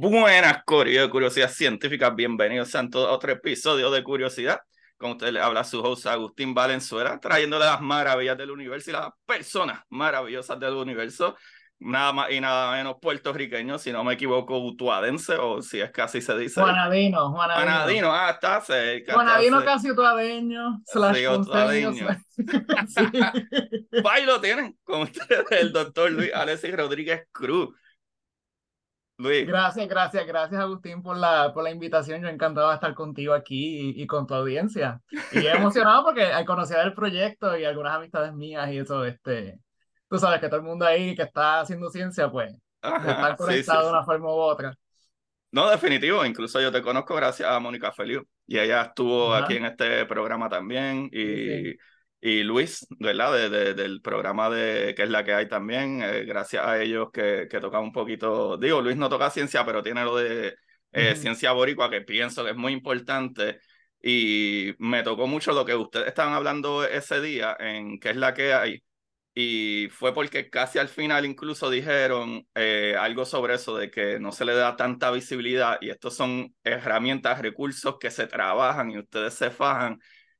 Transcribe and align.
Buenas, 0.00 0.62
Curiosidad 0.64 1.50
Científica. 1.50 2.10
Bienvenidos 2.10 2.72
a 2.76 2.86
otro 3.10 3.32
episodio 3.32 3.90
de 3.90 4.04
Curiosidad. 4.04 4.60
Con 4.96 5.10
ustedes 5.10 5.32
les 5.32 5.42
habla 5.42 5.64
su 5.64 5.80
host 5.82 6.06
Agustín 6.06 6.54
Valenzuela, 6.54 7.18
trayéndole 7.18 7.64
las 7.64 7.80
maravillas 7.80 8.38
del 8.38 8.52
universo 8.52 8.90
y 8.90 8.92
las 8.92 9.08
personas 9.26 9.80
maravillosas 9.88 10.60
del 10.60 10.74
universo. 10.74 11.36
Nada 11.80 12.12
más 12.12 12.30
y 12.30 12.40
nada 12.40 12.76
menos 12.76 12.94
puertorriqueño, 13.02 13.76
si 13.80 13.90
no 13.90 14.04
me 14.04 14.14
equivoco, 14.14 14.56
utuadense, 14.58 15.34
o 15.34 15.62
si 15.62 15.80
es 15.80 15.90
así 15.98 16.20
se 16.20 16.38
dice. 16.38 16.60
Juanadino, 16.60 17.32
Juanadino. 17.32 17.66
Juanadino, 17.72 18.12
ah, 18.12 18.30
está 18.30 18.60
cerca. 18.60 19.14
Juanadino 19.14 19.58
está 19.58 19.72
casi 19.72 19.90
utuadeño, 19.90 20.80
slash 20.86 21.26
utuadeño. 21.26 21.90
slash- 21.92 22.18
Sí. 22.86 22.94
cerca. 22.94 23.32
Ahí 24.12 24.24
lo 24.24 24.40
tienen 24.40 24.78
con 24.84 25.00
ustedes, 25.02 25.44
el 25.50 25.72
doctor 25.72 26.12
Luis 26.12 26.32
Alexis 26.32 26.72
Rodríguez 26.76 27.26
Cruz. 27.32 27.70
Luis, 29.18 29.46
Gracias, 29.46 29.88
gracias, 29.88 30.26
gracias 30.26 30.60
Agustín 30.60 31.02
por 31.02 31.16
la, 31.16 31.52
por 31.52 31.64
la 31.64 31.70
invitación. 31.70 32.22
Yo 32.22 32.28
encantado 32.28 32.68
de 32.68 32.74
estar 32.74 32.94
contigo 32.94 33.34
aquí 33.34 33.90
y, 33.90 34.02
y 34.02 34.06
con 34.06 34.26
tu 34.26 34.34
audiencia. 34.34 35.00
Y 35.32 35.44
emocionado 35.46 36.04
porque 36.04 36.24
al 36.24 36.44
conocer 36.44 36.78
el 36.84 36.94
proyecto 36.94 37.56
y 37.56 37.64
algunas 37.64 37.96
amistades 37.96 38.32
mías 38.32 38.70
y 38.70 38.78
eso, 38.78 39.04
este, 39.04 39.58
tú 40.08 40.18
sabes 40.18 40.40
que 40.40 40.48
todo 40.48 40.60
el 40.60 40.66
mundo 40.66 40.86
ahí 40.86 41.16
que 41.16 41.22
está 41.22 41.60
haciendo 41.60 41.90
ciencia, 41.90 42.30
pues, 42.30 42.54
Ajá, 42.80 43.10
estar 43.10 43.30
sí, 43.32 43.36
conectado 43.38 43.80
sí, 43.80 43.86
de 43.86 43.92
una 43.92 44.04
forma 44.04 44.28
u 44.28 44.38
otra. 44.38 44.74
No, 45.50 45.68
definitivo. 45.68 46.24
Incluso 46.24 46.60
yo 46.60 46.70
te 46.70 46.82
conozco 46.82 47.14
gracias 47.14 47.50
a 47.50 47.58
Mónica 47.58 47.90
Feliu. 47.92 48.22
Y 48.46 48.58
ella 48.58 48.82
estuvo 48.82 49.34
Ajá. 49.34 49.44
aquí 49.44 49.56
en 49.56 49.64
este 49.64 50.06
programa 50.06 50.48
también. 50.48 51.08
Y, 51.12 51.74
y 52.20 52.42
Luis, 52.42 52.86
¿verdad? 52.98 53.32
De, 53.32 53.48
de- 53.50 53.74
del 53.74 54.00
programa 54.02 54.50
de 54.50 54.94
que 54.96 55.04
es 55.04 55.10
la 55.10 55.24
que 55.24 55.34
hay 55.34 55.48
también. 55.48 56.02
eh, 56.02 56.24
gracias 56.24 56.64
a 56.66 56.80
ellos 56.82 57.08
que, 57.12 57.46
que 57.50 57.60
tocan 57.60 57.82
un 57.82 57.92
poquito. 57.92 58.56
Digo, 58.56 58.80
Luis 58.80 58.96
no 58.96 59.08
toca 59.08 59.30
ciencia, 59.30 59.64
pero 59.64 59.82
tiene 59.82 60.04
lo 60.04 60.16
de 60.16 60.54
eh, 60.92 61.14
ciencia 61.16 61.52
boricua 61.52 61.90
que 61.90 62.00
pienso 62.02 62.44
que 62.44 62.50
es 62.50 62.56
muy 62.56 62.72
importante. 62.72 63.60
Y 64.02 64.74
me 64.78 65.02
tocó 65.02 65.26
mucho 65.26 65.52
lo 65.52 65.64
que 65.64 65.74
ustedes 65.74 66.06
estaban 66.08 66.34
hablando 66.34 66.84
ese 66.84 67.20
día 67.20 67.56
en 67.58 67.98
qué 67.98 68.10
es 68.10 68.16
la 68.16 68.34
que 68.34 68.52
hay. 68.52 68.82
Y 69.34 69.88
fue 69.92 70.12
porque 70.12 70.50
casi 70.50 70.78
al 70.80 70.88
final 70.88 71.24
incluso 71.24 71.70
dijeron 71.70 72.44
eh, 72.56 72.96
algo 72.98 73.24
sobre 73.24 73.54
eso, 73.54 73.76
de 73.76 73.90
que 73.90 74.18
no 74.18 74.32
se 74.32 74.44
le 74.44 74.54
da 74.54 74.74
tanta 74.76 75.10
visibilidad 75.12 75.78
y 75.80 75.90
estos 75.90 76.16
son 76.16 76.54
herramientas, 76.64 77.40
recursos 77.40 77.98
que 78.00 78.10
se 78.10 78.26
trabajan 78.26 78.90
y 78.90 78.98
ustedes 78.98 79.34
se 79.34 79.50
fajan 79.50 79.98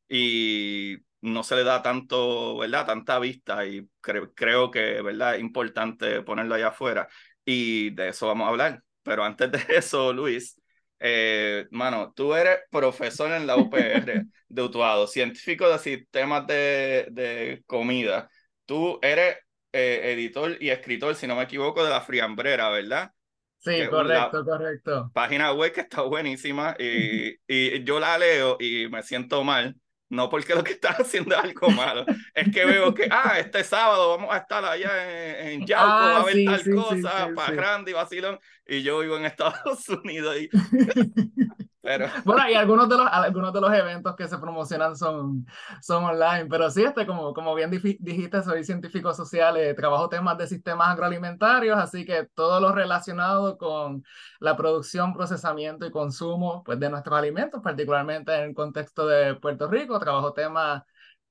y 0.08 0.96
no 1.20 1.42
se 1.42 1.56
le 1.56 1.64
da 1.64 1.82
tanto, 1.82 2.58
¿verdad? 2.58 2.86
Tanta 2.86 3.18
vista 3.18 3.66
y 3.66 3.88
cre- 4.02 4.32
creo 4.34 4.70
que, 4.70 5.02
¿verdad? 5.02 5.34
Es 5.36 5.40
importante 5.40 6.22
ponerlo 6.22 6.54
allá 6.54 6.68
afuera 6.68 7.08
y 7.44 7.90
de 7.90 8.08
eso 8.10 8.26
vamos 8.28 8.46
a 8.46 8.50
hablar. 8.50 8.82
Pero 9.02 9.24
antes 9.24 9.50
de 9.50 9.58
eso, 9.76 10.12
Luis, 10.12 10.60
eh, 11.00 11.66
mano, 11.70 12.12
tú 12.14 12.34
eres 12.34 12.58
profesor 12.70 13.32
en 13.32 13.46
la 13.46 13.58
UPR 13.58 14.26
de 14.48 14.62
Utuado, 14.62 15.06
científico 15.06 15.68
de 15.68 15.78
sistemas 15.78 16.46
de, 16.46 17.08
de 17.10 17.62
comida. 17.66 18.28
Tú 18.66 18.98
eres 19.02 19.36
eh, 19.72 20.12
editor 20.14 20.56
y 20.62 20.70
escritor, 20.70 21.14
si 21.14 21.26
no 21.26 21.36
me 21.36 21.42
equivoco, 21.44 21.84
de 21.84 21.90
La 21.90 22.00
Friambrera, 22.00 22.68
¿verdad? 22.70 23.12
Sí, 23.58 23.76
Que 23.76 23.88
correcto, 23.88 24.44
correcto. 24.44 25.12
Página 25.12 25.52
web 25.52 25.72
que 25.72 25.80
está 25.80 26.02
buenísima 26.02 26.76
y, 26.78 27.34
y 27.48 27.82
yo 27.84 27.98
la 27.98 28.16
leo 28.18 28.56
y 28.60 28.88
me 28.88 29.02
siento 29.02 29.42
mal. 29.44 29.76
No 30.10 30.28
porque 30.30 30.54
lo 30.54 30.64
que 30.64 30.72
estás 30.72 30.96
haciendo 31.00 31.34
es 31.36 31.42
algo 31.44 31.70
malo, 31.70 32.06
es 32.34 32.50
que 32.50 32.64
veo 32.64 32.94
que, 32.94 33.08
ah, 33.10 33.38
este 33.38 33.62
sábado 33.64 34.10
vamos 34.16 34.34
a 34.34 34.38
estar 34.38 34.64
allá 34.64 35.40
en, 35.42 35.48
en 35.62 35.66
Yauco, 35.66 36.10
va 36.10 36.18
a 36.18 36.20
Ah, 36.20 36.22
haber 36.22 36.34
sí, 36.34 36.44
tal 36.44 36.64
sí, 36.64 36.70
cosa, 36.70 37.30
sí, 37.30 37.34
para 37.34 37.52
sí. 37.52 37.56
Randy, 37.56 37.92
vacilón, 37.92 38.38
y 38.66 38.82
yo 38.82 39.00
vivo 39.00 39.16
en 39.18 39.26
Estados 39.26 39.88
Unidos, 40.04 40.36
y, 40.40 40.50
pero 41.88 42.06
Bueno, 42.26 42.50
y 42.50 42.54
algunos 42.54 42.86
de 42.86 42.98
los, 42.98 43.06
algunos 43.10 43.50
de 43.50 43.60
los 43.62 43.72
eventos 43.72 44.14
que 44.14 44.28
se 44.28 44.36
promocionan 44.36 44.94
son, 44.94 45.46
son 45.80 46.04
online, 46.04 46.44
pero 46.44 46.70
sí, 46.70 46.84
este, 46.84 47.06
como, 47.06 47.32
como 47.32 47.54
bien 47.54 47.70
dijiste, 47.70 48.42
soy 48.42 48.62
científico 48.62 49.14
social, 49.14 49.56
eh, 49.56 49.72
trabajo 49.72 50.10
temas 50.10 50.36
de 50.36 50.46
sistemas 50.46 50.88
agroalimentarios, 50.88 51.78
así 51.78 52.04
que 52.04 52.28
todo 52.34 52.60
lo 52.60 52.72
relacionado 52.72 53.56
con 53.56 54.04
la 54.38 54.54
producción, 54.54 55.14
procesamiento 55.14 55.86
y 55.86 55.90
consumo 55.90 56.62
pues, 56.62 56.78
de 56.78 56.90
nuestros 56.90 57.18
alimentos, 57.18 57.62
particularmente 57.62 58.34
en 58.34 58.50
el 58.50 58.54
contexto 58.54 59.06
de 59.06 59.36
Puerto 59.36 59.66
Rico, 59.66 59.98
trabajo 59.98 60.34
temas 60.34 60.82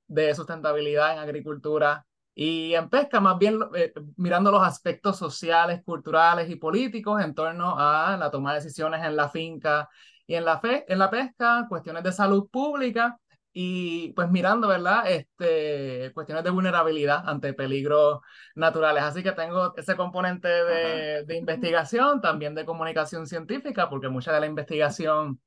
de 0.08 0.34
sustentabilidad 0.34 1.14
en 1.14 1.20
agricultura 1.20 2.04
y 2.34 2.74
en 2.74 2.90
pesca, 2.90 3.20
más 3.20 3.38
bien 3.38 3.60
eh, 3.76 3.94
mirando 4.16 4.52
los 4.52 4.64
aspectos 4.64 5.18
sociales, 5.18 5.84
culturales 5.84 6.50
y 6.50 6.56
políticos 6.56 7.22
en 7.22 7.36
torno 7.36 7.76
a 7.78 8.18
la 8.18 8.32
toma 8.32 8.54
de 8.54 8.60
decisiones 8.62 9.04
en 9.04 9.16
la 9.16 9.30
finca 9.30 9.88
y 10.28 10.36
en 10.36 10.46
la, 10.46 10.60
fe, 10.60 10.86
en 10.88 11.00
la 11.00 11.10
pesca, 11.10 11.66
cuestiones 11.70 12.04
de 12.04 12.12
salud 12.12 12.50
pública 12.52 13.18
y 13.54 14.12
pues 14.14 14.30
mirando, 14.30 14.68
¿verdad? 14.68 15.10
Este, 15.10 16.12
cuestiones 16.14 16.44
de 16.44 16.52
vulnerabilidad 16.52 17.28
ante 17.28 17.54
peligros 17.54 18.20
naturales. 18.56 19.04
Así 19.04 19.24
que 19.24 19.32
tengo 19.32 19.74
ese 19.78 19.96
componente 19.96 20.48
de, 20.48 21.24
de 21.26 21.38
investigación, 21.38 22.22
también 22.22 22.54
de 22.54 22.66
comunicación 22.66 23.26
científica, 23.26 23.90
porque 23.90 24.10
mucha 24.10 24.32
de 24.34 24.42
la 24.42 24.46
investigación 24.46 25.42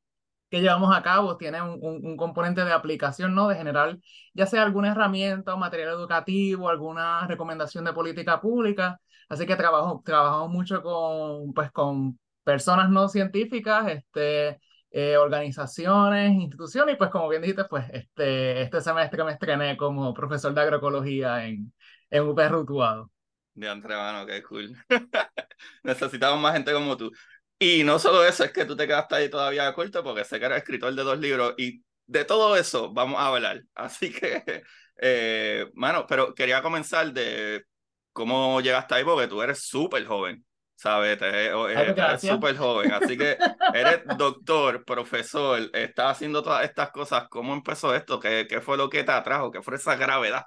que 0.51 0.61
llevamos 0.61 0.95
a 0.97 1.03
cabo 1.03 1.37
tiene 1.37 1.63
un, 1.63 1.79
un, 1.81 2.05
un 2.05 2.17
componente 2.17 2.65
de 2.65 2.73
aplicación, 2.73 3.35
¿no? 3.35 3.49
De 3.49 3.55
generar 3.57 3.99
ya 4.35 4.47
sea 4.47 4.63
alguna 4.63 4.91
herramienta 4.91 5.55
o 5.55 5.59
material 5.59 5.91
educativo, 5.91 6.69
alguna 6.69 7.27
recomendación 7.29 7.85
de 7.85 7.93
política 7.93 8.41
pública. 8.41 9.01
Así 9.29 9.47
que 9.47 9.55
trabajo, 9.57 10.03
trabajamos 10.05 10.51
mucho 10.51 10.83
con, 10.83 11.53
pues, 11.55 11.71
con 11.71 12.19
personas 12.43 12.91
no 12.91 13.09
científicas, 13.09 13.87
este, 13.89 14.61
eh, 14.91 15.17
organizaciones, 15.17 16.33
instituciones, 16.33 16.95
y 16.95 16.99
pues 16.99 17.11
como 17.11 17.29
bien 17.29 17.43
dijiste, 17.43 17.65
pues 17.67 17.87
este, 17.93 18.63
este 18.63 18.81
semestre 18.81 19.25
me 19.25 19.33
estrené 19.33 19.77
como 19.77 20.13
profesor 20.15 20.53
de 20.55 20.61
agroecología 20.63 21.47
en, 21.47 21.73
en 22.11 22.29
UPR 22.29 22.57
Utuado. 22.57 23.11
de 23.55 23.69
entre 23.69 23.97
mano, 23.97 24.27
qué 24.27 24.43
cool. 24.43 24.73
Necesitamos 25.83 26.41
más 26.41 26.55
gente 26.55 26.73
como 26.73 26.97
tú. 26.97 27.11
Y 27.59 27.85
no 27.85 27.99
solo 27.99 28.25
eso, 28.25 28.45
es 28.45 28.53
que 28.53 28.65
tú 28.65 28.77
te 28.77 28.87
quedaste 28.87 29.15
ahí 29.17 29.29
todavía 29.31 29.73
corto 29.75 30.03
porque 30.03 30.25
sé 30.25 30.39
que 30.41 30.47
eres 30.47 30.59
escritor 30.59 30.95
de 30.95 31.03
dos 31.03 31.19
libros 31.19 31.55
y 31.59 31.83
de 32.07 32.25
todo 32.25 32.57
eso 32.57 32.93
vamos 32.93 33.21
a 33.21 33.27
hablar. 33.29 33.63
Así 33.75 34.13
que, 34.13 34.65
eh, 34.99 35.67
mano, 35.75 36.07
pero 36.09 36.35
quería 36.35 36.63
comenzar 36.63 37.13
de 37.13 37.65
cómo 38.13 38.61
llegaste 38.61 38.95
ahí 38.95 39.05
porque 39.05 39.29
tú 39.29 39.43
eres 39.43 39.61
súper 39.67 40.07
joven. 40.07 40.45
¿Sabes? 40.81 41.19
Eres 41.21 42.23
súper 42.23 42.57
joven, 42.57 42.93
así 42.93 43.17
que 43.19 43.37
eres 43.75 44.01
doctor, 44.17 44.85
profesor, 44.85 45.61
estás 45.75 46.13
haciendo 46.17 46.43
todas 46.43 46.65
estas 46.65 46.91
cosas. 46.91 47.29
¿Cómo 47.29 47.53
empezó 47.55 47.95
esto? 47.95 48.19
¿Qué, 48.19 48.47
qué 48.49 48.61
fue 48.61 48.77
lo 48.79 48.89
que 48.89 49.05
te 49.05 49.13
atrajo? 49.13 49.51
¿Qué 49.51 49.63
fue 49.63 49.77
esa 49.77 49.97
gravedad? 49.97 50.47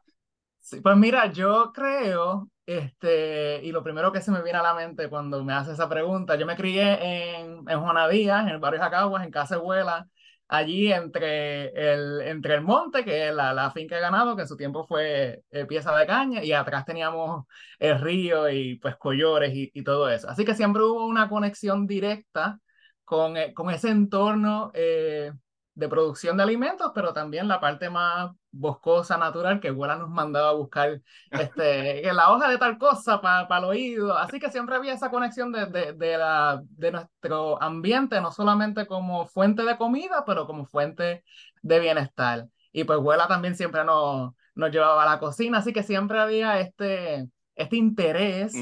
Sí, 0.59 0.79
pues 0.81 0.95
mira, 0.95 1.31
yo 1.31 1.71
creo, 1.73 2.49
este, 2.65 3.59
y 3.63 3.71
lo 3.73 3.83
primero 3.83 4.11
que 4.13 4.21
se 4.21 4.31
me 4.31 4.41
viene 4.41 4.59
a 4.59 4.63
la 4.63 4.73
mente 4.73 5.09
cuando 5.09 5.43
me 5.43 5.53
hace 5.53 5.73
esa 5.73 5.89
pregunta, 5.89 6.35
yo 6.37 6.45
me 6.45 6.55
crié 6.55 7.39
en, 7.41 7.69
en 7.69 7.81
Juana 7.81 8.07
Díaz, 8.07 8.43
en 8.43 8.49
el 8.49 8.59
barrio 8.59 8.79
Jacaguas, 8.79 9.23
en 9.25 9.31
Casa 9.31 9.55
Abuela, 9.55 10.07
allí 10.53 10.91
entre 10.93 11.69
el, 11.93 12.21
entre 12.21 12.55
el 12.55 12.61
monte, 12.61 13.03
que 13.03 13.29
es 13.29 13.35
la, 13.35 13.53
la 13.53 13.71
finca 13.71 13.95
de 13.95 14.01
ganado, 14.01 14.35
que 14.35 14.43
en 14.43 14.47
su 14.47 14.55
tiempo 14.57 14.85
fue 14.85 15.43
eh, 15.51 15.65
pieza 15.65 15.95
de 15.97 16.05
caña, 16.05 16.43
y 16.43 16.51
atrás 16.53 16.85
teníamos 16.85 17.45
el 17.79 17.99
río 17.99 18.49
y 18.49 18.75
pues 18.79 18.95
collores 18.97 19.53
y, 19.55 19.71
y 19.73 19.83
todo 19.83 20.09
eso. 20.09 20.29
Así 20.29 20.45
que 20.45 20.55
siempre 20.55 20.83
hubo 20.83 21.05
una 21.07 21.27
conexión 21.29 21.87
directa 21.87 22.59
con, 23.03 23.37
eh, 23.37 23.53
con 23.53 23.69
ese 23.71 23.89
entorno 23.89 24.71
eh, 24.73 25.31
de 25.75 25.89
producción 25.89 26.37
de 26.37 26.43
alimentos, 26.43 26.91
pero 26.93 27.13
también 27.13 27.47
la 27.47 27.59
parte 27.59 27.89
más 27.89 28.31
boscosa, 28.51 29.17
natural, 29.17 29.59
que 29.59 29.69
Abuela 29.69 29.95
nos 29.95 30.09
mandaba 30.09 30.49
a 30.49 30.53
buscar 30.53 31.01
este, 31.31 32.13
la 32.13 32.31
hoja 32.31 32.49
de 32.49 32.57
tal 32.57 32.77
cosa 32.77 33.21
para 33.21 33.57
el 33.59 33.63
oído. 33.65 34.17
Así 34.17 34.39
que 34.39 34.51
siempre 34.51 34.75
había 34.75 34.93
esa 34.93 35.09
conexión 35.09 35.51
de, 35.51 35.65
de, 35.65 35.93
de, 35.93 36.17
la, 36.17 36.61
de 36.63 36.91
nuestro 36.91 37.61
ambiente, 37.61 38.21
no 38.21 38.31
solamente 38.31 38.85
como 38.87 39.25
fuente 39.25 39.63
de 39.63 39.77
comida, 39.77 40.23
pero 40.25 40.45
como 40.45 40.65
fuente 40.65 41.23
de 41.61 41.79
bienestar. 41.79 42.47
Y 42.71 42.83
pues 42.83 42.97
Abuela 42.99 43.27
también 43.27 43.55
siempre 43.55 43.83
nos, 43.83 44.33
nos 44.55 44.71
llevaba 44.71 45.03
a 45.03 45.05
la 45.09 45.19
cocina, 45.19 45.59
así 45.59 45.73
que 45.73 45.83
siempre 45.83 46.19
había 46.19 46.59
este, 46.59 47.27
este 47.55 47.77
interés 47.77 48.53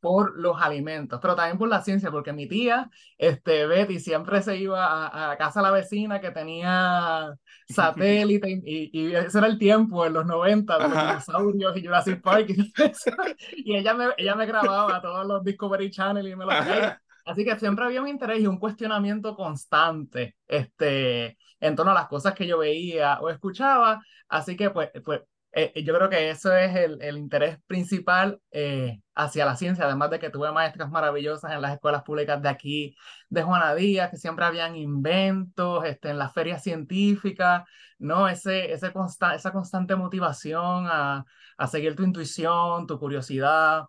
por 0.00 0.38
los 0.38 0.60
alimentos, 0.60 1.18
pero 1.20 1.34
también 1.34 1.58
por 1.58 1.68
la 1.68 1.82
ciencia, 1.82 2.10
porque 2.10 2.32
mi 2.32 2.48
tía, 2.48 2.90
este, 3.18 3.66
Betty, 3.66 4.00
siempre 4.00 4.42
se 4.42 4.56
iba 4.56 4.84
a, 4.84 5.32
a 5.32 5.36
casa 5.36 5.60
de 5.60 5.66
la 5.66 5.72
vecina 5.72 6.20
que 6.20 6.30
tenía 6.30 7.34
satélite 7.68 8.62
y, 8.64 8.90
y, 8.92 9.14
ese 9.14 9.38
era 9.38 9.46
el 9.46 9.58
tiempo 9.58 10.06
en 10.06 10.14
los 10.14 10.26
90 10.26 10.78
de 10.78 10.82
los 10.82 10.92
dinosaurios 10.92 11.76
y 11.76 11.84
Jurassic 11.84 12.22
Park 12.22 12.50
y, 12.50 12.72
y, 13.56 13.76
ella, 13.76 13.94
me, 13.94 14.06
ella 14.16 14.34
me 14.34 14.46
grababa 14.46 15.00
todos 15.02 15.26
los 15.26 15.44
Discovery 15.44 15.90
Channel 15.90 16.26
y 16.26 16.36
me 16.36 16.46
los 16.46 16.54
traía. 16.64 17.00
Así 17.26 17.44
que 17.44 17.58
siempre 17.58 17.84
había 17.84 18.00
un 18.00 18.08
interés 18.08 18.40
y 18.40 18.46
un 18.46 18.58
cuestionamiento 18.58 19.36
constante 19.36 20.36
este, 20.48 21.36
en 21.60 21.76
torno 21.76 21.92
a 21.92 21.94
las 21.94 22.08
cosas 22.08 22.34
que 22.34 22.46
yo 22.46 22.58
veía 22.58 23.20
o 23.20 23.28
escuchaba. 23.28 24.02
Así 24.28 24.56
que 24.56 24.70
pues, 24.70 24.90
pues 25.04 25.20
eh, 25.52 25.82
yo 25.84 25.94
creo 25.94 26.08
que 26.08 26.30
eso 26.30 26.54
es 26.54 26.74
el, 26.76 27.02
el 27.02 27.18
interés 27.18 27.58
principal 27.66 28.40
eh, 28.52 29.00
hacia 29.14 29.44
la 29.44 29.56
ciencia, 29.56 29.84
además 29.84 30.10
de 30.10 30.18
que 30.20 30.30
tuve 30.30 30.52
maestras 30.52 30.90
maravillosas 30.90 31.52
en 31.52 31.60
las 31.60 31.72
escuelas 31.74 32.02
públicas 32.02 32.40
de 32.40 32.48
aquí, 32.48 32.96
de 33.28 33.42
Juana 33.42 33.74
Díaz, 33.74 34.10
que 34.10 34.16
siempre 34.16 34.44
habían 34.44 34.76
inventos 34.76 35.84
este, 35.84 36.10
en 36.10 36.18
las 36.18 36.32
ferias 36.32 36.62
científicas, 36.62 37.64
¿no? 37.98 38.28
Ese, 38.28 38.72
ese 38.72 38.92
consta 38.92 39.34
esa 39.34 39.52
constante 39.52 39.96
motivación 39.96 40.86
a, 40.88 41.24
a 41.58 41.66
seguir 41.66 41.96
tu 41.96 42.04
intuición, 42.04 42.86
tu 42.86 42.98
curiosidad. 42.98 43.84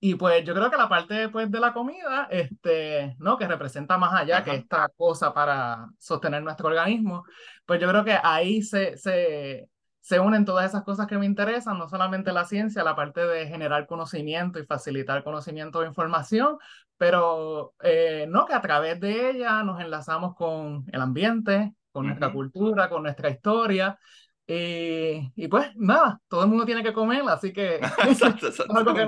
Y 0.00 0.16
pues 0.16 0.44
yo 0.44 0.54
creo 0.54 0.70
que 0.70 0.76
la 0.76 0.88
parte 0.88 1.30
pues, 1.30 1.50
de 1.50 1.60
la 1.60 1.72
comida, 1.72 2.28
este, 2.30 3.16
¿no? 3.18 3.38
que 3.38 3.48
representa 3.48 3.96
más 3.96 4.12
allá 4.12 4.44
que 4.44 4.54
esta 4.54 4.88
cosa 4.96 5.32
para 5.32 5.88
sostener 5.98 6.42
nuestro 6.42 6.68
organismo, 6.68 7.24
pues 7.64 7.80
yo 7.80 7.88
creo 7.88 8.04
que 8.04 8.18
ahí 8.22 8.62
se, 8.62 8.98
se, 8.98 9.66
se 10.04 10.20
unen 10.20 10.44
todas 10.44 10.66
esas 10.66 10.84
cosas 10.84 11.06
que 11.06 11.16
me 11.16 11.24
interesan, 11.24 11.78
no 11.78 11.88
solamente 11.88 12.30
la 12.30 12.44
ciencia, 12.44 12.84
la 12.84 12.94
parte 12.94 13.26
de 13.26 13.46
generar 13.46 13.86
conocimiento 13.86 14.58
y 14.58 14.66
facilitar 14.66 15.24
conocimiento 15.24 15.80
de 15.80 15.86
información, 15.86 16.58
pero 16.98 17.72
eh, 17.82 18.26
no 18.28 18.44
que 18.44 18.52
a 18.52 18.60
través 18.60 19.00
de 19.00 19.30
ella 19.30 19.62
nos 19.62 19.80
enlazamos 19.80 20.34
con 20.36 20.84
el 20.92 21.00
ambiente, 21.00 21.74
con 21.90 22.04
nuestra 22.04 22.30
cultura, 22.34 22.90
con 22.90 23.02
nuestra 23.02 23.30
historia. 23.30 23.98
Y, 24.46 25.32
y, 25.36 25.48
pues 25.48 25.68
nada, 25.76 26.20
todo 26.28 26.42
el 26.42 26.50
mundo 26.50 26.66
tiene 26.66 26.82
que 26.82 26.92
comer, 26.92 27.22
así 27.28 27.50
que 27.50 27.76
exacto, 28.06 28.48
exacto. 28.48 28.94
que 28.94 29.06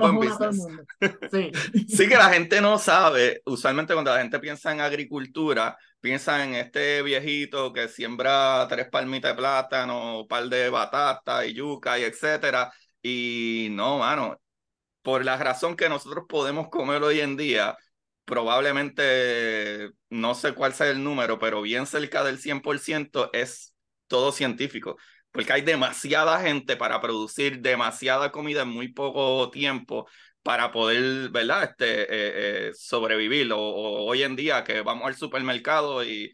Sí. 1.29 1.51
sí, 1.87 2.07
que 2.07 2.15
la 2.15 2.29
gente 2.29 2.59
no 2.59 2.79
sabe, 2.79 3.41
usualmente 3.45 3.93
cuando 3.93 4.11
la 4.11 4.21
gente 4.21 4.39
piensa 4.39 4.71
en 4.71 4.81
agricultura, 4.81 5.77
piensa 5.99 6.43
en 6.43 6.55
este 6.55 7.03
viejito 7.03 7.71
que 7.71 7.87
siembra 7.87 8.65
tres 8.67 8.89
palmitas 8.89 9.31
de 9.31 9.37
plátano, 9.37 10.21
un 10.21 10.27
par 10.27 10.45
de 10.49 10.69
batata 10.69 11.45
y 11.45 11.53
yuca 11.53 11.99
y 11.99 12.03
etcétera. 12.03 12.71
Y 13.03 13.67
no, 13.71 13.99
mano, 13.99 14.41
por 15.03 15.23
la 15.23 15.37
razón 15.37 15.75
que 15.75 15.87
nosotros 15.87 16.25
podemos 16.27 16.69
comer 16.69 17.03
hoy 17.03 17.19
en 17.19 17.37
día, 17.37 17.77
probablemente, 18.25 19.91
no 20.09 20.33
sé 20.33 20.53
cuál 20.53 20.73
sea 20.73 20.89
el 20.89 21.03
número, 21.03 21.37
pero 21.37 21.61
bien 21.61 21.85
cerca 21.85 22.23
del 22.23 22.39
100% 22.39 23.29
es 23.33 23.75
todo 24.07 24.31
científico 24.31 24.97
porque 25.37 25.53
hay 25.53 25.61
demasiada 25.61 26.41
gente 26.41 26.77
para 26.77 26.99
producir 26.99 27.59
demasiada 27.61 28.31
comida 28.31 28.63
en 28.63 28.69
muy 28.69 28.87
poco 28.87 29.51
tiempo 29.51 30.07
para 30.41 30.71
poder, 30.71 31.29
¿verdad? 31.29 31.63
Este, 31.65 32.01
eh, 32.01 32.69
eh, 32.69 32.71
sobrevivir. 32.73 33.51
O, 33.53 33.59
hoy 33.59 34.23
en 34.23 34.35
día 34.35 34.63
que 34.63 34.81
vamos 34.81 35.05
al 35.05 35.15
supermercado 35.15 36.03
y 36.03 36.33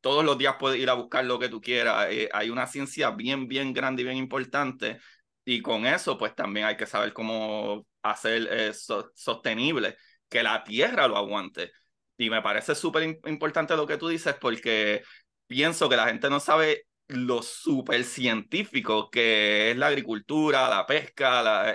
todos 0.00 0.24
los 0.24 0.38
días 0.38 0.54
puedes 0.56 0.78
ir 0.80 0.88
a 0.88 0.94
buscar 0.94 1.24
lo 1.24 1.40
que 1.40 1.48
tú 1.48 1.60
quieras. 1.60 2.06
Eh, 2.10 2.28
hay 2.32 2.48
una 2.48 2.68
ciencia 2.68 3.10
bien, 3.10 3.48
bien 3.48 3.72
grande 3.72 4.02
y 4.02 4.04
bien 4.04 4.18
importante. 4.18 4.98
Y 5.44 5.60
con 5.60 5.84
eso, 5.84 6.16
pues 6.16 6.36
también 6.36 6.66
hay 6.66 6.76
que 6.76 6.86
saber 6.86 7.12
cómo 7.12 7.88
hacer 8.02 8.72
sostenible, 8.72 9.96
que 10.28 10.44
la 10.44 10.62
tierra 10.62 11.08
lo 11.08 11.16
aguante. 11.16 11.72
Y 12.16 12.30
me 12.30 12.40
parece 12.40 12.76
súper 12.76 13.18
importante 13.26 13.74
lo 13.76 13.86
que 13.88 13.98
tú 13.98 14.06
dices 14.06 14.36
porque 14.40 15.02
pienso 15.48 15.88
que 15.88 15.96
la 15.96 16.06
gente 16.06 16.30
no 16.30 16.38
sabe 16.38 16.86
lo 17.08 17.42
súper 17.42 18.04
científico 18.04 19.10
que 19.10 19.70
es 19.70 19.76
la 19.76 19.88
agricultura, 19.88 20.68
la 20.68 20.86
pesca, 20.86 21.42
la, 21.42 21.74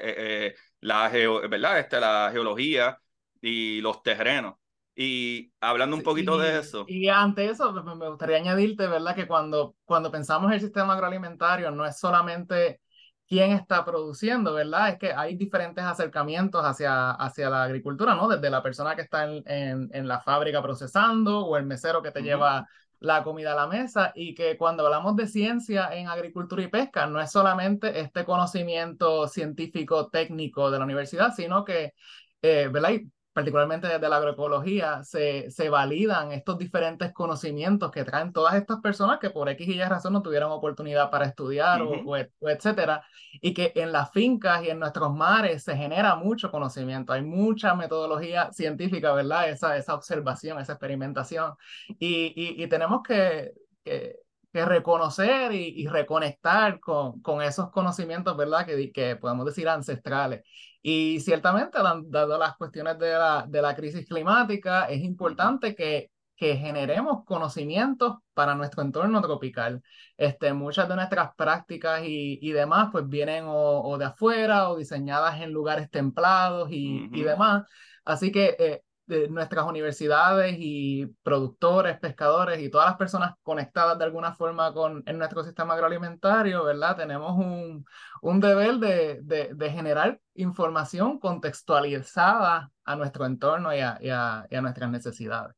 la, 0.82 1.10
¿verdad? 1.50 1.80
Este, 1.80 2.00
la 2.00 2.30
geología 2.32 2.98
y 3.42 3.82
los 3.82 4.02
terrenos. 4.02 4.56
Y 4.96 5.54
hablando 5.62 5.96
un 5.96 6.04
poquito 6.04 6.38
de 6.38 6.60
eso. 6.60 6.86
Y 6.88 7.08
ante 7.08 7.50
eso, 7.50 7.72
me 7.72 8.10
gustaría 8.10 8.38
añadirte, 8.38 8.88
¿verdad? 8.88 9.16
Que 9.16 9.28
cuando, 9.28 9.76
cuando 9.86 10.12
pensamos 10.12 10.50
en 10.50 10.56
el 10.56 10.62
sistema 10.62 10.94
agroalimentario, 10.94 11.72
no 11.72 11.86
es 11.86 11.98
solamente 11.98 12.82
quién 13.26 13.52
está 13.52 13.86
produciendo, 13.86 14.54
¿verdad? 14.54 14.90
Es 14.90 14.98
que 14.98 15.14
hay 15.14 15.38
diferentes 15.38 15.86
acercamientos 15.86 16.66
hacia, 16.66 17.12
hacia 17.12 17.50
la 17.50 17.64
agricultura, 17.64 18.16
¿no? 18.16 18.28
Desde 18.28 18.50
la 18.50 18.62
persona 18.62 18.96
que 18.96 19.04
está 19.04 19.24
en, 19.24 19.44
en, 19.46 19.90
en 19.94 20.08
la 20.08 20.20
fábrica 20.20 20.62
procesando 20.62 21.46
o 21.46 21.56
el 21.56 21.66
mesero 21.66 22.02
que 22.02 22.12
te 22.12 22.22
lleva 22.22 22.68
la 23.00 23.24
comida 23.24 23.54
a 23.54 23.56
la 23.56 23.68
mesa 23.68 24.12
y 24.16 24.36
que 24.36 24.58
cuando 24.58 24.86
hablamos 24.86 25.16
de 25.16 25.28
ciencia 25.28 25.90
en 25.94 26.08
agricultura 26.08 26.64
y 26.64 26.68
pesca 26.68 27.08
no 27.08 27.22
es 27.22 27.32
solamente 27.32 28.00
este 28.00 28.26
conocimiento 28.26 29.28
científico 29.28 30.10
técnico 30.10 30.70
de 30.72 30.80
la 30.80 30.86
universidad, 30.86 31.34
sino 31.36 31.64
que, 31.66 31.94
eh, 32.42 32.70
¿verdad? 32.72 32.92
Particularmente 33.34 33.88
desde 33.88 34.10
la 34.10 34.18
agroecología, 34.18 35.04
se, 35.04 35.50
se 35.52 35.70
validan 35.70 36.32
estos 36.32 36.58
diferentes 36.58 37.14
conocimientos 37.14 37.92
que 37.92 38.04
traen 38.04 38.34
todas 38.34 38.56
estas 38.56 38.80
personas 38.82 39.20
que 39.20 39.30
por 39.30 39.50
X 39.50 39.68
y 39.68 39.74
Y 39.74 39.84
razón 39.84 40.14
no 40.14 40.22
tuvieron 40.22 40.52
oportunidad 40.52 41.10
para 41.10 41.26
estudiar 41.26 41.82
o, 41.82 41.92
o, 42.06 42.50
etcétera, 42.50 43.04
y 43.42 43.54
que 43.54 43.72
en 43.76 43.92
las 43.92 44.12
fincas 44.12 44.64
y 44.64 44.70
en 44.70 44.80
nuestros 44.80 45.14
mares 45.14 45.64
se 45.64 45.76
genera 45.78 46.16
mucho 46.16 46.52
conocimiento, 46.52 47.14
hay 47.14 47.22
mucha 47.22 47.76
metodología 47.76 48.52
científica, 48.52 49.14
¿verdad? 49.14 49.50
Esa, 49.50 49.78
esa 49.78 49.94
observación, 49.94 50.60
esa 50.60 50.74
experimentación, 50.74 51.54
y, 52.00 52.34
y, 52.36 52.64
y 52.64 52.68
tenemos 52.68 53.02
que, 53.04 53.54
que 53.84 54.18
que 54.52 54.66
reconocer 54.66 55.52
y, 55.52 55.82
y 55.82 55.88
reconectar 55.88 56.80
con, 56.80 57.22
con, 57.22 57.42
esos 57.42 57.70
conocimientos, 57.70 58.36
¿verdad? 58.36 58.66
Que, 58.66 58.92
que 58.92 59.16
podemos 59.16 59.46
decir 59.46 59.70
ancestrales. 59.70 60.44
Y 60.82 61.20
ciertamente, 61.20 61.78
dado 62.06 62.38
las 62.38 62.56
cuestiones 62.56 62.98
de 63.00 63.12
la, 63.12 63.46
de 63.48 63.62
la 63.62 63.76
crisis 63.76 64.08
climática, 64.08 64.86
es 64.86 65.02
importante 65.04 65.76
que, 65.76 66.10
que 66.36 66.56
generemos 66.56 67.26
conocimientos 67.26 68.16
para 68.34 68.56
nuestro 68.56 68.82
entorno 68.82 69.22
tropical. 69.22 69.82
Este, 70.16 70.54
muchas 70.54 70.88
de 70.88 70.96
nuestras 70.96 71.36
prácticas 71.36 72.04
y, 72.06 72.40
y 72.42 72.52
demás 72.54 72.90
pues 72.92 73.08
vienen 73.10 73.44
o, 73.46 73.82
o, 73.82 73.98
de 73.98 74.06
afuera 74.06 74.70
o 74.70 74.78
diseñadas 74.78 75.42
en 75.42 75.52
lugares 75.52 75.90
templados 75.92 76.70
y, 76.72 77.02
uh 77.02 77.10
-huh. 77.10 77.18
y 77.18 77.24
demás. 77.24 77.64
Así 78.06 78.32
que 78.32 78.56
eh, 78.58 78.84
de 79.10 79.28
nuestras 79.28 79.66
universidades 79.66 80.56
y 80.60 81.08
productores, 81.24 82.00
pescadores 82.00 82.62
y 82.62 82.70
todas 82.70 82.90
las 82.90 82.98
personas 82.98 83.34
conectadas 83.42 83.98
de 83.98 84.06
alguna 84.06 84.34
forma 84.34 84.72
con 84.72 85.04
en 85.08 85.18
nuestro 85.18 85.44
sistema 85.44 85.74
agroalimentario, 85.74 86.64
¿verdad? 86.64 86.96
Tenemos 86.96 87.36
un, 87.36 87.84
un 88.22 88.40
deber 88.40 88.76
de, 88.76 89.20
de, 89.24 89.50
de, 89.56 89.72
generar 89.72 90.20
información 90.36 91.20
contextualizada 91.20 92.72
a 92.86 92.96
nuestro 92.96 93.26
entorno 93.26 93.74
y 93.74 93.80
a, 93.80 93.98
y 94.00 94.10
a, 94.10 94.46
y 94.48 94.56
a 94.56 94.62
nuestras 94.62 94.92
necesidades. 94.92 95.56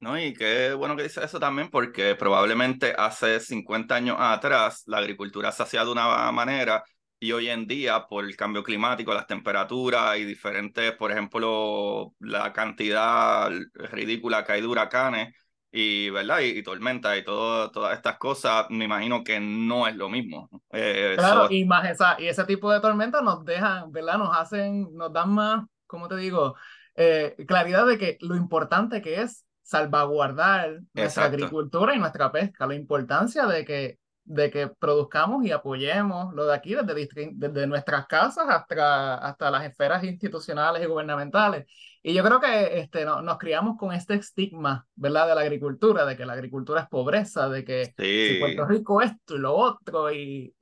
No, 0.00 0.18
y 0.18 0.34
qué 0.34 0.72
bueno 0.74 0.96
que 0.96 1.04
dice 1.04 1.22
eso 1.24 1.38
también, 1.38 1.70
porque 1.70 2.16
probablemente 2.16 2.92
hace 2.98 3.38
50 3.38 3.94
años 3.94 4.16
atrás 4.18 4.82
la 4.86 4.98
agricultura 4.98 5.52
se 5.52 5.62
hacía 5.62 5.84
de 5.84 5.92
una 5.92 6.32
manera 6.32 6.82
y 7.20 7.32
hoy 7.32 7.50
en 7.50 7.66
día, 7.66 8.06
por 8.08 8.24
el 8.24 8.34
cambio 8.34 8.64
climático, 8.64 9.12
las 9.12 9.26
temperaturas 9.26 10.16
y 10.16 10.24
diferentes, 10.24 10.92
por 10.92 11.12
ejemplo, 11.12 12.14
la 12.18 12.52
cantidad 12.54 13.50
ridícula 13.74 14.42
que 14.42 14.52
hay 14.52 14.62
de 14.62 14.66
huracanes 14.66 15.34
y, 15.70 16.08
¿verdad? 16.08 16.40
y, 16.40 16.62
tormentas 16.62 17.18
y 17.18 17.22
todo, 17.22 17.70
todas 17.70 17.94
estas 17.94 18.16
cosas, 18.16 18.66
me 18.70 18.86
imagino 18.86 19.22
que 19.22 19.38
no 19.38 19.86
es 19.86 19.94
lo 19.96 20.08
mismo. 20.08 20.48
Eh, 20.72 21.14
claro, 21.18 21.48
y 21.50 21.66
más 21.66 21.90
esa, 21.90 22.16
y 22.18 22.26
ese 22.26 22.44
tipo 22.44 22.72
de 22.72 22.80
tormentas 22.80 23.22
nos 23.22 23.44
dejan, 23.44 23.92
¿verdad? 23.92 24.16
Nos 24.16 24.34
hacen, 24.34 24.88
nos 24.94 25.12
dan 25.12 25.30
más, 25.30 25.66
¿cómo 25.86 26.08
te 26.08 26.16
digo? 26.16 26.56
Eh, 26.96 27.36
claridad 27.46 27.86
de 27.86 27.98
que 27.98 28.16
lo 28.22 28.34
importante 28.34 29.02
que 29.02 29.20
es 29.20 29.44
salvaguardar 29.62 30.80
nuestra 30.94 31.26
agricultura 31.26 31.94
y 31.94 31.98
nuestra 31.98 32.32
pesca, 32.32 32.66
la 32.66 32.74
importancia 32.74 33.46
de 33.46 33.64
que 33.66 33.99
de 34.30 34.48
que 34.48 34.68
produzcamos 34.68 35.44
y 35.44 35.50
apoyemos 35.50 36.32
lo 36.34 36.46
de 36.46 36.54
aquí, 36.54 36.76
desde, 36.76 37.30
desde 37.32 37.66
nuestras 37.66 38.06
casas 38.06 38.46
hasta, 38.48 39.16
hasta 39.16 39.50
las 39.50 39.64
esferas 39.64 40.04
institucionales 40.04 40.84
y 40.84 40.86
gubernamentales. 40.86 41.66
Y 42.00 42.14
yo 42.14 42.22
creo 42.22 42.40
que 42.40 42.78
este, 42.78 43.04
no, 43.04 43.22
nos 43.22 43.38
criamos 43.38 43.76
con 43.76 43.92
este 43.92 44.14
estigma, 44.14 44.86
¿verdad?, 44.94 45.26
de 45.28 45.34
la 45.34 45.40
agricultura, 45.40 46.04
de 46.04 46.16
que 46.16 46.24
la 46.24 46.34
agricultura 46.34 46.82
es 46.82 46.88
pobreza, 46.88 47.48
de 47.48 47.64
que 47.64 47.92
si 47.98 48.38
Puerto 48.38 48.66
Rico 48.66 49.02
esto 49.02 49.34
y 49.34 49.40
lo 49.40 49.52
otro, 49.52 50.12
y, 50.12 50.54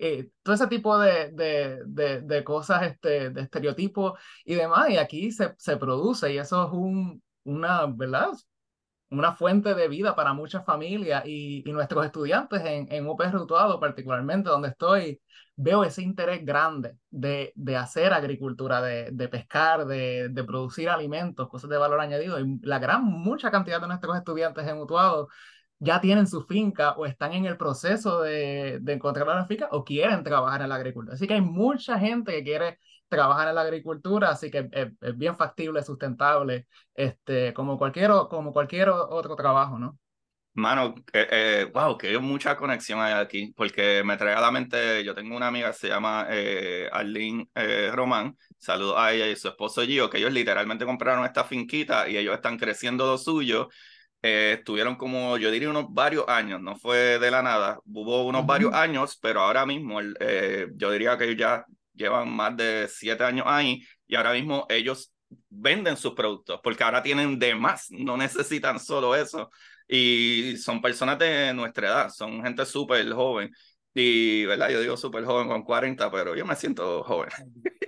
todo 0.42 0.54
ese 0.54 0.66
tipo 0.66 0.98
de, 0.98 1.30
de, 1.32 1.82
de, 1.84 2.22
de, 2.22 2.44
cosas, 2.44 2.84
este, 2.84 3.28
de 3.28 3.42
estereotipos 3.42 4.18
y 4.46 4.54
demás, 4.54 4.88
y 4.88 4.96
aquí 4.96 5.30
se, 5.30 5.54
se 5.58 5.76
produce, 5.76 6.32
y 6.32 6.38
eso 6.38 6.66
es 6.66 6.72
un, 6.72 7.22
una, 7.44 7.84
¿verdad?, 7.86 8.30
una 9.10 9.32
fuente 9.34 9.74
de 9.74 9.88
vida 9.88 10.14
para 10.14 10.32
muchas 10.34 10.64
familias 10.64 11.24
y, 11.26 11.62
y 11.68 11.72
nuestros 11.72 12.04
estudiantes 12.04 12.62
en, 12.64 12.90
en 12.92 13.06
UPR 13.06 13.32
Rutuado, 13.32 13.80
particularmente 13.80 14.50
donde 14.50 14.68
estoy, 14.68 15.20
veo 15.56 15.82
ese 15.84 16.02
interés 16.02 16.44
grande 16.44 16.96
de, 17.10 17.52
de 17.56 17.76
hacer 17.76 18.12
agricultura, 18.12 18.80
de, 18.82 19.10
de 19.12 19.28
pescar, 19.28 19.86
de, 19.86 20.28
de, 20.28 20.44
producir 20.44 20.88
alimentos, 20.88 21.48
cosas 21.48 21.70
de 21.70 21.78
valor 21.78 22.00
añadido. 22.00 22.38
Y 22.38 22.58
la 22.62 22.78
gran, 22.78 23.04
mucha 23.04 23.50
cantidad 23.50 23.80
de 23.80 23.88
nuestros 23.88 24.16
estudiantes 24.16 24.66
en 24.66 24.78
Utuado 24.78 25.28
ya 25.80 26.00
tienen 26.00 26.26
su 26.26 26.42
finca 26.42 26.92
o 26.92 27.06
están 27.06 27.32
en 27.32 27.46
el 27.46 27.56
proceso 27.56 28.20
de, 28.22 28.78
de 28.80 28.92
encontrar 28.92 29.26
la 29.26 29.46
finca 29.46 29.68
o 29.70 29.84
quieren 29.84 30.22
trabajar 30.24 30.62
en 30.62 30.68
la 30.68 30.74
agricultura. 30.76 31.14
Así 31.14 31.26
que 31.26 31.34
hay 31.34 31.40
mucha 31.40 31.98
gente 31.98 32.32
que 32.32 32.44
quiere 32.44 32.78
trabajar 33.08 33.48
en 33.48 33.54
la 33.54 33.62
agricultura, 33.62 34.30
así 34.30 34.50
que 34.50 34.68
es, 34.72 35.16
bien 35.16 35.36
factible, 35.36 35.82
sustentable, 35.82 36.66
este, 36.94 37.52
como, 37.54 37.78
cualquier, 37.78 38.10
como 38.28 38.52
cualquier 38.52 38.90
otro 38.90 39.34
trabajo, 39.36 39.78
¿no? 39.78 39.98
Mano, 40.58 40.96
eh, 41.12 41.70
wow, 41.72 41.96
que 41.96 42.08
hay 42.08 42.18
mucha 42.18 42.56
conexión 42.56 43.00
hay 43.00 43.12
aquí, 43.12 43.52
porque 43.56 44.02
me 44.04 44.16
trae 44.16 44.34
a 44.34 44.40
la 44.40 44.50
mente, 44.50 45.04
yo 45.04 45.14
tengo 45.14 45.36
una 45.36 45.46
amiga 45.46 45.68
que 45.70 45.78
se 45.78 45.88
llama 45.88 46.26
eh, 46.30 46.88
Arlene 46.90 47.48
eh, 47.54 47.92
Román, 47.94 48.36
saludos 48.58 48.96
a 48.98 49.12
ella 49.12 49.28
y 49.28 49.36
su 49.36 49.46
esposo 49.46 49.82
Gio, 49.82 50.10
que 50.10 50.18
ellos 50.18 50.32
literalmente 50.32 50.84
compraron 50.84 51.24
esta 51.24 51.44
finquita 51.44 52.08
y 52.08 52.16
ellos 52.16 52.34
están 52.34 52.58
creciendo 52.58 53.06
lo 53.06 53.18
suyo, 53.18 53.68
eh, 54.20 54.56
estuvieron 54.58 54.96
como, 54.96 55.38
yo 55.38 55.52
diría, 55.52 55.70
unos 55.70 55.86
varios 55.90 56.26
años, 56.26 56.60
no 56.60 56.74
fue 56.74 57.20
de 57.20 57.30
la 57.30 57.40
nada, 57.40 57.78
hubo 57.86 58.26
unos 58.26 58.44
varios 58.44 58.74
años, 58.74 59.16
pero 59.22 59.42
ahora 59.42 59.64
mismo 59.64 60.00
yo 60.02 60.90
diría 60.90 61.16
que 61.16 61.36
ya 61.36 61.64
llevan 61.98 62.30
más 62.30 62.56
de 62.56 62.88
siete 62.88 63.24
años 63.24 63.46
ahí 63.48 63.82
y 64.06 64.16
ahora 64.16 64.32
mismo 64.32 64.66
ellos 64.68 65.12
venden 65.50 65.96
sus 65.96 66.14
productos 66.14 66.60
porque 66.62 66.84
ahora 66.84 67.02
tienen 67.02 67.38
de 67.38 67.54
más, 67.54 67.90
no 67.90 68.16
necesitan 68.16 68.78
solo 68.80 69.14
eso. 69.14 69.50
Y 69.88 70.56
son 70.58 70.82
personas 70.82 71.18
de 71.18 71.52
nuestra 71.54 71.88
edad, 71.88 72.10
son 72.10 72.42
gente 72.42 72.64
súper 72.66 73.10
joven. 73.12 73.50
Y, 73.94 74.44
¿verdad? 74.44 74.68
Yo 74.70 74.80
digo 74.80 74.96
súper 74.96 75.24
joven 75.24 75.48
con 75.48 75.62
40, 75.62 76.10
pero 76.10 76.36
yo 76.36 76.44
me 76.44 76.54
siento 76.54 77.02
joven. 77.02 77.30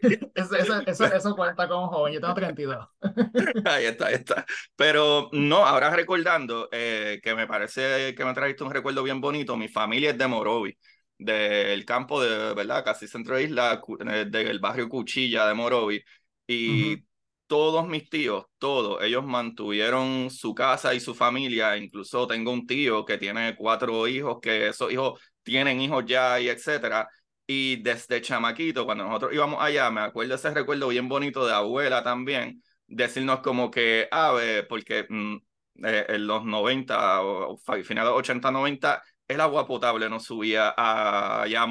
eso, 0.35 0.57
eso, 0.57 1.05
eso, 1.05 1.37
cuenta 1.37 1.69
como 1.69 1.89
joven, 1.89 2.15
yo 2.15 2.21
tengo 2.21 2.35
32. 2.35 2.89
ahí 3.67 3.85
está, 3.85 4.07
ahí 4.07 4.15
está. 4.15 4.47
Pero 4.77 5.29
no, 5.33 5.67
ahora 5.67 5.91
recordando, 5.91 6.69
eh, 6.73 7.21
que 7.23 7.35
me 7.35 7.47
parece 7.47 8.15
que 8.15 8.25
me 8.25 8.35
trajiste 8.35 8.65
un 8.65 8.73
recuerdo 8.73 9.03
bien 9.03 9.21
bonito, 9.21 9.57
mi 9.57 9.69
familia 9.69 10.11
es 10.11 10.19
de 10.19 10.27
Morovi 10.27 10.77
del 11.21 11.85
campo 11.85 12.23
de, 12.23 12.55
¿verdad? 12.55 12.85
Casi 12.85 13.07
centro 13.07 13.37
de 13.37 13.45
isla, 13.45 13.81
eh, 14.13 14.27
del 14.29 14.59
barrio 14.59 14.89
Cuchilla 14.89 15.47
de 15.47 15.55
Morovi. 15.55 16.03
Y 16.47 17.05
todos 17.47 17.87
mis 17.89 18.09
tíos, 18.09 18.47
todos, 18.59 19.03
ellos 19.03 19.25
mantuvieron 19.25 20.31
su 20.31 20.55
casa 20.55 20.95
y 20.95 21.01
su 21.01 21.15
familia. 21.15 21.77
Incluso 21.77 22.27
tengo 22.27 22.53
un 22.53 22.67
tío 22.67 23.05
que 23.05 23.19
tiene 23.19 23.57
cuatro 23.57 24.07
hijos, 24.09 24.39
que 24.41 24.69
esos 24.69 24.93
hijos 24.93 25.21
tienen 25.43 25.81
hijos 25.81 26.05
ya 26.07 26.41
y 26.41 26.49
etcétera. 26.49 27.09
Y 27.47 27.83
desde 27.83 28.23
chamaquito, 28.23 28.85
cuando 28.85 29.05
nosotros 29.05 29.33
íbamos 29.35 29.61
allá, 29.63 29.91
me 29.91 30.01
acuerdo 30.03 30.37
ese 30.37 30.51
recuerdo 30.53 30.89
bien 30.89 31.09
bonito 31.09 31.47
de 31.47 31.53
abuela 31.53 32.03
también, 32.05 32.63
decirnos 32.87 33.41
como 33.41 33.71
que, 33.71 34.09
a 34.11 34.33
ver, 34.33 34.69
porque 34.69 35.07
mm, 35.09 35.37
eh, 35.85 36.07
en 36.09 36.27
los 36.27 36.45
90 36.45 37.23
o, 37.23 37.57
finales 37.85 38.13
80, 38.13 38.51
90, 38.51 39.03
el 39.31 39.41
agua 39.41 39.67
potable 39.67 40.09
no 40.09 40.21
subía 40.21 40.75
a, 40.77 41.43
allá 41.43 41.67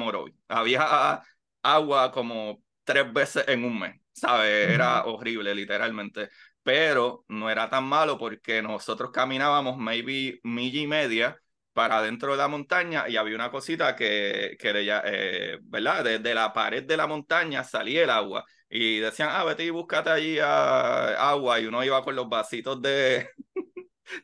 Había 0.48 1.22
agua 1.62 2.10
como 2.12 2.62
tres 2.84 3.12
veces 3.12 3.44
en 3.48 3.64
un 3.64 3.78
mes, 3.78 4.00
¿sabes? 4.12 4.70
Era 4.70 5.04
horrible, 5.04 5.54
literalmente. 5.54 6.30
Pero 6.62 7.24
no 7.28 7.50
era 7.50 7.68
tan 7.70 7.84
malo 7.84 8.18
porque 8.18 8.62
nosotros 8.62 9.10
caminábamos 9.12 9.76
maybe 9.78 10.40
milla 10.42 10.80
y 10.80 10.86
media 10.86 11.40
para 11.72 12.02
dentro 12.02 12.32
de 12.32 12.38
la 12.38 12.48
montaña 12.48 13.08
y 13.08 13.16
había 13.16 13.34
una 13.34 13.50
cosita 13.50 13.94
que, 13.96 14.56
que 14.58 14.72
eh, 15.04 15.58
¿verdad? 15.62 16.04
Desde 16.04 16.34
la 16.34 16.52
pared 16.52 16.84
de 16.84 16.96
la 16.96 17.06
montaña 17.06 17.64
salía 17.64 18.04
el 18.04 18.10
agua 18.10 18.44
y 18.68 18.98
decían, 19.00 19.30
ah, 19.32 19.44
vete 19.44 19.64
y 19.64 19.70
búscate 19.70 20.10
allí 20.10 20.38
ah, 20.40 21.30
agua 21.30 21.60
y 21.60 21.66
uno 21.66 21.84
iba 21.84 22.02
con 22.02 22.16
los 22.16 22.28
vasitos 22.28 22.80
de, 22.82 23.28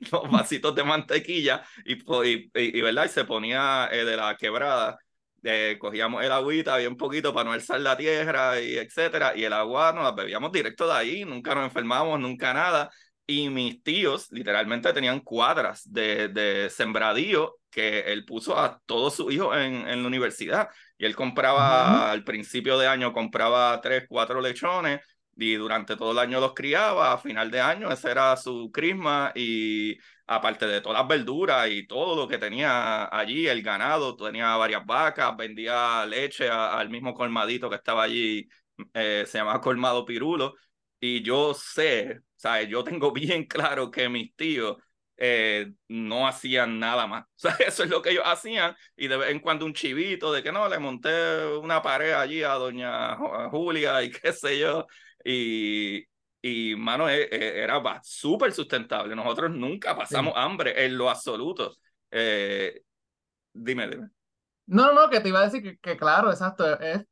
los 0.13 0.31
vasitos 0.31 0.75
de 0.75 0.85
mantequilla 0.85 1.63
y, 1.85 1.95
y, 1.95 2.51
y, 2.55 2.81
¿verdad? 2.81 3.05
y 3.07 3.09
se 3.09 3.25
ponía 3.25 3.89
eh, 3.93 4.05
de 4.05 4.17
la 4.17 4.37
quebrada. 4.37 4.99
Eh, 5.43 5.77
cogíamos 5.79 6.25
el 6.25 6.33
agüita 6.33 6.77
bien 6.79 6.97
poquito 6.97 7.33
para 7.33 7.45
no 7.45 7.53
alzar 7.53 7.79
la 7.81 7.97
tierra 7.97 8.61
y 8.61 8.77
etcétera 8.79 9.33
y 9.37 9.45
el 9.45 9.53
agua 9.53 9.93
nos 9.93 10.03
la 10.03 10.11
bebíamos 10.11 10.51
directo 10.51 10.89
de 10.89 10.95
ahí 10.95 11.25
nunca 11.25 11.55
nos 11.55 11.65
enfermamos 11.65 12.19
nunca 12.19 12.53
nada 12.53 12.91
y 13.27 13.49
mis 13.49 13.81
tíos 13.83 14.27
literalmente 14.33 14.93
tenían 14.93 15.21
cuadras 15.21 15.83
de, 15.93 16.29
de 16.29 16.69
sembradío 16.71 17.57
que 17.71 18.01
él 18.13 18.25
puso 18.25 18.59
a 18.59 18.81
todos 18.87 19.15
sus 19.15 19.33
hijos 19.33 19.57
en, 19.57 19.87
en 19.89 20.03
la 20.03 20.09
universidad 20.09 20.69
y 20.99 21.05
él 21.05 21.15
compraba 21.15 22.11
al 22.11 22.25
principio 22.25 22.79
de 22.79 22.89
año 22.89 23.13
compraba 23.13 23.81
tres 23.81 24.05
cuatro 24.09 24.41
lechones 24.41 25.01
y 25.37 25.55
durante 25.55 25.97
todo 25.97 26.13
el 26.13 26.19
año 26.19 26.41
los 26.41 26.55
criaba, 26.55 27.13
a 27.13 27.19
final 27.19 27.51
de 27.51 27.61
año 27.61 27.91
ese 27.93 28.11
era 28.11 28.37
su 28.37 28.71
crisma 28.73 29.33
y 29.35 29.97
aparte 30.27 30.67
de 30.67 30.81
todas 30.81 30.99
las 31.01 31.09
verduras 31.09 31.69
y 31.71 31.87
todo 31.87 32.17
lo 32.17 32.27
que 32.29 32.39
tenía 32.39 33.07
allí, 33.17 33.47
el 33.47 33.63
ganado, 33.63 34.17
tenía 34.17 34.57
varias 34.57 34.85
vacas, 34.87 35.37
vendía 35.37 36.05
leche 36.07 36.49
al 36.49 36.89
mismo 36.91 37.15
colmadito 37.15 37.69
que 37.71 37.77
estaba 37.77 38.03
allí, 38.05 38.49
eh, 38.95 39.25
se 39.27 39.39
llamaba 39.39 39.61
Colmado 39.61 40.05
Pirulo, 40.05 40.55
y 41.01 41.23
yo 41.23 41.55
sé, 41.55 42.21
¿sabes? 42.37 42.69
Yo 42.69 42.83
tengo 42.85 43.13
bien 43.13 43.45
claro 43.47 43.91
que 43.91 44.09
mis 44.09 44.35
tíos 44.37 44.77
eh, 45.17 45.73
no 45.89 46.27
hacían 46.27 46.79
nada 46.79 47.07
más. 47.07 47.25
O 47.37 47.39
sea, 47.39 47.57
eso 47.67 47.85
es 47.85 47.91
lo 47.91 48.03
que 48.03 48.11
ellos 48.11 48.25
hacían 48.27 48.75
y 48.97 49.09
de 49.09 49.17
vez 49.17 49.31
en 49.31 49.41
cuando 49.41 49.65
un 49.65 49.75
chivito 49.75 50.33
de 50.33 50.43
que 50.43 50.53
no, 50.53 50.69
le 50.69 50.79
monté 50.79 51.47
una 51.57 51.83
pared 51.83 52.13
allí 52.13 52.43
a 52.43 52.55
doña 52.55 53.17
Julia 53.51 54.03
y 54.03 54.11
qué 54.11 54.33
sé 54.33 54.59
yo, 54.59 54.87
y, 55.25 56.05
y 56.43 56.77
mano, 56.77 57.09
e, 57.09 57.23
e, 57.25 57.61
era 57.63 57.81
súper 58.03 58.53
sustentable. 58.53 59.15
Nosotros 59.15 59.51
nunca 59.51 59.97
pasamos 59.97 60.35
hambre 60.37 60.85
en 60.85 60.97
lo 60.97 61.11
absoluto. 61.11 61.77
Eh, 62.11 62.83
dime, 63.53 63.89
dime. 63.89 64.09
No, 64.67 64.93
no, 64.93 65.09
que 65.09 65.21
te 65.21 65.29
iba 65.29 65.41
a 65.41 65.49
decir 65.49 65.79
que, 65.81 65.97
claro, 65.97 66.31
exacto, 66.31 66.79
es 66.81 67.05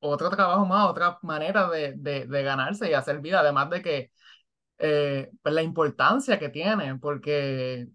otro 0.00 0.28
trabajo 0.30 0.66
más, 0.66 0.88
otra 0.88 1.18
manera 1.22 1.68
de, 1.70 1.94
de, 1.96 2.26
de 2.26 2.42
ganarse 2.42 2.90
y 2.90 2.94
hacer 2.94 3.20
vida, 3.20 3.40
además 3.40 3.70
de 3.70 3.82
que 3.82 4.10
eh, 4.78 5.30
pues 5.42 5.54
la 5.54 5.62
importancia 5.62 6.38
que 6.38 6.48
tiene, 6.48 6.96
porque, 6.98 7.88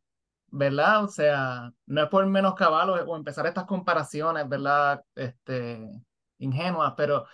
¿verdad? 0.47 1.03
O 1.03 1.07
sea, 1.07 1.71
no 1.85 2.03
es 2.03 2.09
por 2.09 2.25
menos 2.27 2.55
caballo 2.55 2.93
o 3.05 3.15
empezar 3.15 3.45
estas 3.47 3.65
comparaciones, 3.65 4.47
¿verdad? 4.49 5.03
Este, 5.15 5.87
ingenuas, 6.39 6.93
pero 6.97 7.25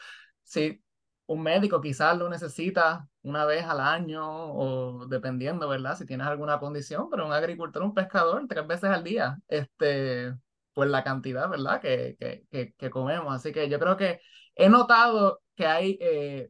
sí, 0.44 0.84
un 1.28 1.42
médico 1.44 1.82
quizás 1.82 2.18
lo 2.18 2.30
necesita 2.30 3.08
una 3.24 3.46
vez 3.46 3.66
al 3.66 3.80
año 3.80 4.24
o 4.54 5.08
dependiendo, 5.08 5.68
¿verdad? 5.68 5.98
Si 5.98 6.06
tienes 6.06 6.28
alguna 6.28 6.60
condición, 6.60 7.10
pero 7.10 7.26
un 7.26 7.34
agricultor, 7.34 7.84
un 7.84 7.94
pescador, 7.94 8.46
tres 8.48 8.68
veces 8.68 8.92
al 8.92 9.04
día, 9.04 9.38
este, 9.48 10.34
pues 10.74 10.90
la 10.90 11.04
cantidad, 11.04 11.50
¿verdad? 11.50 11.82
Que, 11.82 12.16
que, 12.52 12.74
que, 12.78 12.90
comemos. 12.90 13.34
Así 13.34 13.52
que 13.52 13.70
yo 13.70 13.80
creo 13.80 13.98
que 13.98 14.20
he 14.56 14.70
notado 14.70 15.42
que 15.56 15.66
hay, 15.66 15.98
eh, 16.02 16.50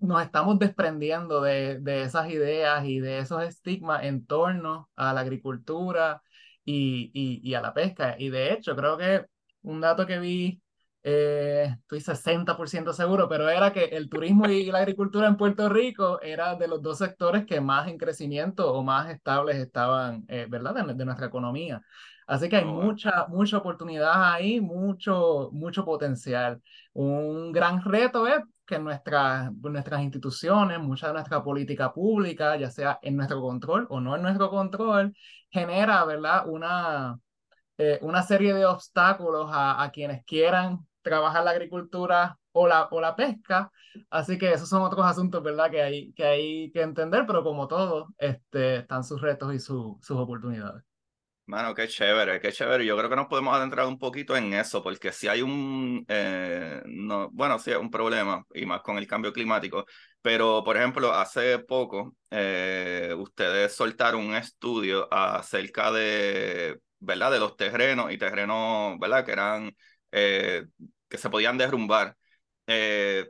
nos 0.00 0.22
estamos 0.22 0.58
desprendiendo 0.58 1.40
de, 1.40 1.78
de 1.80 2.02
esas 2.02 2.30
ideas 2.30 2.84
y 2.86 3.00
de 3.00 3.18
esos 3.18 3.42
estigmas 3.42 4.04
en 4.04 4.26
torno 4.26 4.90
a 4.96 5.12
la 5.12 5.20
agricultura 5.20 6.22
y, 6.64 7.10
y, 7.14 7.40
y 7.48 7.54
a 7.54 7.60
la 7.60 7.74
pesca. 7.74 8.16
Y 8.18 8.30
de 8.30 8.52
hecho, 8.52 8.76
creo 8.76 8.96
que 8.98 9.26
un 9.62 9.80
dato 9.80 10.06
que 10.06 10.18
vi 10.18 10.62
eh, 11.08 11.76
estoy 11.82 12.00
60% 12.00 12.92
seguro, 12.92 13.28
pero 13.28 13.48
era 13.48 13.72
que 13.72 13.84
el 13.84 14.08
turismo 14.08 14.48
y 14.48 14.64
la 14.72 14.78
agricultura 14.78 15.28
en 15.28 15.36
Puerto 15.36 15.68
Rico 15.68 16.20
era 16.20 16.56
de 16.56 16.66
los 16.66 16.82
dos 16.82 16.98
sectores 16.98 17.46
que 17.46 17.60
más 17.60 17.86
en 17.86 17.96
crecimiento 17.96 18.72
o 18.72 18.82
más 18.82 19.08
estables 19.10 19.56
estaban, 19.58 20.24
eh, 20.26 20.46
¿verdad?, 20.50 20.74
de, 20.84 21.04
nuestra 21.04 21.28
economía. 21.28 21.80
Así 22.26 22.48
que 22.48 22.56
hay 22.56 22.64
oh, 22.64 22.72
mucha, 22.72 23.26
mucha 23.28 23.58
oportunidad 23.58 24.34
ahí, 24.34 24.60
mucho, 24.60 25.50
mucho 25.52 25.84
potencial. 25.84 26.60
Un 26.92 27.52
gran 27.52 27.82
reto 27.84 28.26
es 28.26 28.40
que 28.66 28.80
nuestras, 28.80 29.52
nuestras 29.52 30.02
instituciones, 30.02 30.80
mucha 30.80 31.06
de 31.06 31.12
nuestra 31.12 31.40
política 31.44 31.92
pública, 31.92 32.56
ya 32.56 32.68
sea 32.68 32.98
en 33.00 33.16
nuestro 33.16 33.40
control 33.40 33.86
o 33.90 34.00
no 34.00 34.16
en 34.16 34.22
nuestro 34.22 34.50
control, 34.50 35.14
genera, 35.50 36.04
¿verdad?, 36.04 36.48
una, 36.48 37.16
eh, 37.78 38.00
una 38.02 38.22
serie 38.24 38.54
de 38.54 38.66
obstáculos 38.66 39.48
a, 39.52 39.84
a, 39.84 39.90
quienes 39.92 40.24
quieran 40.24 40.84
trabajar 41.06 41.44
la 41.44 41.52
agricultura 41.52 42.38
o 42.52 42.66
la, 42.66 42.88
o 42.90 43.00
la 43.00 43.14
pesca. 43.14 43.70
Así 44.10 44.36
que 44.36 44.52
esos 44.52 44.68
son 44.68 44.82
otros 44.82 45.06
asuntos, 45.06 45.42
¿verdad? 45.42 45.70
Que 45.70 45.82
hay 45.82 46.12
que, 46.12 46.24
hay 46.24 46.70
que 46.72 46.82
entender, 46.82 47.24
pero 47.26 47.42
como 47.42 47.66
todo, 47.68 48.08
este, 48.18 48.78
están 48.78 49.04
sus 49.04 49.20
retos 49.20 49.54
y 49.54 49.58
sus 49.58 50.10
oportunidades. 50.10 50.82
Mano, 51.46 51.74
qué 51.74 51.86
chévere, 51.86 52.40
qué 52.40 52.50
chévere. 52.50 52.84
Yo 52.84 52.96
creo 52.96 53.08
que 53.08 53.14
nos 53.14 53.28
podemos 53.28 53.54
adentrar 53.54 53.86
un 53.86 54.00
poquito 54.00 54.36
en 54.36 54.52
eso, 54.52 54.82
porque 54.82 55.12
si 55.12 55.28
hay 55.28 55.42
un, 55.42 56.04
eh, 56.08 56.82
no, 56.86 57.30
bueno, 57.30 57.56
sí, 57.60 57.70
un 57.70 57.88
problema, 57.88 58.44
y 58.52 58.66
más 58.66 58.82
con 58.82 58.98
el 58.98 59.06
cambio 59.06 59.32
climático, 59.32 59.86
pero 60.20 60.64
por 60.64 60.76
ejemplo, 60.76 61.12
hace 61.12 61.60
poco 61.60 62.16
eh, 62.30 63.14
ustedes 63.16 63.72
soltaron 63.76 64.26
un 64.26 64.34
estudio 64.34 65.06
acerca 65.12 65.92
de, 65.92 66.80
¿verdad? 66.98 67.30
De 67.30 67.38
los 67.38 67.56
terrenos 67.56 68.10
y 68.10 68.18
terrenos, 68.18 68.98
¿verdad? 68.98 69.24
Que 69.24 69.32
eran 69.32 69.70
eh, 70.10 70.66
que 71.08 71.18
se 71.18 71.30
podían 71.30 71.58
derrumbar. 71.58 72.16
Eh, 72.66 73.28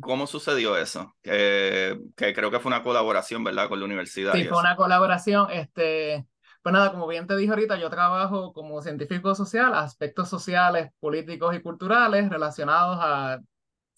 ¿Cómo 0.00 0.26
sucedió 0.26 0.76
eso? 0.76 1.14
que 1.22 1.98
creo 2.16 2.50
que 2.50 2.60
fue 2.60 2.70
una 2.70 2.82
colaboración, 2.82 3.42
¿verdad? 3.42 3.68
Con 3.68 3.80
la 3.80 3.84
universidad. 3.84 4.32
Sí, 4.32 4.44
fue 4.44 4.58
una 4.58 4.76
colaboración. 4.76 5.50
Este, 5.50 6.24
pues 6.62 6.72
nada, 6.72 6.90
como 6.92 7.06
bien 7.06 7.26
te 7.26 7.36
dije 7.36 7.50
ahorita, 7.50 7.78
yo 7.78 7.90
trabajo 7.90 8.52
como 8.52 8.82
científico 8.82 9.34
social, 9.34 9.74
aspectos 9.74 10.28
sociales, 10.28 10.90
políticos 11.00 11.54
y 11.54 11.60
culturales 11.60 12.28
relacionados 12.28 12.98
a 13.00 13.40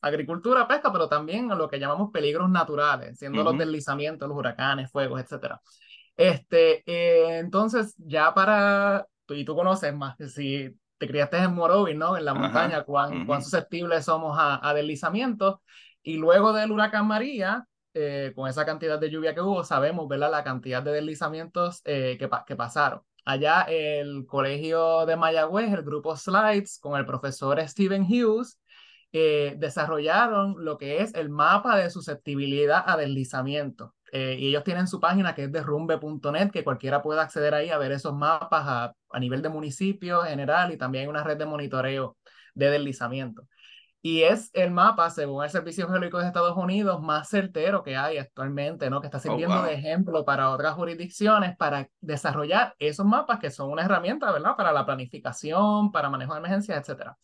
agricultura, 0.01 0.67
pesca, 0.67 0.93
pero 0.93 1.09
también 1.09 1.51
a 1.53 1.55
lo 1.55 1.69
que 1.69 1.79
llamamos 1.79 2.11
peligros 2.11 2.49
naturales, 2.49 3.19
siendo 3.19 3.43
los 3.43 3.59
deslizamientos, 3.59 4.29
los 4.29 4.39
huracanes, 4.39 4.91
fuegos, 4.91 5.21
etc. 5.21 5.57
Este, 6.17 6.83
eh, 6.87 7.39
entonces, 7.39 7.95
ya 7.99 8.33
para, 8.35 9.07
y 9.29 9.45
tú 9.45 9.55
conoces 9.55 9.95
más, 9.95 10.17
si 10.33 10.75
te 11.01 11.09
criaste 11.09 11.39
en 11.39 11.55
Morovis, 11.55 11.97
¿no? 11.97 12.19
En 12.19 12.27
la 12.27 12.35
montaña, 12.35 12.85
cuán, 12.85 13.25
cuán 13.25 13.43
susceptibles 13.43 14.05
somos 14.05 14.37
a, 14.39 14.69
a, 14.69 14.75
deslizamientos. 14.75 15.57
Y 16.03 16.19
luego 16.19 16.53
del 16.53 16.71
huracán 16.71 17.07
María, 17.07 17.67
eh, 17.95 18.33
con 18.35 18.51
esa 18.51 18.67
cantidad 18.67 18.99
de 18.99 19.11
lluvia 19.11 19.35
que 19.35 19.41
hubo, 19.41 19.65
sabemos, 19.65 20.07
¿verdad? 20.09 20.31
La 20.31 20.45
cantidad 20.45 20.83
de 20.83 20.93
deslizamientos 20.93 21.81
eh, 21.87 22.19
que, 22.19 22.29
que 22.47 22.55
pasaron. 22.55 23.01
Allá 23.25 23.63
el 23.63 24.27
colegio 24.27 25.07
de 25.07 25.17
Mayagüez, 25.17 25.73
el 25.73 25.83
grupo 25.83 26.15
Slides, 26.17 26.79
con 26.79 26.99
el 26.99 27.07
profesor 27.07 27.59
Stephen 27.67 28.03
Hughes, 28.03 28.61
eh, 29.13 29.55
desarrollaron 29.57 30.63
lo 30.63 30.77
que 30.77 31.01
es 31.01 31.15
el 31.15 31.31
mapa 31.31 31.79
de 31.79 31.89
susceptibilidad 31.89 32.85
a 32.87 32.99
deslizamiento. 32.99 33.95
Eh, 34.13 34.37
y 34.39 34.49
ellos 34.49 34.65
tienen 34.65 34.87
su 34.87 35.01
página 35.01 35.35
que 35.35 35.45
es 35.45 35.53
derrumbe.net, 35.53 36.51
que 36.51 36.65
cualquiera 36.65 37.03
puede 37.03 37.21
acceder 37.21 37.55
ahí 37.55 37.71
a 37.71 37.79
ver 37.79 37.93
esos 37.93 38.15
mapas 38.15 38.65
a, 38.67 38.95
a 39.11 39.21
nivel 39.21 39.43
de 39.43 39.49
municipio 39.49 40.23
general 40.23 40.73
y 40.73 40.77
también 40.77 41.03
hay 41.03 41.09
una 41.09 41.23
red 41.23 41.37
de 41.37 41.47
monitoreo 41.47 42.17
de 42.55 42.71
deslizamiento. 42.71 43.47
Y 44.03 44.23
es 44.23 44.51
el 44.55 44.71
mapa, 44.71 45.11
según 45.11 45.45
el 45.45 45.51
Servicio 45.51 45.87
Geológico 45.87 46.19
de 46.19 46.27
Estados 46.27 46.57
Unidos, 46.57 47.03
más 47.03 47.29
certero 47.29 47.83
que 47.83 47.97
hay 47.97 48.17
actualmente, 48.17 48.89
¿no? 48.89 49.01
Que 49.03 49.09
está 49.09 49.19
oh, 49.19 49.21
sirviendo 49.21 49.63
de 49.63 49.75
ejemplo 49.75 50.25
para 50.25 50.51
otras 50.51 50.75
jurisdicciones 50.75 51.55
para 51.59 51.87
desarrollar 52.01 52.75
esos 52.79 53.05
mapas 53.05 53.39
que 53.39 53.51
son 53.51 53.71
una 53.71 53.85
herramienta, 53.85 54.33
¿verdad? 54.33 54.57
Para 54.57 54.73
la 54.73 54.87
planificación, 54.87 55.93
para 55.93 56.09
manejo 56.09 56.33
de 56.33 56.39
emergencias, 56.39 56.79
etcétera. 56.79 57.19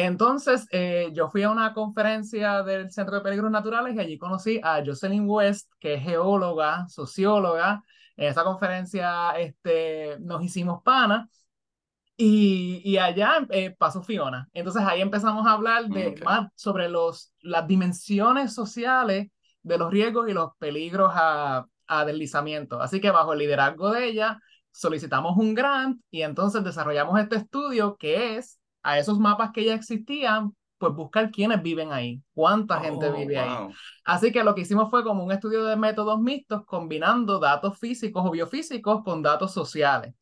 Entonces, 0.00 0.68
eh, 0.70 1.10
yo 1.12 1.28
fui 1.28 1.42
a 1.42 1.50
una 1.50 1.74
conferencia 1.74 2.62
del 2.62 2.88
Centro 2.92 3.16
de 3.16 3.20
Peligros 3.20 3.50
Naturales 3.50 3.96
y 3.96 3.98
allí 3.98 4.16
conocí 4.16 4.60
a 4.62 4.80
Jocelyn 4.86 5.28
West, 5.28 5.72
que 5.80 5.94
es 5.94 6.02
geóloga, 6.04 6.86
socióloga. 6.86 7.82
En 8.16 8.28
esa 8.28 8.44
conferencia 8.44 9.32
este, 9.32 10.16
nos 10.20 10.44
hicimos 10.44 10.84
pana 10.84 11.28
y, 12.16 12.80
y 12.84 12.98
allá 12.98 13.44
eh, 13.50 13.74
pasó 13.76 14.00
Fiona. 14.00 14.48
Entonces 14.52 14.84
ahí 14.86 15.00
empezamos 15.00 15.44
a 15.48 15.54
hablar 15.54 15.88
de, 15.88 16.14
más 16.24 16.48
sobre 16.54 16.88
los, 16.88 17.32
las 17.40 17.66
dimensiones 17.66 18.54
sociales 18.54 19.32
de 19.64 19.78
los 19.78 19.90
riesgos 19.90 20.28
y 20.28 20.32
los 20.32 20.52
peligros 20.58 21.10
a, 21.12 21.66
a 21.88 22.04
deslizamiento. 22.04 22.80
Así 22.80 23.00
que 23.00 23.10
bajo 23.10 23.32
el 23.32 23.40
liderazgo 23.40 23.90
de 23.90 24.06
ella, 24.06 24.40
solicitamos 24.70 25.36
un 25.36 25.56
grant 25.56 26.00
y 26.08 26.22
entonces 26.22 26.62
desarrollamos 26.62 27.18
este 27.18 27.34
estudio 27.34 27.96
que 27.96 28.36
es 28.36 28.57
a 28.82 28.98
esos 28.98 29.18
mapas 29.18 29.50
que 29.52 29.64
ya 29.64 29.74
existían, 29.74 30.54
pues 30.78 30.92
buscar 30.94 31.30
quiénes 31.30 31.62
viven 31.62 31.92
ahí, 31.92 32.22
cuánta 32.34 32.80
gente 32.80 33.08
oh, 33.08 33.16
vive 33.16 33.38
ahí. 33.38 33.68
Así 34.04 34.32
que 34.32 34.44
lo 34.44 34.54
que 34.54 34.62
hicimos 34.62 34.90
fue 34.90 35.02
como 35.02 35.24
un 35.24 35.32
estudio 35.32 35.64
de 35.64 35.76
métodos 35.76 36.20
mixtos 36.20 36.64
combinando 36.64 37.38
datos 37.38 37.78
físicos 37.78 38.24
o 38.24 38.30
biofísicos 38.30 39.02
con 39.02 39.22
datos 39.22 39.52
sociales. 39.52 40.14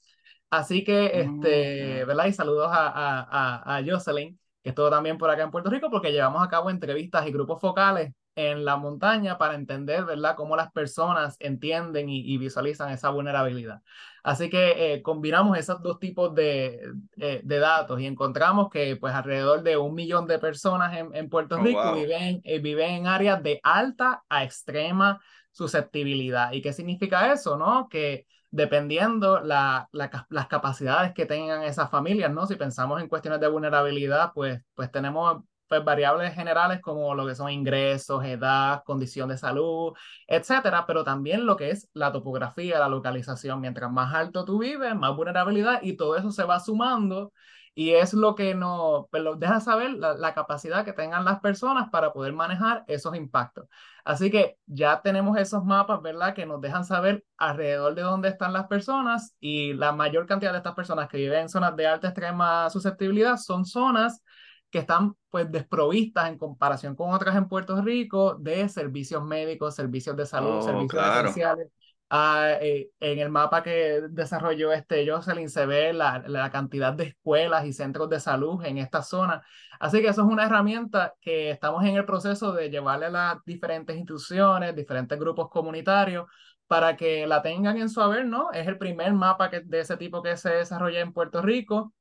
Así 0.48 0.84
que, 0.84 1.20
este, 1.20 2.04
¿verdad? 2.04 2.26
Y 2.26 2.32
saludos 2.32 2.68
a, 2.70 2.88
a, 2.88 3.76
a, 3.76 3.84
Jocelyn, 3.84 4.38
que 4.62 4.70
estuvo 4.70 4.88
también 4.88 5.18
por 5.18 5.28
acá 5.28 5.42
en 5.42 5.50
Puerto 5.50 5.70
Rico, 5.70 5.90
porque 5.90 6.12
llevamos 6.12 6.42
a 6.42 6.48
cabo 6.48 6.70
entrevistas 6.70 7.26
y 7.26 7.32
grupos 7.32 7.60
focales 7.60 8.12
en 8.36 8.66
la 8.66 8.76
montaña 8.76 9.38
para 9.38 9.54
entender, 9.54 10.04
¿verdad?, 10.04 10.36
cómo 10.36 10.56
las 10.56 10.70
personas 10.70 11.36
entienden 11.40 12.10
y, 12.10 12.36
visualizan 12.36 12.90
esa 12.90 13.08
vulnerabilidad. 13.08 13.82
Así 14.22 14.50
que 14.50 14.94
eh, 14.94 15.02
combinamos 15.02 15.56
esos 15.56 15.82
dos 15.82 15.98
tipos 15.98 16.34
de, 16.34 16.80
eh, 17.16 17.40
de, 17.42 17.58
datos 17.58 17.98
y 17.98 18.06
encontramos 18.06 18.68
que 18.70 18.96
pues 18.96 19.14
alrededor 19.14 19.62
de 19.62 19.78
un 19.78 19.94
millón 19.94 20.26
de 20.26 20.38
personas 20.38 20.96
en, 20.96 21.14
en 21.14 21.30
Puerto 21.30 21.56
oh, 21.56 21.62
Rico 21.62 21.94
viven, 21.94 22.42
eh, 22.44 22.58
viven 22.58 22.90
en 22.90 23.06
áreas 23.06 23.42
de 23.42 23.58
alta 23.62 24.22
a 24.28 24.44
extrema 24.44 25.20
susceptibilidad. 25.50 26.52
¿Y 26.52 26.60
qué 26.60 26.74
significa 26.74 27.32
eso, 27.32 27.56
no? 27.56 27.88
Que 27.88 28.26
dependiendo 28.50 29.40
la, 29.40 29.88
las 29.92 30.46
capacidades 30.48 31.14
que 31.14 31.24
tengan 31.24 31.62
esas 31.62 31.90
familias, 31.90 32.30
¿no? 32.30 32.46
Si 32.46 32.56
pensamos 32.56 33.00
en 33.00 33.08
cuestiones 33.08 33.40
de 33.40 33.48
vulnerabilidad, 33.48 34.32
pues, 34.34 34.60
pues 34.74 34.90
tenemos 34.90 35.42
pues, 35.68 35.84
variables 35.84 36.34
generales 36.34 36.80
como 36.80 37.14
lo 37.14 37.26
que 37.26 37.34
son 37.34 37.50
ingresos, 37.50 38.24
edad, 38.24 38.82
condición 38.84 39.28
de 39.28 39.38
salud, 39.38 39.94
etcétera, 40.26 40.84
pero 40.86 41.04
también 41.04 41.46
lo 41.46 41.56
que 41.56 41.70
es 41.70 41.88
la 41.94 42.12
topografía, 42.12 42.78
la 42.78 42.88
localización. 42.88 43.60
Mientras 43.60 43.90
más 43.90 44.14
alto 44.14 44.44
tú 44.44 44.58
vives, 44.58 44.94
más 44.94 45.14
vulnerabilidad 45.16 45.80
y 45.82 45.96
todo 45.96 46.16
eso 46.16 46.30
se 46.30 46.44
va 46.44 46.60
sumando 46.60 47.32
y 47.78 47.90
es 47.92 48.14
lo 48.14 48.34
que 48.34 48.54
nos 48.54 49.06
pues, 49.10 49.22
deja 49.38 49.60
saber 49.60 49.92
la, 49.92 50.14
la, 50.14 50.32
capacidad 50.34 50.84
que 50.84 50.94
tengan 50.94 51.26
las 51.26 51.40
personas 51.40 51.90
para 51.90 52.12
poder 52.12 52.32
manejar 52.32 52.84
esos 52.88 53.14
impactos. 53.14 53.68
Así 54.02 54.30
que 54.30 54.56
ya 54.66 55.02
tenemos 55.02 55.36
esos 55.36 55.62
mapas, 55.62 56.00
¿verdad? 56.00 56.34
Que 56.34 56.46
nos 56.46 56.60
dejan 56.62 56.86
saber 56.86 57.24
alrededor 57.36 57.94
de 57.94 58.02
dónde 58.02 58.28
están 58.30 58.54
las 58.54 58.66
personas 58.66 59.36
y 59.40 59.74
la 59.74 59.92
mayor 59.92 60.26
cantidad 60.26 60.52
de 60.52 60.58
estas 60.58 60.74
personas 60.74 61.08
que 61.08 61.18
viven 61.18 61.40
en 61.42 61.48
zonas 61.50 61.76
de 61.76 61.86
alta 61.86 62.08
extrema 62.08 62.70
susceptibilidad 62.70 63.36
son 63.36 63.66
zonas 63.66 64.22
que 64.70 64.78
están 64.78 65.14
pues 65.30 65.50
desprovistas 65.50 66.28
en 66.28 66.38
comparación 66.38 66.94
con 66.94 67.12
otras 67.12 67.36
en 67.36 67.48
Puerto 67.48 67.80
Rico 67.82 68.34
de 68.34 68.68
servicios 68.68 69.24
médicos, 69.24 69.74
servicios 69.74 70.16
de 70.16 70.26
salud, 70.26 70.58
oh, 70.58 70.62
servicios 70.62 71.02
esenciales. 71.06 71.68
Ah, 72.08 72.52
eh, 72.60 72.90
en 73.00 73.18
el 73.18 73.30
mapa 73.30 73.64
que 73.64 74.00
desarrolló 74.10 74.72
este 74.72 75.10
Jocelyn 75.10 75.50
se 75.50 75.66
ve 75.66 75.92
la, 75.92 76.22
la, 76.28 76.52
cantidad 76.52 76.92
de 76.92 77.06
escuelas 77.06 77.66
y 77.66 77.72
centros 77.72 78.08
de 78.08 78.20
salud 78.20 78.64
en 78.64 78.78
esta 78.78 79.02
zona. 79.02 79.42
Así 79.80 80.00
que 80.00 80.08
eso 80.08 80.22
es 80.22 80.28
una 80.28 80.44
herramienta 80.44 81.14
que 81.20 81.50
estamos 81.50 81.84
en 81.84 81.96
el 81.96 82.04
proceso 82.04 82.52
de 82.52 82.70
llevarle 82.70 83.06
a 83.06 83.10
las 83.10 83.44
diferentes 83.44 83.96
instituciones, 83.96 84.76
diferentes 84.76 85.18
grupos 85.18 85.48
comunitarios, 85.50 86.26
para 86.68 86.96
que 86.96 87.26
la 87.26 87.42
tengan 87.42 87.76
en 87.78 87.88
su 87.88 88.00
haber, 88.00 88.26
¿no? 88.26 88.52
Es 88.52 88.66
el 88.66 88.78
primer 88.78 89.12
mapa 89.12 89.50
que, 89.50 89.60
de 89.60 89.80
ese 89.80 89.96
tipo 89.96 90.22
que 90.22 90.36
se 90.36 90.50
desarrolla 90.50 91.00
en 91.00 91.12
Puerto 91.12 91.42
Rico. 91.42 91.92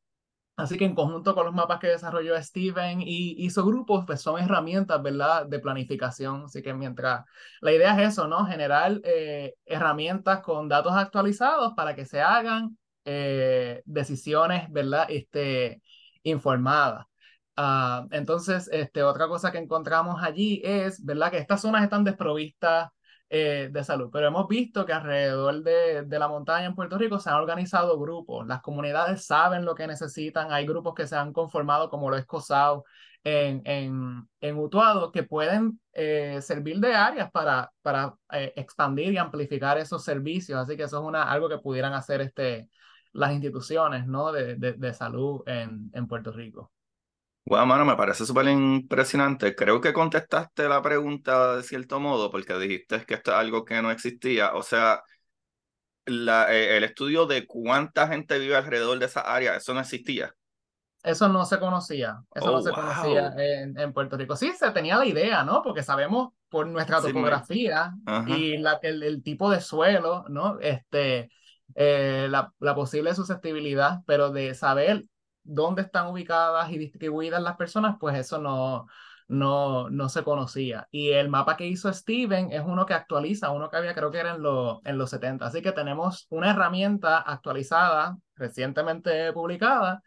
Así 0.57 0.77
que 0.77 0.85
en 0.85 0.95
conjunto 0.95 1.35
con 1.35 1.45
los 1.45 1.53
mapas 1.53 1.79
que 1.79 1.87
desarrolló 1.87 2.41
Steven 2.41 3.01
y, 3.01 3.35
y 3.37 3.49
su 3.49 3.65
grupo, 3.65 4.05
pues 4.05 4.21
son 4.21 4.39
herramientas, 4.41 5.01
¿verdad?, 5.03 5.45
de 5.47 5.59
planificación. 5.59 6.45
Así 6.45 6.61
que 6.61 6.73
mientras, 6.73 7.25
la 7.59 7.73
idea 7.73 8.01
es 8.01 8.13
eso, 8.13 8.27
¿no? 8.27 8.45
Generar 8.45 9.01
eh, 9.03 9.55
herramientas 9.65 10.39
con 10.41 10.69
datos 10.69 10.93
actualizados 10.93 11.73
para 11.75 11.93
que 11.93 12.05
se 12.05 12.21
hagan 12.21 12.77
eh, 13.03 13.81
decisiones, 13.85 14.71
¿verdad?, 14.71 15.07
este, 15.09 15.81
informadas. 16.23 17.05
Uh, 17.57 18.07
entonces, 18.11 18.69
este, 18.71 19.03
otra 19.03 19.27
cosa 19.27 19.51
que 19.51 19.57
encontramos 19.57 20.21
allí 20.23 20.61
es, 20.63 21.03
¿verdad?, 21.03 21.31
que 21.31 21.37
estas 21.37 21.61
zonas 21.61 21.83
están 21.83 22.03
desprovistas 22.05 22.89
eh, 23.29 23.69
de 23.71 23.83
salud. 23.83 24.09
Pero 24.11 24.27
hemos 24.27 24.47
visto 24.47 24.85
que 24.85 24.93
alrededor 24.93 25.63
de, 25.63 26.03
de, 26.03 26.19
la 26.19 26.27
montaña 26.27 26.67
en 26.67 26.75
Puerto 26.75 26.97
Rico 26.97 27.19
se 27.19 27.29
han 27.29 27.35
organizado 27.37 27.99
grupos, 27.99 28.45
las 28.47 28.61
comunidades 28.61 29.25
saben 29.25 29.65
lo 29.65 29.75
que 29.75 29.87
necesitan, 29.87 30.51
hay 30.51 30.65
grupos 30.65 30.93
que 30.93 31.07
se 31.07 31.15
han 31.15 31.33
conformado 31.33 31.89
como 31.89 32.09
lo 32.09 32.17
es 32.17 32.25
COSAO 32.25 32.85
en, 33.23 33.61
en, 33.65 34.29
en 34.39 34.57
Utuado 34.57 35.11
que 35.11 35.23
pueden 35.23 35.79
eh, 35.93 36.39
servir 36.41 36.79
de 36.79 36.93
áreas 36.93 37.31
para, 37.31 37.71
para 37.81 38.15
eh, 38.31 38.53
expandir 38.55 39.11
y 39.13 39.17
amplificar 39.17 39.77
esos 39.79 40.03
servicios. 40.03 40.59
Así 40.59 40.77
que 40.77 40.83
eso 40.83 40.99
es 40.99 41.03
una, 41.03 41.23
algo 41.23 41.49
que 41.49 41.57
pudieran 41.57 41.93
hacer 41.93 42.21
este, 42.21 42.69
las 43.13 43.33
instituciones 43.33 44.05
¿no? 44.05 44.31
de, 44.31 44.55
de, 44.55 44.73
de 44.73 44.93
salud 44.93 45.41
en, 45.47 45.89
en 45.93 46.07
Puerto 46.07 46.31
Rico. 46.31 46.71
Bueno, 47.47 47.65
mano, 47.67 47.85
me 47.85 47.95
parece 47.95 48.25
súper 48.25 48.47
impresionante. 48.47 49.55
Creo 49.55 49.79
que 49.79 49.93
contestaste 49.93 50.67
la 50.67 50.81
pregunta 50.81 51.57
de 51.57 51.63
cierto 51.63 51.99
modo, 51.99 52.31
porque 52.31 52.57
dijiste 52.57 53.05
que 53.05 53.13
esto 53.15 53.31
es 53.31 53.37
algo 53.37 53.63
que 53.65 53.79
no 53.83 53.91
existía. 53.91 54.53
O 54.55 54.63
sea, 54.63 55.03
la, 56.05 56.53
eh, 56.53 56.77
el 56.77 56.83
estudio 56.83 57.25
de 57.27 57.45
cuánta 57.47 58.07
gente 58.07 58.39
vive 58.39 58.55
alrededor 58.55 58.99
de 58.99 59.05
esa 59.05 59.21
área, 59.21 59.55
eso 59.55 59.73
no 59.73 59.79
existía. 59.81 60.35
Eso 61.03 61.27
no 61.29 61.45
se 61.45 61.59
conocía, 61.59 62.23
eso 62.33 62.51
no 62.51 62.59
Oh, 62.59 62.63
se 62.63 62.73
conocía 62.73 63.27
wow. 63.27 63.35
en, 63.37 63.77
en 63.79 63.93
Puerto 63.93 64.17
Rico. 64.17 64.35
Sí, 64.35 64.51
se 64.53 64.71
tenía 64.71 64.97
la 64.97 65.05
idea, 65.05 65.43
¿no? 65.43 65.61
Porque 65.61 65.83
sabemos 65.83 66.33
por 66.49 66.65
nuestra 66.67 66.99
Sí, 67.03 67.13
me- 67.13 67.43
topografía 67.43 67.93
y 68.23 68.57
la, 68.57 68.79
el, 68.81 69.03
el 69.03 69.21
tipo 69.23 69.51
de 69.51 69.61
suelo, 69.61 70.25
¿no? 70.29 70.59
Este, 70.59 71.29
eh, 71.75 72.25
la, 72.29 72.51
la 72.59 72.73
posible 72.75 73.13
susceptibilidad, 73.13 73.99
pero 74.07 74.31
de 74.31 74.55
saber 74.55 75.05
dónde 75.45 75.83
están 75.83 76.07
ubicadas 76.07 76.71
y 76.71 76.77
distribuidas 76.77 77.41
las 77.41 77.55
personas, 77.57 77.95
pues 77.99 78.15
eso 78.17 78.39
no, 78.39 78.87
no, 79.27 79.89
no 79.89 80.09
se 80.09 80.23
conocía. 80.23 80.87
Y 80.91 81.09
el 81.11 81.29
mapa 81.29 81.57
que 81.57 81.67
hizo 81.67 81.91
Steven 81.93 82.51
es 82.51 82.61
uno 82.65 82.85
que 82.85 82.93
actualiza, 82.93 83.51
uno 83.51 83.69
que 83.69 83.77
había 83.77 83.95
creo 83.95 84.11
que 84.11 84.19
era 84.19 84.35
en, 84.35 84.41
lo, 84.43 84.81
en 84.85 84.97
los 84.97 85.09
70. 85.11 85.47
Así 85.47 85.61
que 85.61 85.71
tenemos 85.71 86.27
una 86.29 86.51
herramienta 86.51 87.19
actualizada, 87.19 88.17
recientemente 88.35 89.31
publicada, 89.33 90.01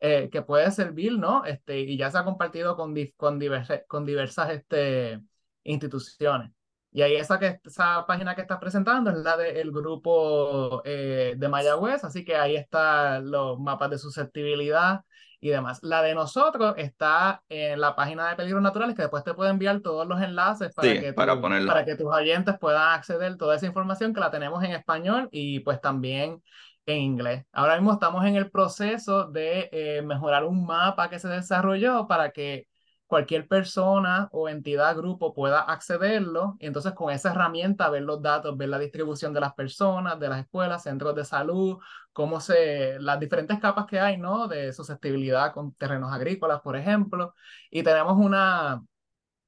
eh, 0.00 0.28
que 0.30 0.42
puede 0.42 0.70
servir, 0.70 1.18
¿no? 1.18 1.44
Este, 1.44 1.80
y 1.80 1.96
ya 1.96 2.10
se 2.10 2.18
ha 2.18 2.24
compartido 2.24 2.76
con, 2.76 2.94
con, 3.16 3.38
diverse- 3.40 3.84
con 3.86 4.04
diversas 4.06 4.50
este, 4.50 5.20
instituciones. 5.64 6.50
Y 6.94 7.02
ahí 7.02 7.16
esa, 7.16 7.38
que, 7.40 7.58
esa 7.64 8.06
página 8.06 8.36
que 8.36 8.42
estás 8.42 8.58
presentando 8.60 9.10
es 9.10 9.16
la 9.18 9.36
del 9.36 9.72
grupo 9.72 10.80
eh, 10.84 11.34
de 11.36 11.48
Mayagüez, 11.48 12.04
así 12.04 12.24
que 12.24 12.36
ahí 12.36 12.54
están 12.56 13.30
los 13.30 13.58
mapas 13.58 13.90
de 13.90 13.98
susceptibilidad 13.98 15.00
y 15.40 15.48
demás. 15.50 15.80
La 15.82 16.02
de 16.02 16.14
nosotros 16.14 16.74
está 16.78 17.42
en 17.48 17.80
la 17.80 17.96
página 17.96 18.28
de 18.30 18.36
peligros 18.36 18.62
naturales, 18.62 18.94
que 18.94 19.02
después 19.02 19.24
te 19.24 19.34
puede 19.34 19.50
enviar 19.50 19.80
todos 19.80 20.06
los 20.06 20.22
enlaces 20.22 20.72
para, 20.72 20.88
Sí, 20.88 21.00
que, 21.00 21.12
para 21.12 21.34
tu- 21.34 21.40
ponerlo. 21.42 21.66
para 21.68 21.84
que 21.84 21.96
tus 21.96 22.06
oyentes 22.06 22.54
puedan 22.60 22.92
acceder 22.94 23.32
a 23.32 23.36
toda 23.36 23.56
esa 23.56 23.66
información 23.66 24.14
que 24.14 24.20
la 24.20 24.30
tenemos 24.30 24.62
en 24.62 24.70
español 24.70 25.28
y 25.32 25.60
pues 25.60 25.80
también 25.80 26.42
en 26.86 26.98
inglés. 26.98 27.44
Ahora 27.52 27.74
mismo 27.76 27.92
estamos 27.92 28.24
en 28.24 28.36
el 28.36 28.50
proceso 28.52 29.26
de 29.26 29.68
eh, 29.72 30.02
mejorar 30.02 30.44
un 30.44 30.64
mapa 30.64 31.10
que 31.10 31.18
se 31.18 31.28
desarrolló 31.28 32.06
para 32.06 32.30
que 32.30 32.68
cualquier 33.14 33.46
persona 33.46 34.28
o 34.32 34.48
entidad, 34.48 34.96
grupo 34.96 35.32
pueda 35.34 35.60
accederlo 35.60 36.56
y 36.58 36.66
entonces 36.66 36.94
con 36.94 37.12
esa 37.12 37.30
herramienta 37.30 37.88
ver 37.88 38.02
los 38.02 38.20
datos, 38.20 38.56
ver 38.56 38.68
la 38.70 38.78
distribución 38.80 39.32
de 39.32 39.40
las 39.40 39.54
personas, 39.54 40.18
de 40.18 40.28
las 40.28 40.40
escuelas, 40.40 40.82
centros 40.82 41.14
de 41.14 41.24
salud, 41.24 41.78
cómo 42.12 42.40
se, 42.40 42.98
las 42.98 43.20
diferentes 43.20 43.60
capas 43.60 43.86
que 43.86 44.00
hay, 44.00 44.16
¿no? 44.18 44.48
De 44.48 44.72
susceptibilidad 44.72 45.52
con 45.52 45.74
terrenos 45.74 46.12
agrícolas, 46.12 46.60
por 46.60 46.74
ejemplo. 46.74 47.34
Y 47.70 47.84
tenemos 47.84 48.18
una, 48.18 48.82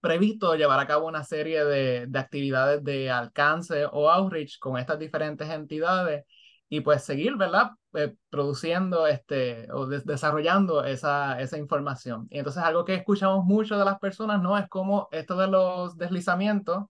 previsto 0.00 0.54
llevar 0.54 0.78
a 0.78 0.86
cabo 0.86 1.08
una 1.08 1.24
serie 1.24 1.64
de, 1.64 2.06
de 2.06 2.18
actividades 2.20 2.84
de 2.84 3.10
alcance 3.10 3.84
o 3.90 4.08
outreach 4.08 4.60
con 4.60 4.78
estas 4.78 5.00
diferentes 5.00 5.50
entidades 5.50 6.24
y 6.68 6.80
pues 6.80 7.04
seguir, 7.04 7.36
¿verdad? 7.36 7.70
Eh, 7.94 8.14
produciendo 8.30 9.06
este 9.06 9.68
o 9.72 9.86
des- 9.86 10.04
desarrollando 10.04 10.84
esa, 10.84 11.40
esa 11.40 11.58
información. 11.58 12.26
Y 12.30 12.38
entonces 12.38 12.62
algo 12.62 12.84
que 12.84 12.94
escuchamos 12.94 13.44
mucho 13.44 13.78
de 13.78 13.84
las 13.84 13.98
personas, 13.98 14.42
¿no? 14.42 14.58
Es 14.58 14.68
como 14.68 15.08
esto 15.12 15.36
de 15.36 15.46
los 15.48 15.96
deslizamientos, 15.96 16.84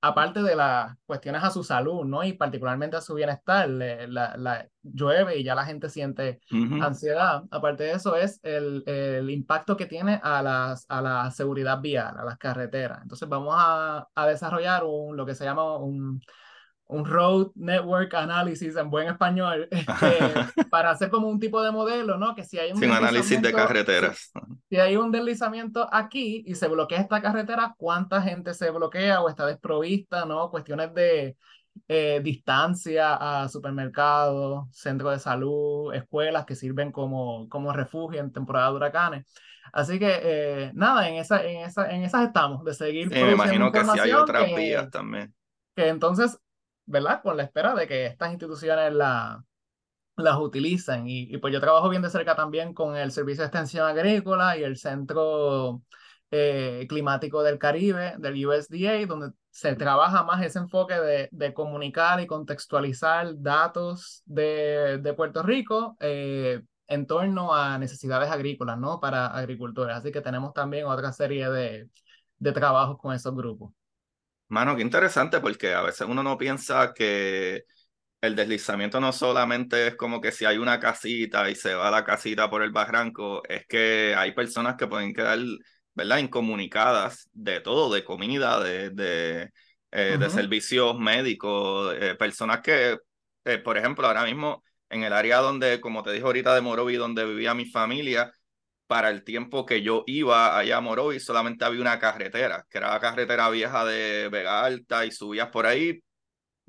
aparte 0.00 0.42
de 0.42 0.56
las 0.56 0.94
cuestiones 1.06 1.44
a 1.44 1.50
su 1.50 1.62
salud, 1.64 2.04
¿no? 2.04 2.24
Y 2.24 2.32
particularmente 2.34 2.96
a 2.96 3.00
su 3.00 3.14
bienestar, 3.14 3.68
le- 3.68 4.08
la, 4.08 4.36
la, 4.36 4.68
llueve 4.82 5.38
y 5.38 5.44
ya 5.44 5.54
la 5.54 5.64
gente 5.64 5.88
siente 5.88 6.40
ansiedad. 6.78 7.44
Aparte 7.50 7.84
de 7.84 7.92
eso, 7.92 8.16
es 8.16 8.40
el, 8.42 8.82
el 8.86 9.30
impacto 9.30 9.76
que 9.76 9.86
tiene 9.86 10.20
a, 10.22 10.42
las, 10.42 10.86
a 10.88 11.00
la 11.00 11.30
seguridad 11.30 11.80
vial, 11.80 12.16
a 12.18 12.24
las 12.24 12.36
carreteras. 12.38 13.00
Entonces 13.02 13.28
vamos 13.28 13.54
a, 13.56 14.08
a 14.14 14.26
desarrollar 14.26 14.82
un, 14.84 15.16
lo 15.16 15.24
que 15.26 15.34
se 15.34 15.44
llama 15.44 15.76
un, 15.78 16.20
un 16.86 17.04
Road 17.04 17.48
Network 17.54 18.12
Analysis 18.14 18.76
en 18.76 18.90
buen 18.90 19.08
español, 19.08 19.68
este, 19.70 19.86
para 20.70 20.90
hacer 20.90 21.10
como 21.10 21.28
un 21.28 21.40
tipo 21.40 21.62
de 21.62 21.70
modelo, 21.70 22.18
¿no? 22.18 22.34
Que 22.34 22.44
si 22.44 22.58
hay 22.58 22.72
un 22.72 22.78
Sin 22.78 22.90
análisis 22.90 23.40
de 23.40 23.52
carreteras. 23.52 24.30
si 24.68 24.76
hay 24.76 24.96
un 24.96 25.10
deslizamiento 25.10 25.88
aquí 25.92 26.44
y 26.46 26.54
se 26.54 26.68
bloquea 26.68 27.00
esta 27.00 27.22
carretera, 27.22 27.74
¿cuánta 27.78 28.20
gente 28.22 28.54
se 28.54 28.70
bloquea 28.70 29.20
o 29.22 29.28
está 29.28 29.46
desprovista, 29.46 30.24
¿no? 30.26 30.50
Cuestiones 30.50 30.92
de 30.94 31.36
eh, 31.88 32.20
distancia 32.22 33.14
a 33.14 33.48
supermercados, 33.48 34.68
centros 34.72 35.12
de 35.12 35.18
salud, 35.18 35.94
escuelas 35.94 36.44
que 36.44 36.54
sirven 36.54 36.92
como, 36.92 37.48
como 37.48 37.72
refugio 37.72 38.20
en 38.20 38.32
temporada 38.32 38.70
de 38.70 38.76
huracanes. 38.76 39.26
Así 39.72 39.98
que 39.98 40.20
eh, 40.22 40.70
nada, 40.74 41.08
en, 41.08 41.14
esa, 41.14 41.42
en, 41.44 41.64
esa, 41.64 41.90
en 41.90 42.02
esas 42.02 42.26
estamos, 42.26 42.62
de 42.64 42.74
seguir 42.74 43.08
Sí, 43.08 43.22
me 43.22 43.32
imagino 43.32 43.72
que 43.72 43.84
sí 43.84 43.98
hay 43.98 44.12
otras 44.12 44.54
vías 44.54 44.90
también. 44.90 45.34
que 45.74 45.88
entonces, 45.88 46.38
¿verdad? 46.86 47.22
Con 47.22 47.36
la 47.36 47.44
espera 47.44 47.74
de 47.74 47.86
que 47.86 48.06
estas 48.06 48.30
instituciones 48.32 48.92
la, 48.92 49.44
las 50.16 50.38
utilicen. 50.38 51.08
Y, 51.08 51.34
y 51.34 51.38
pues 51.38 51.52
yo 51.52 51.60
trabajo 51.60 51.88
bien 51.88 52.02
de 52.02 52.10
cerca 52.10 52.36
también 52.36 52.74
con 52.74 52.96
el 52.96 53.12
Servicio 53.12 53.42
de 53.42 53.46
Extensión 53.48 53.86
Agrícola 53.88 54.56
y 54.58 54.62
el 54.64 54.76
Centro 54.76 55.82
eh, 56.30 56.86
Climático 56.88 57.42
del 57.42 57.58
Caribe, 57.58 58.14
del 58.18 58.46
USDA, 58.46 59.06
donde 59.06 59.32
se 59.50 59.74
trabaja 59.76 60.24
más 60.24 60.42
ese 60.44 60.58
enfoque 60.58 60.94
de, 60.98 61.28
de 61.32 61.54
comunicar 61.54 62.20
y 62.20 62.26
contextualizar 62.26 63.34
datos 63.38 64.22
de, 64.26 64.98
de 65.02 65.14
Puerto 65.14 65.42
Rico. 65.42 65.96
eh, 66.00 66.62
en 66.88 67.06
torno 67.06 67.54
a 67.54 67.78
necesidades 67.78 68.30
agrícolas, 68.30 68.78
¿no? 68.78 69.00
Para 69.00 69.26
agricultores. 69.28 69.96
Así 69.96 70.12
que 70.12 70.20
tenemos 70.20 70.52
también 70.52 70.84
otra 70.86 71.10
serie 71.12 71.48
de, 71.48 71.88
de 72.38 72.52
trabajos 72.52 72.98
con 72.98 73.14
esos 73.14 73.34
grupos. 73.34 73.72
Mano, 74.52 74.76
qué 74.76 74.82
interesante 74.82 75.40
porque 75.40 75.72
a 75.72 75.80
veces 75.82 76.06
uno 76.06 76.22
no 76.22 76.36
piensa 76.36 76.92
que 76.94 77.64
el 78.20 78.36
deslizamiento 78.36 79.00
no 79.00 79.12
solamente 79.12 79.88
es 79.88 79.96
como 79.96 80.20
que 80.20 80.32
si 80.32 80.44
hay 80.44 80.58
una 80.58 80.80
casita 80.80 81.50
y 81.50 81.54
se 81.56 81.74
va 81.74 81.90
la 81.90 82.04
casita 82.04 82.50
por 82.50 82.62
el 82.62 82.72
barranco, 82.72 83.42
es 83.48 83.66
que 83.66 84.14
hay 84.16 84.32
personas 84.32 84.76
que 84.76 84.86
pueden 84.88 85.14
quedar, 85.14 85.38
¿verdad? 85.94 86.18
Incomunicadas 86.18 87.28
de 87.32 87.60
todo, 87.60 87.92
de 87.94 88.04
comida, 88.04 88.60
de, 88.62 88.90
de, 88.90 89.50
eh, 89.92 90.18
de 90.20 90.28
Ujú. 90.28 90.30
servicios 90.30 90.98
médicos, 90.98 91.94
eh, 92.00 92.14
personas 92.16 92.60
que, 92.62 92.98
eh, 93.44 93.58
por 93.58 93.78
ejemplo, 93.78 94.06
ahora 94.06 94.24
mismo 94.24 94.64
en 94.90 95.04
el 95.04 95.12
área 95.14 95.38
donde, 95.38 95.80
como 95.80 96.02
te 96.02 96.12
dije 96.12 96.24
ahorita 96.26 96.54
de 96.54 96.60
Morovi, 96.62 96.96
donde 96.96 97.24
vivía 97.26 97.54
mi 97.54 97.66
familia, 97.66 98.32
para 98.92 99.08
el 99.08 99.24
tiempo 99.24 99.64
que 99.64 99.80
yo 99.80 100.04
iba 100.06 100.58
allá 100.58 100.76
a 100.76 100.80
Morovi 100.82 101.18
solamente 101.18 101.64
había 101.64 101.80
una 101.80 101.98
carretera, 101.98 102.66
que 102.68 102.76
era 102.76 102.90
la 102.90 103.00
carretera 103.00 103.48
vieja 103.48 103.86
de 103.86 104.28
Vega 104.28 104.62
Alta 104.66 105.06
y 105.06 105.10
subías 105.10 105.48
por 105.48 105.64
ahí. 105.64 106.02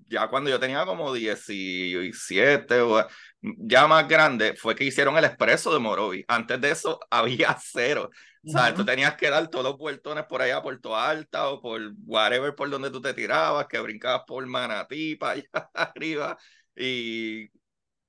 Ya 0.08 0.30
cuando 0.30 0.50
yo 0.50 0.58
tenía 0.58 0.86
como 0.86 1.14
17 1.14 2.80
o 2.82 3.06
ya 3.42 3.88
más 3.88 4.08
grande, 4.08 4.56
fue 4.56 4.74
que 4.74 4.86
hicieron 4.86 5.18
el 5.18 5.26
expreso 5.26 5.74
de 5.74 5.80
Morovi. 5.80 6.24
Antes 6.30 6.62
de 6.62 6.72
eso 6.72 6.98
había 7.12 7.58
cero. 7.62 8.10
O 8.46 8.50
sea, 8.50 8.70
Ujú. 8.70 8.78
tú 8.78 8.86
tenías 8.86 9.16
que 9.18 9.30
dar 9.30 9.50
todos 9.50 9.66
los 9.66 9.78
vueltones 9.78 10.24
por 10.26 10.42
allá, 10.42 10.62
por 10.62 10.80
Toa 10.80 11.10
Alta 11.10 11.50
o 11.50 11.62
por 11.62 11.82
whatever 12.06 12.56
por 12.56 12.70
donde 12.70 12.90
tú 12.90 13.02
te 13.02 13.14
tirabas, 13.14 13.68
que 13.68 13.80
brincabas 13.82 14.24
por 14.26 14.48
Manatí 14.48 15.18
para 15.18 15.34
allá 15.34 15.50
arriba. 15.74 16.38
Y 16.76 17.50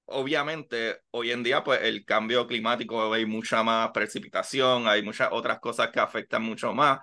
obviamente 0.07 0.99
hoy 1.11 1.31
en 1.31 1.43
día 1.43 1.63
pues 1.65 1.81
el 1.83 2.05
cambio 2.05 2.47
climático 2.47 3.13
hay 3.13 3.27
mucha 3.27 3.63
más 3.63 3.91
precipitación, 3.93 4.87
hay 4.89 5.03
muchas 5.03 5.29
otras 5.33 5.61
cosas 5.61 5.91
que 5.91 6.01
afectan 6.01 6.43
mucho 6.43 6.73
más, 6.75 7.01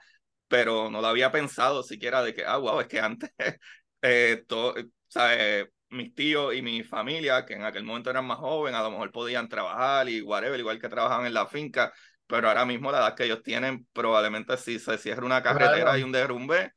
pero 0.47 0.89
no 0.89 1.01
lo 1.01 1.07
había 1.07 1.31
pensado 1.31 1.83
siquiera 1.83 2.21
de 2.23 2.33
que, 2.33 2.45
ah, 2.45 2.57
wow, 2.57 2.79
es 2.81 2.87
que 2.87 2.99
antes, 2.99 3.31
eh, 4.01 4.43
todo, 4.47 4.75
¿sabes? 5.07 5.67
mis 5.89 6.15
tíos 6.15 6.53
y 6.55 6.61
mi 6.61 6.83
familia, 6.83 7.45
que 7.45 7.53
en 7.55 7.63
aquel 7.63 7.83
momento 7.83 8.09
eran 8.09 8.25
más 8.25 8.37
jóvenes, 8.37 8.79
a 8.79 8.83
lo 8.83 8.91
mejor 8.91 9.11
podían 9.11 9.49
trabajar 9.49 10.07
y 10.07 10.21
whatever, 10.21 10.59
igual 10.59 10.79
que 10.79 10.87
trabajaban 10.89 11.25
en 11.25 11.33
la 11.33 11.47
finca, 11.47 11.91
pero 12.27 12.47
ahora 12.47 12.65
mismo 12.65 12.91
la 12.91 12.99
edad 12.99 13.15
que 13.15 13.25
ellos 13.25 13.43
tienen, 13.43 13.85
probablemente 13.91 14.55
si 14.57 14.79
se 14.79 14.97
cierra 14.97 15.25
una 15.25 15.43
carretera 15.43 15.81
Claro. 15.83 15.97
y 15.97 16.03
un 16.03 16.11
derrumbe, 16.13 16.71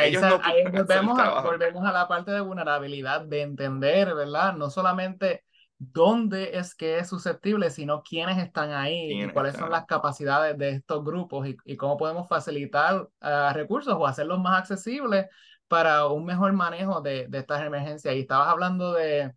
ahí, 0.00 0.12
no 0.12 0.38
volvemos, 0.72 1.18
a, 1.18 1.22
trabajo. 1.22 1.48
volvemos 1.48 1.84
a 1.84 1.92
la 1.92 2.08
parte 2.08 2.30
de 2.30 2.40
vulnerabilidad, 2.40 3.22
de 3.22 3.42
entender, 3.42 4.14
¿verdad? 4.14 4.54
No 4.54 4.70
solamente 4.70 5.44
dónde 5.78 6.56
es 6.56 6.74
que 6.74 6.98
es 6.98 7.08
susceptible, 7.08 7.70
sino 7.70 8.02
quiénes 8.02 8.38
están 8.38 8.72
ahí 8.72 9.22
y 9.22 9.28
cuáles 9.30 9.54
están 9.54 9.66
son 9.66 9.72
las 9.72 9.86
capacidades 9.86 10.56
de 10.56 10.70
estos 10.70 11.04
grupos 11.04 11.46
y, 11.48 11.56
y 11.64 11.76
cómo 11.76 11.96
podemos 11.96 12.28
facilitar 12.28 13.08
ah, 13.20 13.52
recursos 13.54 13.94
o 13.94 14.06
hacerlos 14.06 14.40
más 14.40 14.58
accesibles 14.58 15.26
para 15.68 16.06
un 16.06 16.24
mejor 16.24 16.52
manejo 16.52 17.00
de, 17.00 17.26
de 17.28 17.38
estas 17.38 17.62
emergencias. 17.64 18.14
Y 18.14 18.20
estabas 18.20 18.48
hablando 18.48 18.92
de, 18.92 19.32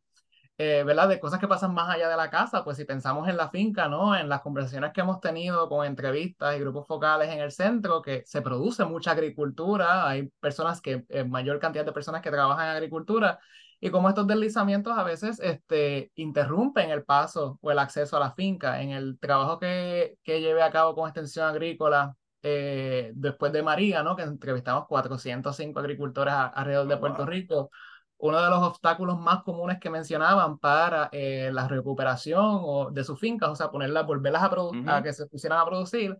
eh, 0.58 0.84
¿verdad? 0.84 1.08
De 1.10 1.20
cosas 1.20 1.40
que 1.40 1.48
pasan 1.48 1.74
más 1.74 1.90
allá 1.90 2.10
de 2.10 2.18
la 2.18 2.30
casa, 2.30 2.64
pues 2.64 2.78
si 2.78 2.86
pensamos 2.86 3.28
en 3.30 3.38
la 3.38 3.50
finca, 3.50 3.88
¿no? 3.88 4.16
En 4.16 4.28
las 4.30 4.42
conversaciones 4.42 4.92
que 4.94 5.02
hemos 5.02 5.20
tenido 5.22 5.70
con 5.70 5.86
entrevistas 5.86 6.56
y 6.56 6.60
grupos 6.60 6.88
focales 6.88 7.30
en 7.30 7.40
el 7.40 7.52
centro, 7.52 8.02
que 8.02 8.24
se 8.26 8.42
produce 8.42 8.84
mucha 8.86 9.12
agricultura, 9.12 10.08
hay 10.08 10.30
personas 10.40 10.82
que, 10.82 11.06
eh, 11.10 11.24
mayor 11.24 11.60
cantidad 11.60 11.86
de 11.86 11.92
personas 11.92 12.22
que 12.22 12.32
trabajan 12.32 12.70
en 12.70 12.76
agricultura, 12.76 13.40
y 13.80 13.92
como 13.92 14.10
estos 14.10 14.26
deslizamientos 14.28 14.98
a 14.98 15.04
veces 15.04 15.40
este, 15.40 16.12
interrumpen 16.16 16.90
el 16.90 17.04
paso 17.04 17.60
o 17.62 17.72
el 17.72 17.80
acceso 17.80 18.18
a 18.18 18.20
la 18.20 18.32
finca. 18.32 18.82
En 18.82 18.92
el 18.92 19.20
trabajo 19.20 19.60
que, 19.60 20.18
que 20.24 20.42
llevé 20.42 20.64
a 20.64 20.72
cabo 20.72 20.96
con 20.96 21.08
extensión 21.08 21.46
agrícola 21.48 22.16
eh, 22.42 23.12
después 23.16 23.52
de 23.52 23.64
María, 23.64 24.04
¿no? 24.04 24.16
que 24.16 24.24
entrevistamos 24.24 24.88
405 24.88 25.80
agricultores 25.80 26.34
alrededor 26.34 26.88
de 26.88 26.96
oh, 26.96 27.00
Puerto 27.00 27.26
Rico, 27.26 27.72
uno 28.20 28.42
de 28.42 28.50
los 28.50 28.64
obstáculos 28.64 29.20
más 29.20 29.44
comunes 29.44 29.80
que 29.80 29.90
mencionaban 29.90 30.58
para 30.58 31.10
eh, 31.12 31.50
la 31.54 31.68
recuperación 31.68 32.60
o 32.62 32.90
de 32.92 33.04
sus 33.04 33.20
fincas, 33.20 33.50
o 33.50 33.56
sea, 33.56 33.70
ponerlas, 33.70 34.06
volverlas 34.08 34.44
a, 34.44 34.98
a 34.98 35.04
que 35.04 35.14
se 35.14 35.28
pusieran 35.28 35.60
a 35.60 35.66
producir, 35.66 36.18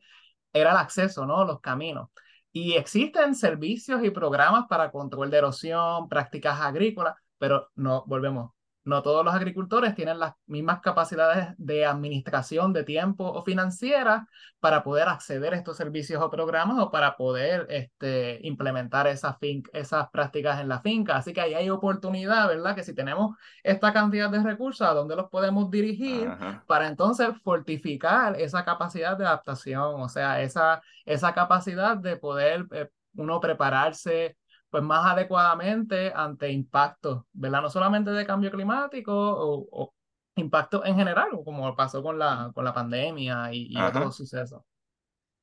era 0.54 0.72
el 0.72 0.78
acceso, 0.78 1.26
¿no? 1.26 1.44
Los 1.46 1.60
caminos. 1.60 2.10
Y 2.52 2.74
existen 2.74 3.36
servicios 3.36 4.04
y 4.04 4.10
programas 4.12 4.66
para 4.68 4.92
control 4.92 5.30
de 5.30 5.38
erosión, 5.38 6.08
prácticas 6.10 6.60
agrícolas, 6.62 7.16
pero 7.38 7.70
no, 7.76 8.04
volvemos, 8.08 8.52
no 8.88 9.04
todos 9.04 9.24
los 9.26 9.34
agricultores 9.36 9.94
tienen 9.96 10.18
las 10.18 10.34
mismas 10.46 10.80
capacidades 10.80 11.50
de 11.58 11.86
administración 11.86 12.72
de 12.72 12.84
tiempo 12.84 13.26
o 13.26 13.44
financieras 13.44 14.24
para 14.60 14.84
poder 14.84 15.10
acceder 15.10 15.54
a 15.54 15.58
estos 15.58 15.78
servicios 15.78 16.24
o 16.24 16.30
programas 16.30 16.80
o 16.80 16.90
para 16.90 17.18
poder 17.18 17.68
este, 17.70 18.40
implementar 18.44 19.06
esas, 19.08 19.36
esas 19.74 20.10
prácticas 20.10 20.62
en 20.62 20.70
la 20.70 20.80
finca. 20.80 21.18
Así 21.18 21.34
que 21.34 21.42
ahí 21.42 21.54
hay 21.54 21.70
oportunidad, 21.70 22.48
¿verdad? 22.48 22.76
Que 22.76 22.84
si 22.84 22.96
tenemos 22.96 23.36
esta 23.62 23.92
cantidad 23.92 24.30
de 24.30 24.42
recursos, 24.42 24.88
¿a 24.88 24.94
dónde 24.94 25.16
los 25.16 25.30
podemos 25.30 25.70
dirigir 25.70 26.30
para 26.66 26.88
entonces 26.88 27.30
fortificar 27.44 28.40
esa 28.40 28.64
capacidad 28.64 29.18
de 29.18 29.26
adaptación? 29.26 30.02
O 30.02 30.08
sea, 30.08 30.42
esa, 30.42 30.82
esa 31.06 31.34
capacidad 31.34 31.98
de 31.98 32.16
poder 32.16 32.66
eh, 32.72 32.90
uno 33.16 33.40
prepararse 33.42 34.38
pues 34.70 34.84
más 34.84 35.06
adecuadamente 35.06 36.12
ante 36.16 36.52
impactos, 36.52 37.24
¿verdad? 37.34 37.62
No 37.62 37.70
solamente 37.70 38.12
de 38.12 38.26
cambio 38.26 38.52
climático 38.52 39.14
o, 39.14 39.68
o 39.72 39.94
impactos 40.36 40.86
en 40.86 40.96
general, 40.96 41.30
como 41.44 41.76
pasó 41.76 42.04
con 42.04 42.20
la, 42.20 42.52
con 42.54 42.64
la 42.64 42.74
pandemia 42.74 43.52
y, 43.52 43.68
y 43.72 43.82
otros 43.82 44.16
sucesos. 44.16 44.62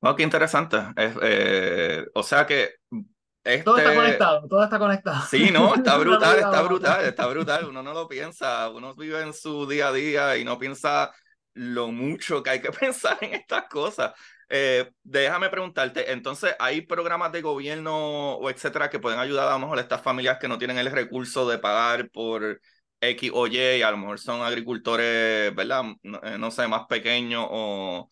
Oh, 0.01 0.15
qué 0.15 0.23
interesante. 0.23 0.77
Eh, 0.97 2.05
o 2.15 2.23
sea 2.23 2.47
que 2.47 2.75
Todo 3.65 3.79
está 3.79 3.91
este 3.91 3.97
conectado, 3.97 4.49
todo 4.49 4.65
está 4.65 4.79
conectado. 4.79 5.27
Sí, 5.31 5.51
no, 5.51 5.75
está 5.77 5.97
brutal, 5.97 6.39
está 6.39 6.63
brutal, 6.63 7.05
está 7.05 7.27
brutal. 7.27 7.65
Uno 7.69 7.83
no 7.83 7.95
lo 7.95 8.07
piensa, 8.07 8.69
uno 8.71 8.95
vive 8.95 9.23
en 9.23 9.33
su 9.33 9.67
día 9.67 9.89
a 9.89 9.93
día 9.93 10.37
y 10.37 10.45
no 10.45 10.59
piensa 10.59 11.11
lo 11.55 11.91
mucho 11.91 12.43
que 12.43 12.51
hay 12.51 12.61
que 12.61 12.71
pensar 12.73 13.17
en 13.23 13.35
estas 13.35 13.65
cosas. 13.69 14.13
Eh, 14.49 14.91
déjame 15.03 15.49
preguntarte, 15.51 16.13
entonces, 16.13 16.55
¿hay 16.59 16.83
programas 16.83 17.33
de 17.33 17.43
gobierno 17.43 18.35
o 18.35 18.51
etcétera 18.51 18.91
que 18.91 18.99
pueden 19.01 19.19
ayudar 19.19 19.49
a 19.49 19.53
lo 19.53 19.59
mejor 19.61 19.79
a 19.79 19.83
estas 19.83 20.03
familias 20.03 20.39
que 20.39 20.49
no 20.49 20.59
tienen 20.59 20.79
el 20.79 20.91
recurso 20.91 21.49
de 21.49 21.59
pagar 21.59 22.11
por 22.11 22.61
X 23.01 23.31
o 23.35 23.47
Y, 23.47 23.83
a 23.83 23.91
lo 23.91 23.97
mejor 23.99 24.19
son 24.19 24.43
agricultores, 24.43 25.55
¿verdad? 25.55 25.85
No, 26.03 26.21
eh, 26.23 26.51
sé, 26.51 26.69
más 26.69 26.87
pequeños 26.87 27.47
o, 27.51 28.09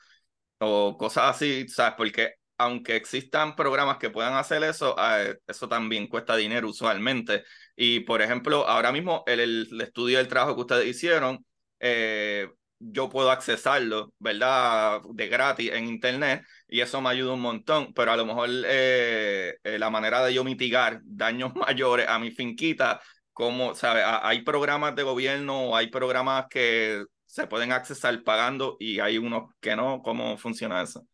o 0.59 0.97
cosas 0.99 1.37
así, 1.37 1.69
¿sabes? 1.69 1.95
Porque 1.97 2.35
aunque 2.59 2.97
existan 2.97 3.57
programas 3.57 3.99
que 3.99 4.11
puedan 4.11 4.35
hacer 4.35 4.63
eso, 4.65 4.95
eh, 4.99 5.39
eso 5.47 5.69
también 5.69 6.07
cuesta 6.09 6.37
dinero 6.37 6.69
usualmente. 6.69 7.45
Y 7.77 8.01
por 8.01 8.23
ejemplo, 8.23 8.67
ahora 8.69 8.93
mismo 8.93 9.25
el, 9.27 9.41
el 9.41 9.81
estudio 9.81 10.19
del 10.19 10.29
trabajo 10.29 10.55
que 10.55 10.61
ustedes 10.63 10.87
hicieron, 10.87 11.45
eh, 11.81 12.49
yo 12.91 13.09
puedo 13.09 13.31
accesarlo, 13.31 14.13
¿verdad? 14.19 15.01
De 15.15 15.29
gratis 15.29 15.71
en 15.73 15.87
internet 15.87 16.45
y 16.69 16.81
eso 16.81 17.01
me 17.01 17.11
ayuda 17.11 17.35
un 17.35 17.41
montón, 17.41 17.93
pero 17.95 18.13
a 18.13 18.17
lo 18.17 18.27
mejor 18.27 18.49
eh, 18.67 19.55
eh, 19.63 19.79
la 19.79 19.91
manera 19.91 20.25
de 20.25 20.35
yo 20.35 20.45
mitigar 20.45 21.01
daños 21.05 21.55
mayores 21.57 22.09
a 22.09 22.19
mi 22.19 22.31
finquita, 22.33 23.01
como, 23.33 23.75
¿sabes? 23.75 24.05
Hay 24.07 24.43
programas 24.43 24.95
de 24.97 25.03
gobierno, 25.05 25.77
hay 25.77 25.89
programas 25.89 26.47
que 26.51 27.05
se 27.27 27.47
pueden 27.47 27.73
accesar 27.73 28.23
pagando 28.25 28.77
y 28.81 29.01
hay 29.01 29.19
unos 29.19 29.55
que 29.61 29.77
no, 29.77 30.03
¿cómo 30.03 30.37
funciona 30.37 30.83
eso? 30.83 31.07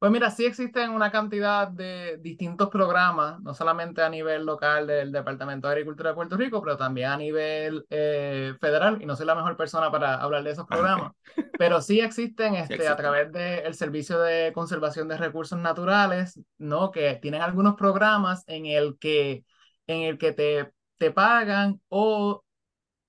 Pues 0.00 0.10
mira, 0.10 0.30
sí 0.30 0.46
existen 0.46 0.92
una 0.92 1.10
cantidad 1.10 1.68
de 1.68 2.16
distintos 2.22 2.70
programas, 2.70 3.38
no 3.42 3.52
solamente 3.52 4.00
a 4.00 4.08
nivel 4.08 4.46
local 4.46 4.86
del 4.86 5.12
Departamento 5.12 5.68
de 5.68 5.72
Agricultura 5.74 6.08
de 6.08 6.14
Puerto 6.14 6.38
Rico, 6.38 6.62
pero 6.62 6.78
también 6.78 7.10
a 7.10 7.18
nivel 7.18 7.84
eh, 7.90 8.54
federal, 8.58 8.96
y 9.02 9.04
no 9.04 9.14
soy 9.14 9.26
la 9.26 9.34
mejor 9.34 9.58
persona 9.58 9.90
para 9.90 10.14
hablar 10.14 10.42
de 10.42 10.52
esos 10.52 10.66
programas, 10.66 11.12
pero 11.58 11.82
sí 11.82 12.00
existen, 12.00 12.54
este, 12.54 12.88
a 12.88 12.96
través 12.96 13.30
del 13.30 13.74
Servicio 13.74 14.18
de 14.20 14.52
Conservación 14.54 15.06
de 15.06 15.18
Recursos 15.18 15.58
Naturales, 15.58 16.40
¿no? 16.56 16.90
que 16.92 17.16
tienen 17.20 17.42
algunos 17.42 17.74
programas 17.74 18.42
en 18.46 18.64
el 18.64 18.96
que, 18.98 19.44
en 19.86 20.00
el 20.04 20.16
que 20.16 20.32
te, 20.32 20.72
te 20.96 21.10
pagan 21.10 21.78
o 21.90 22.42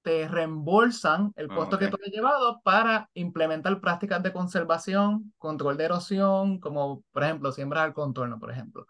te 0.02 0.28
reembolsan 0.28 1.34
el 1.36 1.48
ah, 1.52 1.56
costo 1.56 1.78
que 1.78 1.88
tú 1.88 1.98
has 2.04 2.12
llevado 2.12 2.62
para 2.64 3.10
implementar 3.14 3.80
prácticas 3.82 4.24
de 4.24 4.34
conservación, 4.34 5.34
control 5.38 5.78
de 5.78 5.86
erosión, 5.86 6.60
como 6.60 7.04
por 7.12 7.24
ejemplo 7.24 7.52
siembras 7.52 7.84
al 7.84 7.94
contorno, 7.94 8.40
por 8.40 8.52
ejemplo. 8.52 8.88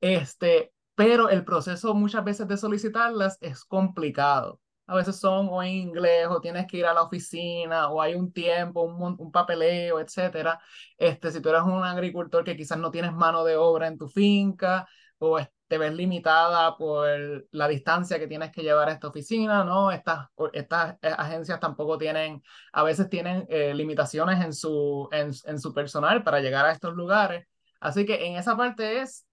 Este, 0.00 0.72
pero 0.94 1.28
el 1.28 1.44
proceso 1.44 1.94
muchas 1.94 2.24
veces 2.24 2.48
de 2.48 2.56
solicitarlas 2.56 3.38
es 3.40 3.64
complicado. 3.64 4.60
A 4.86 4.96
veces 4.96 5.16
son 5.16 5.48
o 5.50 5.62
en 5.62 5.70
inglés 5.70 6.26
o 6.28 6.40
tienes 6.40 6.66
que 6.66 6.78
ir 6.78 6.86
a 6.86 6.92
la 6.92 7.02
oficina 7.02 7.88
o 7.88 8.02
hay 8.02 8.14
un 8.14 8.32
tiempo, 8.32 8.82
un, 8.82 9.16
un 9.18 9.32
papeleo, 9.32 10.00
etcétera. 10.00 10.60
Este, 10.98 11.30
si 11.30 11.40
tú 11.40 11.48
eres 11.48 11.62
un 11.62 11.84
agricultor 11.84 12.44
que 12.44 12.56
quizás 12.56 12.78
no 12.78 12.90
tienes 12.90 13.12
mano 13.12 13.44
de 13.44 13.56
obra 13.56 13.86
en 13.86 13.96
tu 13.96 14.08
finca 14.08 14.86
o 15.18 15.38
te 15.72 15.78
ves 15.78 15.94
limitada 15.94 16.76
por 16.76 17.08
la 17.50 17.66
distancia 17.66 18.18
que 18.18 18.26
tienes 18.26 18.52
que 18.52 18.60
llevar 18.60 18.90
a 18.90 18.92
esta 18.92 19.08
oficina, 19.08 19.64
¿no? 19.64 19.90
Estas, 19.90 20.28
estas 20.52 20.98
eh, 21.00 21.14
agencias 21.16 21.58
tampoco 21.60 21.96
tienen, 21.96 22.42
a 22.74 22.82
veces 22.82 23.08
tienen 23.08 23.46
eh, 23.48 23.72
limitaciones 23.72 24.44
en 24.44 24.52
su, 24.52 25.08
en, 25.12 25.30
en 25.46 25.58
su 25.58 25.72
personal 25.72 26.22
para 26.22 26.40
llegar 26.40 26.66
a 26.66 26.72
estos 26.72 26.92
lugares. 26.92 27.46
Así 27.80 28.04
que 28.04 28.26
en 28.26 28.36
esa 28.36 28.54
parte 28.54 29.00
es 29.00 29.26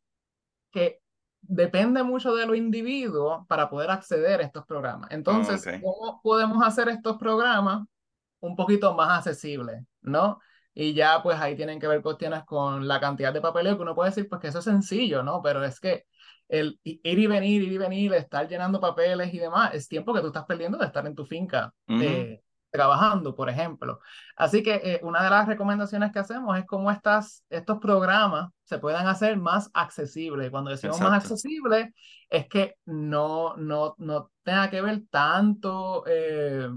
que 0.71 1.02
depende 1.41 2.04
mucho 2.04 2.34
de 2.34 2.45
los 2.45 2.56
individuos 2.56 3.45
para 3.49 3.69
poder 3.69 3.91
acceder 3.91 4.39
a 4.39 4.45
estos 4.45 4.65
programas. 4.65 5.12
Entonces, 5.12 5.62
¿cómo 5.84 6.21
podemos 6.23 6.65
hacer 6.65 6.88
estos 6.88 7.17
programas 7.17 7.86
un 8.39 8.56
poquito 8.56 8.93
más 8.93 9.17
accesibles, 9.17 9.84
¿no? 9.99 10.39
Y 10.73 10.93
ya 10.93 11.21
pues 11.21 11.38
ahí 11.38 11.58
tienen 11.58 11.82
que 11.82 11.88
ver 11.89 12.02
cuestiones 12.02 12.45
con 12.45 12.88
la 12.88 13.02
cantidad 13.02 13.34
de 13.34 13.41
papeleo 13.41 13.75
que 13.75 13.82
uno 13.82 13.93
puede 13.93 14.12
decir, 14.12 14.30
pues 14.30 14.39
que 14.39 14.47
eso 14.47 14.60
es 14.60 14.63
sencillo, 14.63 15.21
¿no? 15.21 15.41
Pero 15.41 15.65
es 15.65 15.82
que 15.82 16.06
el 16.49 16.79
ir 16.83 17.19
y 17.19 17.27
venir, 17.27 17.62
ir 17.62 17.71
y 17.71 17.77
venir, 17.77 18.13
estar 18.13 18.47
llenando 18.47 18.81
papeles 18.81 19.33
y 19.33 19.39
demás, 19.39 19.73
es 19.73 19.88
tiempo 19.88 20.13
que 20.13 20.21
tú 20.21 20.27
estás 20.27 20.45
perdiendo 20.45 20.77
de 20.77 20.88
estar 20.88 21.05
en 21.05 21.15
tu 21.15 21.25
finca 21.25 21.71
eh, 21.88 22.41
trabajando, 22.71 23.35
por 23.35 23.49
ejemplo. 23.49 23.99
Así 24.35 24.63
que 24.63 24.81
eh, 24.83 24.99
una 25.03 25.23
de 25.23 25.29
las 25.29 25.47
recomendaciones 25.47 26.12
que 26.12 26.19
hacemos 26.19 26.57
es 26.57 26.65
cómo 26.65 26.89
estas, 26.91 27.45
estos 27.49 27.77
programas 27.77 28.49
se 28.63 28.79
puedan 28.79 29.07
hacer 29.07 29.38
más 29.38 29.69
accesibles. 29.73 30.49
Cuando 30.49 30.71
decimos 30.71 30.99
más 30.99 31.23
accesibles, 31.23 31.93
es 32.29 32.47
que 32.47 32.75
no, 32.85 33.55
no, 33.55 33.95
no 33.97 34.31
tenga 34.43 34.69
que 34.69 34.81
ver 34.81 35.03
tanto... 35.09 36.03
Eh, 36.07 36.69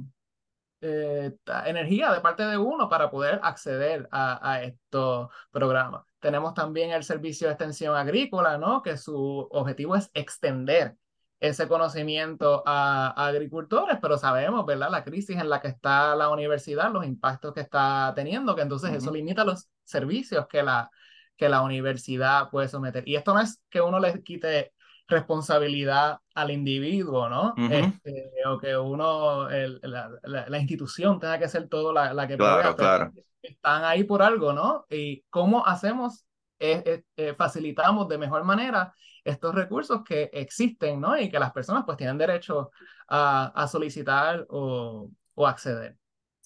energía 1.64 2.10
de 2.10 2.20
parte 2.20 2.44
de 2.44 2.58
uno 2.58 2.88
para 2.88 3.08
poder 3.08 3.38
acceder 3.44 4.08
a, 4.10 4.50
a 4.50 4.64
estos 4.64 5.28
programas. 5.52 6.02
Tenemos 6.22 6.54
también 6.54 6.92
el 6.92 7.02
servicio 7.02 7.48
de 7.48 7.54
extensión 7.54 7.96
agrícola, 7.96 8.56
¿no? 8.56 8.80
Que 8.80 8.96
su 8.96 9.48
objetivo 9.50 9.96
es 9.96 10.08
extender 10.14 10.96
ese 11.40 11.66
conocimiento 11.66 12.62
a, 12.64 13.08
agricultores, 13.26 13.98
pero 14.00 14.16
sabemos, 14.16 14.64
¿verdad? 14.64 14.88
La 14.88 15.02
crisis 15.02 15.36
en 15.36 15.50
la 15.50 15.60
que 15.60 15.66
está 15.66 16.14
la 16.14 16.28
universidad, 16.28 16.92
los 16.92 17.04
impactos 17.04 17.52
que 17.52 17.60
está 17.60 18.12
teniendo, 18.14 18.54
que 18.54 18.62
entonces 18.62 18.92
eso 18.92 19.10
limita 19.10 19.44
los 19.44 19.68
servicios 19.82 20.46
que 20.46 20.62
la, 20.62 20.88
que 21.36 21.48
la 21.48 21.62
universidad 21.62 22.50
puede 22.50 22.68
someter. 22.68 23.02
Y 23.08 23.16
esto 23.16 23.34
no 23.34 23.40
es 23.40 23.60
que 23.68 23.80
uno 23.80 23.98
le 23.98 24.22
quite 24.22 24.72
responsabilidad 25.08 26.18
al 26.34 26.50
individuo, 26.50 27.28
¿no? 27.28 27.54
Este, 27.70 28.30
o 28.46 28.58
que 28.58 28.76
uno, 28.76 29.48
la, 29.48 30.10
la, 30.24 30.58
institución 30.58 31.18
tenga 31.20 31.38
que 31.38 31.48
ser 31.48 31.68
todo 31.68 31.92
la, 31.92 32.14
la 32.14 32.26
que 32.26 32.36
claro, 32.36 32.74
Claro 32.76 33.12
están 33.42 33.84
ahí 33.84 34.04
por 34.04 34.22
algo, 34.22 34.52
¿no? 34.52 34.86
Y 34.88 35.24
cómo 35.28 35.66
hacemos, 35.66 36.26
eh, 36.58 37.02
facilitamos 37.36 38.08
de 38.08 38.18
mejor 38.18 38.44
manera 38.44 38.94
estos 39.24 39.54
recursos 39.54 40.02
que 40.04 40.30
existen, 40.32 41.00
¿no? 41.00 41.18
Y 41.18 41.30
que 41.30 41.38
las 41.38 41.52
personas 41.52 41.84
pues 41.84 41.96
tienen 41.96 42.18
derecho 42.18 42.70
a, 43.08 43.52
a 43.54 43.68
solicitar 43.68 44.46
o, 44.48 45.10
o 45.34 45.46
acceder. 45.46 45.96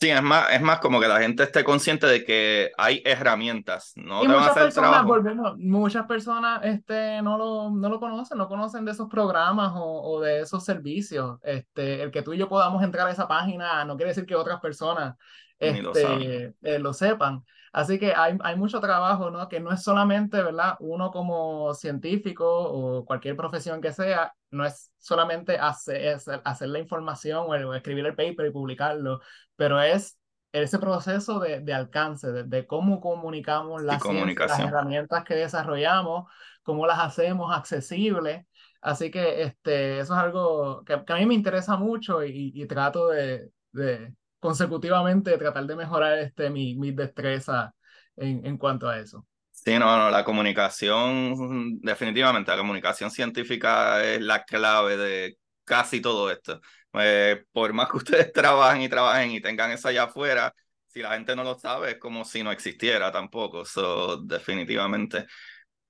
Sí, 0.07 0.12
es 0.12 0.23
más, 0.23 0.47
es 0.53 0.61
más 0.61 0.79
como 0.79 1.01
que 1.01 1.09
la 1.09 1.21
gente 1.21 1.42
esté 1.42 1.64
consciente 1.64 2.07
de 2.07 2.25
que 2.25 2.71
hay 2.79 3.03
herramientas, 3.05 3.92
no 3.97 4.23
y 4.23 4.27
te 4.27 4.33
van 4.33 4.45
a 4.45 4.47
hacer 4.47 4.62
personas, 4.64 4.90
trabajo. 4.90 5.09
volvemos, 5.09 5.59
muchas 5.59 6.07
personas 6.07 6.61
este, 6.62 7.21
no, 7.23 7.37
lo, 7.37 7.71
no 7.71 7.88
lo 7.88 7.99
conocen, 7.99 8.38
no 8.38 8.49
conocen 8.49 8.85
de 8.85 8.92
esos 8.92 9.09
programas 9.09 9.73
o, 9.75 10.03
o, 10.03 10.21
de 10.21 10.40
esos 10.42 10.64
servicios. 10.64 11.38
Este, 11.42 12.03
el 12.03 12.11
que 12.11 12.23
tú 12.23 12.33
y 12.33 12.38
yo 12.38 12.49
podamos 12.49 12.83
entrar 12.83 13.09
a 13.09 13.11
esa 13.11 13.27
página 13.27 13.85
no 13.85 13.97
quiere 13.97 14.11
decir 14.11 14.27
que 14.27 14.37
otras 14.37 14.61
personas 14.61 15.16
Ni 15.59 15.81
lo 15.81 15.92
este, 15.92 16.55
eh, 16.62 16.79
lo 16.79 16.92
sepan. 16.92 17.45
Así 17.72 17.98
que 17.98 18.14
hay, 18.14 18.37
hay 18.42 18.57
mucho 18.57 18.81
trabajo, 18.81 19.31
¿no? 19.31 19.48
Que 19.48 19.61
no 19.61 19.72
es 19.72 19.83
solamente, 19.83 20.42
¿verdad? 20.42 20.76
Uno 20.81 21.11
como 21.11 21.74
científico 21.74 22.46
o 22.46 23.05
cualquier 23.05 23.37
profesión 23.37 23.81
que 23.81 23.92
sea, 23.92 24.33
no 24.50 24.64
es 24.64 24.92
solamente 24.98 25.59
hacer, 25.59 26.18
hacer 26.44 26.68
la 26.68 26.79
información 26.79 27.44
o, 27.48 27.55
el, 27.55 27.64
o 27.64 27.74
escribir 27.74 28.07
el 28.07 28.14
paper 28.14 28.46
y 28.46 28.50
publicarlo, 28.50 29.20
pero 29.57 29.81
es 29.81 30.18
ese 30.52 30.79
proceso 30.79 31.38
de, 31.38 31.61
de 31.61 31.74
alcance, 31.74 32.33
de, 32.33 32.44
de, 32.44 32.66
cómo 32.66 33.00
comunicamos 33.00 33.83
las, 33.83 34.02
las 34.05 34.59
herramientas 34.59 35.24
que 35.24 35.35
desarrollamos, 35.35 36.31
cómo 36.62 36.87
las 36.87 36.98
hacemos 36.98 37.55
accesibles. 37.55 38.46
Así 38.81 39.11
que 39.11 39.42
este, 39.42 39.98
eso 39.98 40.14
es 40.14 40.20
algo 40.20 40.85
que, 40.85 41.05
que 41.05 41.12
a 41.12 41.16
mí 41.16 41.26
me 41.26 41.35
interesa 41.35 41.76
mucho 41.76 42.24
y, 42.24 42.52
y 42.55 42.66
trato 42.66 43.09
de, 43.09 43.50
de, 43.72 44.14
consecutivamente 44.40 45.37
tratar 45.38 45.66
de 45.66 45.77
mejorar 45.77 46.18
este, 46.18 46.51
mi, 46.51 46.77
mi 46.77 46.92
destreza 46.92 47.75
en, 48.16 48.44
en 48.46 48.59
cuanto 48.59 48.88
a 48.88 48.99
eso. 48.99 49.27
Sí, 49.51 49.79
no, 49.79 49.96
no, 49.96 50.11
la 50.11 50.22
comunicación, 50.25 51.81
definitivamente, 51.81 52.53
la 52.53 52.57
comunicación 52.59 53.11
científica 53.11 54.05
es 54.05 54.20
la 54.20 54.44
clave 54.44 54.96
de 54.96 55.38
casi 55.64 56.01
todo 56.01 56.31
esto. 56.31 56.61
Eh, 56.92 57.44
por 57.53 57.72
más 57.72 57.90
que 57.90 57.96
ustedes 57.96 58.33
trabajen 58.33 58.83
y 58.83 58.88
trabajen 58.88 59.33
y 59.33 59.40
tengan 59.40 59.72
eso 59.72 59.88
allá 59.88 60.05
afuera, 60.05 60.55
si 60.87 61.01
la 61.03 61.14
gente 61.14 61.35
no 61.35 61.42
lo 61.42 61.59
sabe, 61.59 61.92
es 61.92 61.99
como 61.99 62.25
si 62.25 62.44
no 62.44 62.53
existiera 62.53 63.11
tampoco. 63.11 63.64
So, 63.64 64.18
definitivamente. 64.18 65.27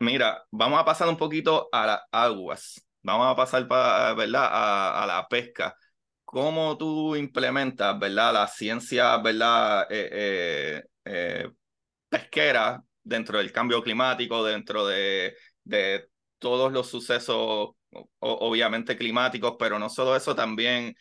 Mira, 0.00 0.44
vamos 0.50 0.80
a 0.80 0.84
pasar 0.84 1.08
un 1.08 1.16
poquito 1.16 1.68
a 1.72 1.86
las 1.86 2.00
aguas. 2.12 2.86
Vamos 3.02 3.26
a 3.32 3.36
pasar, 3.36 3.68
para, 3.68 4.14
¿verdad? 4.14 4.48
A, 4.50 5.02
a 5.04 5.06
la 5.06 5.28
pesca. 5.28 5.76
¿Cómo 6.26 6.76
tú 6.76 7.14
implementas, 7.16 7.98
¿verdad? 7.98 8.32
La 8.34 8.48
ciencia, 8.48 9.16
¿verdad? 9.18 9.86
Eh, 9.90 10.08
eh, 10.12 10.84
eh, 11.04 11.50
pesquera 12.08 12.82
dentro 13.02 13.38
del 13.38 13.52
cambio 13.52 13.82
climático, 13.82 14.44
dentro 14.44 14.86
de, 14.86 15.36
de 15.64 16.08
todos 16.38 16.72
los 16.72 16.88
sucesos, 16.90 17.70
obviamente 18.20 18.96
climáticos, 18.96 19.54
pero 19.58 19.78
no 19.78 19.88
solo 19.88 20.16
eso, 20.16 20.34
también 20.34 20.96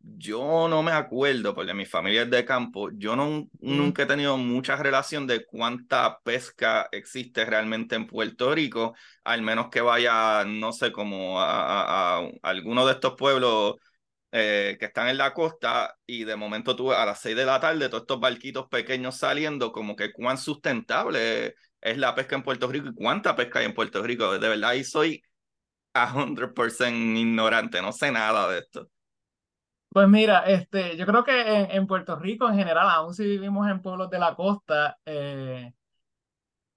yo 0.00 0.68
no 0.68 0.82
me 0.82 0.92
acuerdo, 0.92 1.54
porque 1.54 1.74
mi 1.74 1.86
familia 1.86 2.22
es 2.22 2.30
de 2.30 2.44
campo, 2.44 2.90
yo 2.92 3.16
no, 3.16 3.48
nunca 3.60 4.02
he 4.04 4.06
tenido 4.06 4.36
mucha 4.38 4.76
relación 4.76 5.26
de 5.26 5.46
cuánta 5.46 6.20
pesca 6.24 6.88
existe 6.92 7.44
realmente 7.44 7.96
en 7.96 8.06
Puerto 8.08 8.54
Rico, 8.54 8.94
al 9.24 9.42
menos 9.42 9.68
que 9.70 9.80
vaya, 9.80 10.44
no 10.46 10.72
sé, 10.72 10.92
como 10.92 11.40
a, 11.40 12.18
a, 12.18 12.20
a 12.20 12.30
alguno 12.42 12.86
de 12.86 12.92
estos 12.94 13.14
pueblos 13.16 13.76
eh, 14.36 14.76
que 14.80 14.86
están 14.86 15.06
en 15.06 15.16
la 15.16 15.32
costa 15.32 15.96
y 16.04 16.24
de 16.24 16.34
momento 16.34 16.74
tú 16.74 16.90
a 16.90 17.06
las 17.06 17.20
seis 17.20 17.36
de 17.36 17.44
la 17.44 17.60
tarde 17.60 17.88
todos 17.88 18.02
estos 18.02 18.18
barquitos 18.18 18.66
pequeños 18.66 19.16
saliendo, 19.16 19.70
como 19.70 19.94
que 19.94 20.12
cuán 20.12 20.38
sustentable 20.38 21.54
es 21.80 21.98
la 21.98 22.16
pesca 22.16 22.34
en 22.34 22.42
Puerto 22.42 22.66
Rico 22.66 22.88
y 22.88 22.94
cuánta 22.94 23.36
pesca 23.36 23.60
hay 23.60 23.66
en 23.66 23.74
Puerto 23.74 24.02
Rico. 24.02 24.36
De 24.36 24.48
verdad, 24.48 24.70
ahí 24.70 24.82
soy 24.82 25.22
a 25.92 26.12
100% 26.12 27.16
ignorante, 27.16 27.80
no 27.80 27.92
sé 27.92 28.10
nada 28.10 28.48
de 28.48 28.58
esto. 28.58 28.88
Pues 29.90 30.08
mira, 30.08 30.40
este, 30.46 30.96
yo 30.96 31.06
creo 31.06 31.22
que 31.22 31.40
en, 31.40 31.70
en, 31.70 31.86
Puerto 31.86 32.16
Rico 32.16 32.48
en 32.48 32.56
general, 32.56 32.88
aún 32.90 33.14
si 33.14 33.22
vivimos 33.22 33.70
en 33.70 33.80
pueblos 33.80 34.10
de 34.10 34.18
la 34.18 34.34
costa, 34.34 34.98
eh, 35.06 35.72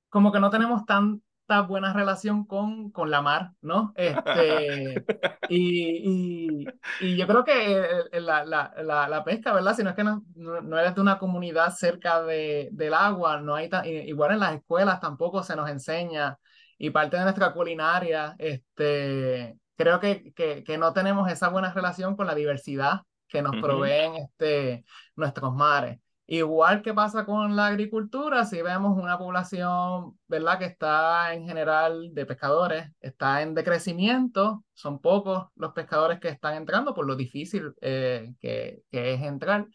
como 0.09 0.31
que 0.31 0.39
no 0.39 0.51
tenemos 0.51 0.85
tan 0.85 1.23
buena 1.67 1.93
relación 1.93 2.45
con, 2.45 2.91
con 2.91 3.10
la 3.10 3.21
mar, 3.21 3.51
¿no? 3.62 3.93
Este, 3.95 5.03
y, 5.49 6.60
y, 6.60 6.67
y 7.01 7.17
yo 7.17 7.27
creo 7.27 7.43
que 7.43 7.83
la, 8.13 8.45
la, 8.45 8.73
la, 8.83 9.07
la, 9.07 9.23
pesca, 9.23 9.53
¿verdad? 9.53 9.75
Si 9.75 9.83
no 9.83 9.89
es 9.89 9.95
que 9.95 10.03
no, 10.03 10.23
no 10.36 10.77
eres 10.77 10.95
de 10.95 11.01
una 11.01 11.19
comunidad 11.19 11.73
cerca 11.75 12.21
de, 12.23 12.69
del 12.71 12.93
agua, 12.93 13.39
no 13.41 13.55
hay 13.55 13.69
igual 14.05 14.33
en 14.33 14.39
las 14.39 14.55
escuelas 14.55 14.99
tampoco 14.99 15.43
se 15.43 15.55
nos 15.55 15.69
enseña, 15.69 16.38
y 16.77 16.91
parte 16.91 17.17
de 17.17 17.23
nuestra 17.23 17.53
culinaria, 17.53 18.36
este, 18.38 19.57
creo 19.75 19.99
que, 19.99 20.31
que, 20.33 20.63
que 20.63 20.77
no 20.77 20.93
tenemos 20.93 21.31
esa 21.31 21.49
buena 21.49 21.73
relación 21.73 22.15
con 22.15 22.27
la 22.27 22.36
diversidad 22.36 23.01
que 23.27 23.41
nos 23.41 23.55
proveen 23.62 24.15
este, 24.15 24.86
nuestros 25.15 25.53
mares. 25.53 25.99
Igual 26.29 26.81
que 26.81 26.93
pasa 26.93 27.25
con 27.25 27.55
la 27.55 27.67
agricultura, 27.67 28.43
si 28.43 28.61
vemos 28.61 29.01
una 29.01 29.17
población, 29.17 30.19
¿verdad?, 30.27 30.59
que 30.59 30.65
está 30.65 31.33
en 31.33 31.47
general 31.47 32.13
de 32.13 32.25
pescadores, 32.25 32.91
está 32.99 33.41
en 33.41 33.55
decrecimiento, 33.55 34.65
son 34.73 34.99
pocos 34.99 35.45
los 35.55 35.71
pescadores 35.71 36.19
que 36.19 36.27
están 36.27 36.55
entrando 36.55 36.93
por 36.93 37.07
lo 37.07 37.15
difícil 37.15 37.73
eh, 37.79 38.33
que, 38.41 38.81
que, 38.91 39.13
es 39.13 39.21
entrar. 39.21 39.67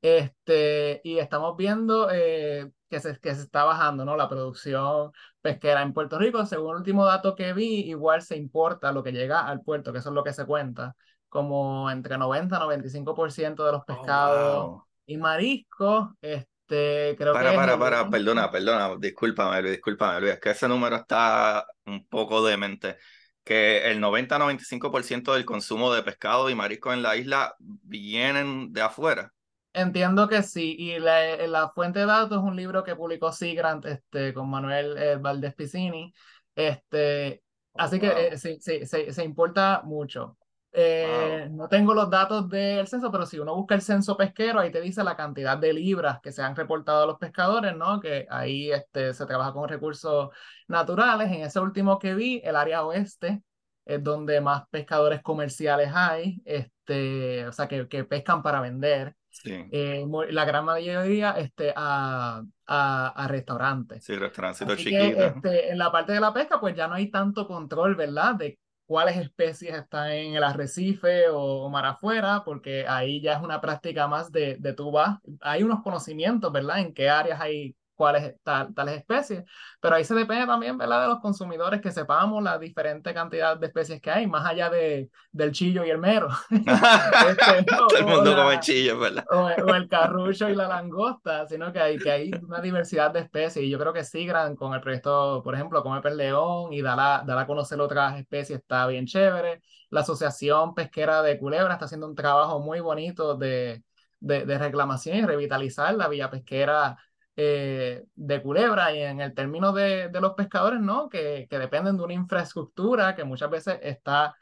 Este, 0.00 1.00
y 1.02 1.18
estamos 1.18 1.56
viendo 1.56 2.08
eh, 2.12 2.70
que, 2.88 3.00
se, 3.00 3.18
que 3.18 3.34
se 3.34 3.42
está 3.42 3.64
bajando, 3.64 4.04
¿no? 4.04 4.16
La 4.16 4.28
producción 4.28 5.10
pesquera 5.40 5.82
en 5.82 5.92
Puerto 5.92 6.20
Rico, 6.20 6.46
según 6.46 6.70
el 6.70 6.76
último 6.76 7.04
dato 7.04 7.34
que 7.34 7.52
vi, 7.52 7.80
igual 7.80 8.22
se 8.22 8.36
importa 8.36 8.92
lo 8.92 9.02
que 9.02 9.10
llega 9.10 9.44
al 9.44 9.62
puerto, 9.62 9.92
que 9.92 9.98
eso 9.98 10.10
es 10.10 10.14
lo 10.14 10.22
que 10.22 10.32
se 10.32 10.46
cuenta, 10.46 10.94
como 11.28 11.90
entre 11.90 12.16
90 12.16 12.56
y 12.56 12.60
95% 12.60 13.64
de 13.64 13.72
los 13.72 13.84
pescados. 13.84 14.56
Oh, 14.56 14.68
wow 14.70 14.85
y 15.06 15.16
mariscos, 15.16 16.10
este, 16.20 17.14
creo 17.16 17.32
para, 17.32 17.50
que... 17.50 17.56
Para, 17.56 17.78
para, 17.78 17.98
para, 18.02 18.10
perdona, 18.10 18.50
perdona, 18.50 18.96
discúlpame, 18.98 19.62
Luis, 19.62 19.72
discúlpame, 19.74 20.20
Luis, 20.20 20.34
es 20.34 20.40
que 20.40 20.50
ese 20.50 20.68
número 20.68 20.96
está 20.96 21.64
un 21.86 22.06
poco 22.06 22.44
demente. 22.44 22.96
Que 23.44 23.90
el 23.90 24.00
90-95% 24.00 25.32
del 25.32 25.44
consumo 25.44 25.92
de 25.94 26.02
pescado 26.02 26.50
y 26.50 26.56
mariscos 26.56 26.94
en 26.94 27.02
la 27.02 27.16
isla 27.16 27.54
vienen 27.58 28.72
de 28.72 28.82
afuera. 28.82 29.32
Entiendo 29.72 30.26
que 30.26 30.42
sí, 30.42 30.74
y 30.76 30.98
la, 30.98 31.36
la, 31.46 31.68
fuente 31.68 32.00
de 32.00 32.06
datos 32.06 32.38
es 32.38 32.42
un 32.42 32.56
libro 32.56 32.82
que 32.82 32.96
publicó 32.96 33.30
Sigrant 33.30 33.84
este, 33.84 34.32
con 34.34 34.50
Manuel 34.50 34.96
eh, 34.96 35.16
Valdés 35.16 35.54
Piscini. 35.54 36.12
Este, 36.54 37.42
oh, 37.72 37.82
así 37.82 37.98
wow. 37.98 38.08
que 38.08 38.26
eh, 38.26 38.38
sí, 38.38 38.58
sí, 38.60 38.86
sí, 38.86 39.12
se 39.12 39.22
importa 39.22 39.82
mucho. 39.84 40.38
Eh, 40.78 41.46
wow. 41.48 41.56
No 41.56 41.68
tengo 41.68 41.94
los 41.94 42.10
datos 42.10 42.50
del 42.50 42.86
censo, 42.86 43.10
pero 43.10 43.24
si 43.24 43.38
uno 43.38 43.54
busca 43.54 43.74
el 43.74 43.80
censo 43.80 44.14
pesquero, 44.14 44.60
ahí 44.60 44.70
te 44.70 44.82
dice 44.82 45.02
la 45.02 45.16
cantidad 45.16 45.56
de 45.56 45.72
libras 45.72 46.20
que 46.20 46.32
se 46.32 46.42
han 46.42 46.54
reportado 46.54 47.04
a 47.04 47.06
los 47.06 47.16
pescadores, 47.18 47.74
¿no? 47.74 47.98
Que 47.98 48.26
ahí 48.28 48.70
este, 48.70 49.14
se 49.14 49.24
trabaja 49.24 49.54
con 49.54 49.66
recursos 49.70 50.28
naturales. 50.68 51.28
En 51.32 51.40
ese 51.40 51.60
último 51.60 51.98
que 51.98 52.14
vi, 52.14 52.42
el 52.44 52.56
área 52.56 52.84
oeste 52.84 53.42
es 53.86 54.04
donde 54.04 54.40
más 54.42 54.64
pescadores 54.68 55.22
comerciales 55.22 55.90
hay, 55.94 56.42
este, 56.44 57.46
o 57.46 57.52
sea, 57.52 57.66
que, 57.68 57.88
que 57.88 58.04
pescan 58.04 58.42
para 58.42 58.60
vender. 58.60 59.14
Sí. 59.30 59.64
Eh, 59.70 60.04
la 60.30 60.44
gran 60.44 60.64
mayoría 60.66 61.32
este, 61.32 61.72
a, 61.74 62.42
a, 62.66 63.08
a 63.08 63.28
restaurantes. 63.28 64.04
Sí, 64.04 64.14
restaurancitos 64.16 64.76
chiquitos. 64.76 65.36
Este, 65.36 65.70
en 65.70 65.78
la 65.78 65.90
parte 65.90 66.12
de 66.12 66.20
la 66.20 66.34
pesca, 66.34 66.60
pues 66.60 66.76
ya 66.76 66.86
no 66.86 66.94
hay 66.94 67.10
tanto 67.10 67.46
control, 67.46 67.94
¿verdad? 67.94 68.34
De 68.34 68.58
cuáles 68.86 69.16
especies 69.16 69.74
están 69.74 70.10
en 70.12 70.34
el 70.34 70.44
arrecife 70.44 71.28
o, 71.30 71.68
mar 71.68 71.84
afuera, 71.86 72.42
porque 72.44 72.86
ahí 72.86 73.20
ya 73.20 73.34
es 73.34 73.42
una 73.42 73.60
práctica 73.60 74.08
más 74.08 74.32
de, 74.32 74.56
de 74.58 74.72
tú 74.72 74.90
vas, 74.90 75.18
hay 75.40 75.62
unos 75.62 75.82
conocimientos, 75.82 76.52
¿verdad? 76.52 76.80
En 76.80 76.94
qué 76.94 77.08
áreas 77.08 77.40
hay 77.40 77.76
cuáles 77.96 78.34
tal, 78.42 78.72
tales 78.74 78.98
especies, 78.98 79.42
pero 79.80 79.96
ahí 79.96 80.04
se 80.04 80.14
depende 80.14 80.46
también, 80.46 80.76
¿verdad? 80.76 81.02
De 81.02 81.08
los 81.08 81.20
consumidores 81.20 81.80
que 81.80 81.90
sepamos 81.90 82.42
la 82.42 82.58
diferente 82.58 83.12
cantidad 83.14 83.56
de 83.56 83.66
especies 83.66 84.00
que 84.00 84.10
hay, 84.10 84.26
más 84.26 84.46
allá 84.46 84.70
de, 84.70 85.10
del 85.32 85.50
chillo 85.52 85.84
y 85.84 85.90
el 85.90 85.98
mero. 85.98 86.28
este, 86.50 87.64
Todo 87.64 87.98
el 87.98 88.06
mundo 88.06 88.36
come 88.36 88.60
chillo, 88.60 88.98
¿verdad? 88.98 89.24
O, 89.30 89.46
o, 89.46 89.74
el 89.74 89.88
carrucho 89.88 90.48
y 90.48 90.54
la 90.54 90.68
langosta, 90.68 91.46
sino 91.46 91.72
que 91.72 91.80
hay, 91.80 91.98
que 91.98 92.10
hay 92.10 92.30
una 92.42 92.60
diversidad 92.60 93.10
de 93.10 93.20
especies 93.20 93.64
y 93.64 93.70
yo 93.70 93.78
creo 93.78 93.92
que 93.92 94.04
Sigran 94.04 94.54
con 94.54 94.74
el 94.74 94.80
proyecto, 94.80 95.42
por 95.42 95.54
ejemplo, 95.54 95.82
Come 95.82 96.02
Per 96.02 96.14
León 96.14 96.72
y 96.72 96.82
dar 96.82 97.00
a, 97.00 97.22
dar 97.26 97.38
a 97.38 97.46
conocer 97.46 97.80
otras 97.80 98.18
especies 98.18 98.60
está 98.60 98.86
bien 98.86 99.06
chévere. 99.06 99.62
La 99.90 100.00
Asociación 100.00 100.74
Pesquera 100.74 101.22
de 101.22 101.38
Culebra 101.38 101.72
está 101.72 101.86
haciendo 101.86 102.06
un 102.06 102.14
trabajo 102.14 102.60
muy 102.60 102.80
bonito 102.80 103.36
de, 103.36 103.82
de, 104.20 104.44
de 104.44 104.58
reclamación 104.58 105.16
y 105.18 105.22
revitalizar 105.26 105.94
la 105.94 106.08
villa 106.08 106.30
pesquera 106.30 106.96
eh, 107.36 108.04
de 108.14 108.42
Culebra 108.42 108.92
y 108.94 109.02
en 109.02 109.20
el 109.20 109.34
término 109.34 109.72
de, 109.72 110.08
de 110.08 110.20
los 110.20 110.34
pescadores, 110.34 110.80
¿no? 110.80 111.08
Que, 111.08 111.46
que, 111.50 111.58
dependen 111.58 111.96
de 111.96 112.04
una 112.04 112.14
infraestructura 112.14 113.14
que 113.14 113.24
muchas 113.24 113.50
veces 113.50 113.78
está 113.82 114.36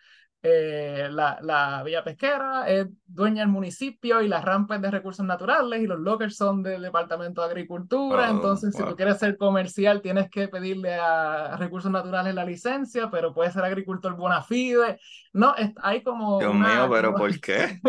eh, 0.46 1.08
la, 1.10 1.38
la 1.40 1.82
vía 1.82 2.04
pesquera, 2.04 2.68
es 2.68 2.86
dueña 3.06 3.40
del 3.40 3.48
municipio 3.48 4.20
y 4.20 4.28
las 4.28 4.44
rampas 4.44 4.78
de 4.82 4.90
recursos 4.90 5.24
naturales 5.24 5.80
y 5.80 5.86
los 5.86 5.98
lockers 5.98 6.36
son 6.36 6.62
del 6.62 6.82
Departamento 6.82 7.40
de 7.40 7.46
Agricultura. 7.46 8.28
Oh, 8.28 8.30
Entonces, 8.30 8.74
wow. 8.74 8.82
si 8.82 8.90
tú 8.90 8.94
quieres 8.94 9.18
ser 9.18 9.38
comercial, 9.38 10.02
tienes 10.02 10.28
que 10.28 10.48
pedirle 10.48 10.96
a 10.96 11.56
recursos 11.56 11.90
naturales 11.90 12.34
la 12.34 12.44
licencia, 12.44 13.08
pero 13.10 13.32
puedes 13.32 13.54
ser 13.54 13.64
agricultor 13.64 14.16
bona 14.16 14.42
fide. 14.42 15.00
No, 15.32 15.56
es, 15.56 15.70
hay 15.80 16.02
como. 16.02 16.38
Dios 16.38 16.54
una, 16.54 16.74
mío, 16.74 16.90
pero 16.90 17.14
¿por 17.14 17.30
qué? 17.40 17.80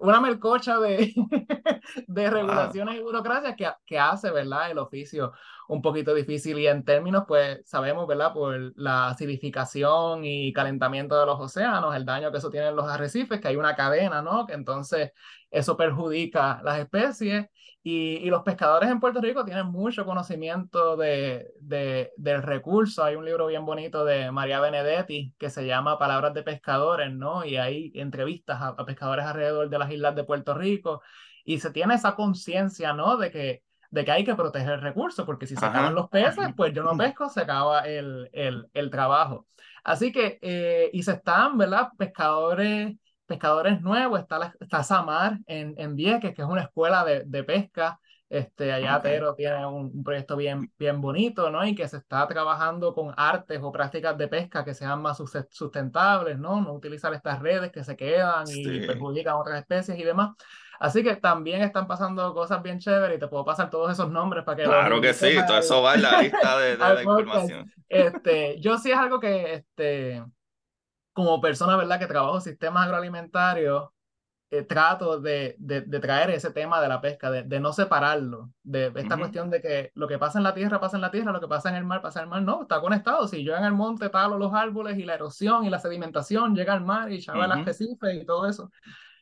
una 0.00 0.22
melcocha 0.22 0.78
de, 0.78 1.12
de 2.06 2.30
regulaciones 2.30 2.96
y 2.96 3.02
burocracias 3.02 3.54
que, 3.54 3.68
que 3.84 3.98
hace, 3.98 4.30
¿verdad? 4.30 4.70
El 4.70 4.78
oficio 4.78 5.34
un 5.68 5.82
poquito 5.82 6.14
difícil 6.14 6.58
y 6.58 6.66
en 6.66 6.84
términos, 6.84 7.24
pues 7.28 7.60
sabemos, 7.66 8.06
¿verdad? 8.06 8.32
Por 8.32 8.72
la 8.76 9.08
acidificación 9.08 10.24
y 10.24 10.52
calentamiento 10.52 11.18
de 11.18 11.26
los 11.26 11.38
océanos, 11.40 11.94
el 11.94 12.04
daño 12.04 12.32
que 12.32 12.38
eso 12.38 12.50
tiene 12.50 12.68
en 12.68 12.76
los 12.76 12.88
arrecifes, 12.88 13.40
que 13.40 13.48
hay 13.48 13.56
una 13.56 13.76
cadena, 13.76 14.22
¿no? 14.22 14.46
Que 14.46 14.54
entonces 14.54 15.12
eso 15.50 15.76
perjudica 15.76 16.60
las 16.64 16.78
especies 16.78 17.46
y, 17.82 18.16
y 18.16 18.30
los 18.30 18.42
pescadores 18.42 18.90
en 18.90 19.00
Puerto 19.00 19.20
Rico 19.20 19.44
tienen 19.44 19.66
mucho 19.66 20.04
conocimiento 20.04 20.96
de, 20.96 21.48
de, 21.60 22.12
del 22.16 22.42
recurso. 22.42 23.04
Hay 23.04 23.16
un 23.16 23.24
libro 23.24 23.46
bien 23.46 23.64
bonito 23.64 24.04
de 24.04 24.30
María 24.30 24.60
Benedetti 24.60 25.34
que 25.38 25.50
se 25.50 25.66
llama 25.66 25.98
Palabras 25.98 26.34
de 26.34 26.42
Pescadores, 26.42 27.12
¿no? 27.12 27.44
Y 27.44 27.56
hay 27.56 27.92
entrevistas 27.94 28.60
a, 28.60 28.68
a 28.68 28.84
pescadores 28.86 29.24
alrededor 29.26 29.68
de 29.70 29.78
las 29.78 29.90
islas 29.90 30.14
de 30.16 30.24
Puerto 30.24 30.54
Rico 30.54 31.02
y 31.44 31.58
se 31.60 31.70
tiene 31.70 31.94
esa 31.94 32.14
conciencia, 32.14 32.92
¿no? 32.92 33.16
De 33.16 33.30
que 33.30 33.62
de 33.90 34.04
que 34.04 34.10
hay 34.10 34.24
que 34.24 34.34
proteger 34.34 34.74
el 34.74 34.80
recurso, 34.82 35.24
porque 35.24 35.46
si 35.46 35.56
se 35.56 35.64
acaban 35.64 35.94
los 35.94 36.08
peces, 36.08 36.48
pues 36.56 36.72
yo 36.74 36.82
no 36.82 36.96
pesco, 36.96 37.28
se 37.28 37.40
acaba 37.40 37.80
el, 37.80 38.28
el, 38.32 38.66
el 38.74 38.90
trabajo. 38.90 39.46
Así 39.82 40.12
que, 40.12 40.38
eh, 40.42 40.90
y 40.92 41.02
se 41.02 41.12
están, 41.12 41.56
¿verdad? 41.56 41.88
Pescadores, 41.96 42.94
pescadores 43.26 43.80
nuevos, 43.80 44.20
está, 44.20 44.38
la, 44.38 44.54
está 44.60 44.82
Samar 44.82 45.38
en, 45.46 45.74
en 45.78 45.94
Vieques, 45.94 46.34
que 46.34 46.42
es 46.42 46.48
una 46.48 46.62
escuela 46.62 47.04
de, 47.04 47.24
de 47.24 47.44
pesca. 47.44 47.98
Este, 48.30 48.70
allá 48.70 48.98
okay. 48.98 49.12
Tero 49.12 49.34
tiene 49.34 49.64
un, 49.64 49.90
un, 49.94 50.04
proyecto 50.04 50.36
bien, 50.36 50.70
bien 50.78 51.00
bonito, 51.00 51.50
¿no? 51.50 51.66
Y 51.66 51.74
que 51.74 51.88
se 51.88 51.96
está 51.96 52.28
trabajando 52.28 52.92
con 52.92 53.14
artes 53.16 53.58
o 53.62 53.72
prácticas 53.72 54.18
de 54.18 54.28
pesca 54.28 54.66
que 54.66 54.74
sean 54.74 55.00
más 55.00 55.22
sustentables, 55.50 56.38
¿no? 56.38 56.60
No 56.60 56.74
utilizar 56.74 57.14
estas 57.14 57.40
redes 57.40 57.72
que 57.72 57.84
se 57.84 57.96
quedan 57.96 58.46
y 58.46 58.64
sí. 58.64 58.86
perjudican 58.86 59.36
otras 59.36 59.60
especies 59.60 59.98
y 59.98 60.04
demás. 60.04 60.32
Así 60.78 61.02
que 61.02 61.16
también 61.16 61.62
están 61.62 61.86
pasando 61.86 62.32
cosas 62.34 62.62
bien 62.62 62.78
chéveres 62.78 63.16
y 63.16 63.20
te 63.20 63.26
puedo 63.26 63.44
pasar 63.44 63.68
todos 63.68 63.90
esos 63.92 64.10
nombres 64.10 64.44
para 64.44 64.56
que... 64.56 64.64
Claro 64.64 65.00
que 65.00 65.12
sí, 65.12 65.36
todo 65.46 65.58
eso 65.58 65.82
va 65.82 65.94
en 65.94 66.02
la 66.02 66.22
lista 66.22 66.58
de, 66.58 66.76
de 66.76 66.94
la 66.94 67.02
información. 67.02 67.72
Este, 67.88 68.60
yo 68.60 68.78
sí 68.78 68.90
es 68.90 68.98
algo 68.98 69.18
que, 69.18 69.54
este, 69.54 70.24
como 71.12 71.40
persona, 71.40 71.76
¿verdad? 71.76 71.98
Que 71.98 72.06
trabajo 72.06 72.40
sistemas 72.40 72.84
agroalimentarios, 72.84 73.88
eh, 74.50 74.62
trato 74.62 75.20
de, 75.20 75.56
de, 75.58 75.82
de, 75.82 76.00
traer 76.00 76.30
ese 76.30 76.50
tema 76.50 76.80
de 76.80 76.88
la 76.88 77.02
pesca, 77.02 77.30
de, 77.30 77.42
de 77.42 77.60
no 77.60 77.72
separarlo, 77.72 78.50
de 78.62 78.86
esta 78.86 79.00
uh 79.00 79.02
-huh. 79.02 79.18
cuestión 79.18 79.50
de 79.50 79.60
que 79.60 79.90
lo 79.94 80.08
que 80.08 80.18
pasa 80.18 80.38
en 80.38 80.44
la 80.44 80.54
tierra 80.54 80.80
pasa 80.80 80.96
en 80.96 81.02
la 81.02 81.10
tierra, 81.10 81.32
lo 81.32 81.40
que 81.40 81.48
pasa 81.48 81.68
en 81.68 81.74
el 81.74 81.84
mar 81.84 82.00
pasa 82.00 82.20
en 82.20 82.24
el 82.24 82.30
mar, 82.30 82.42
no, 82.42 82.62
está 82.62 82.80
conectado. 82.80 83.28
Si 83.28 83.44
yo 83.44 83.54
en 83.56 83.64
el 83.64 83.74
monte 83.74 84.08
talo 84.08 84.38
los 84.38 84.54
árboles 84.54 84.96
y 84.96 85.04
la 85.04 85.14
erosión 85.16 85.66
y 85.66 85.70
la 85.70 85.80
sedimentación 85.80 86.54
llega 86.54 86.72
al 86.72 86.82
mar 86.82 87.12
y 87.12 87.20
chava 87.20 87.40
uh 87.40 87.50
-huh. 87.50 87.66
las 87.66 87.80
y 88.14 88.24
todo 88.24 88.48
eso. 88.48 88.70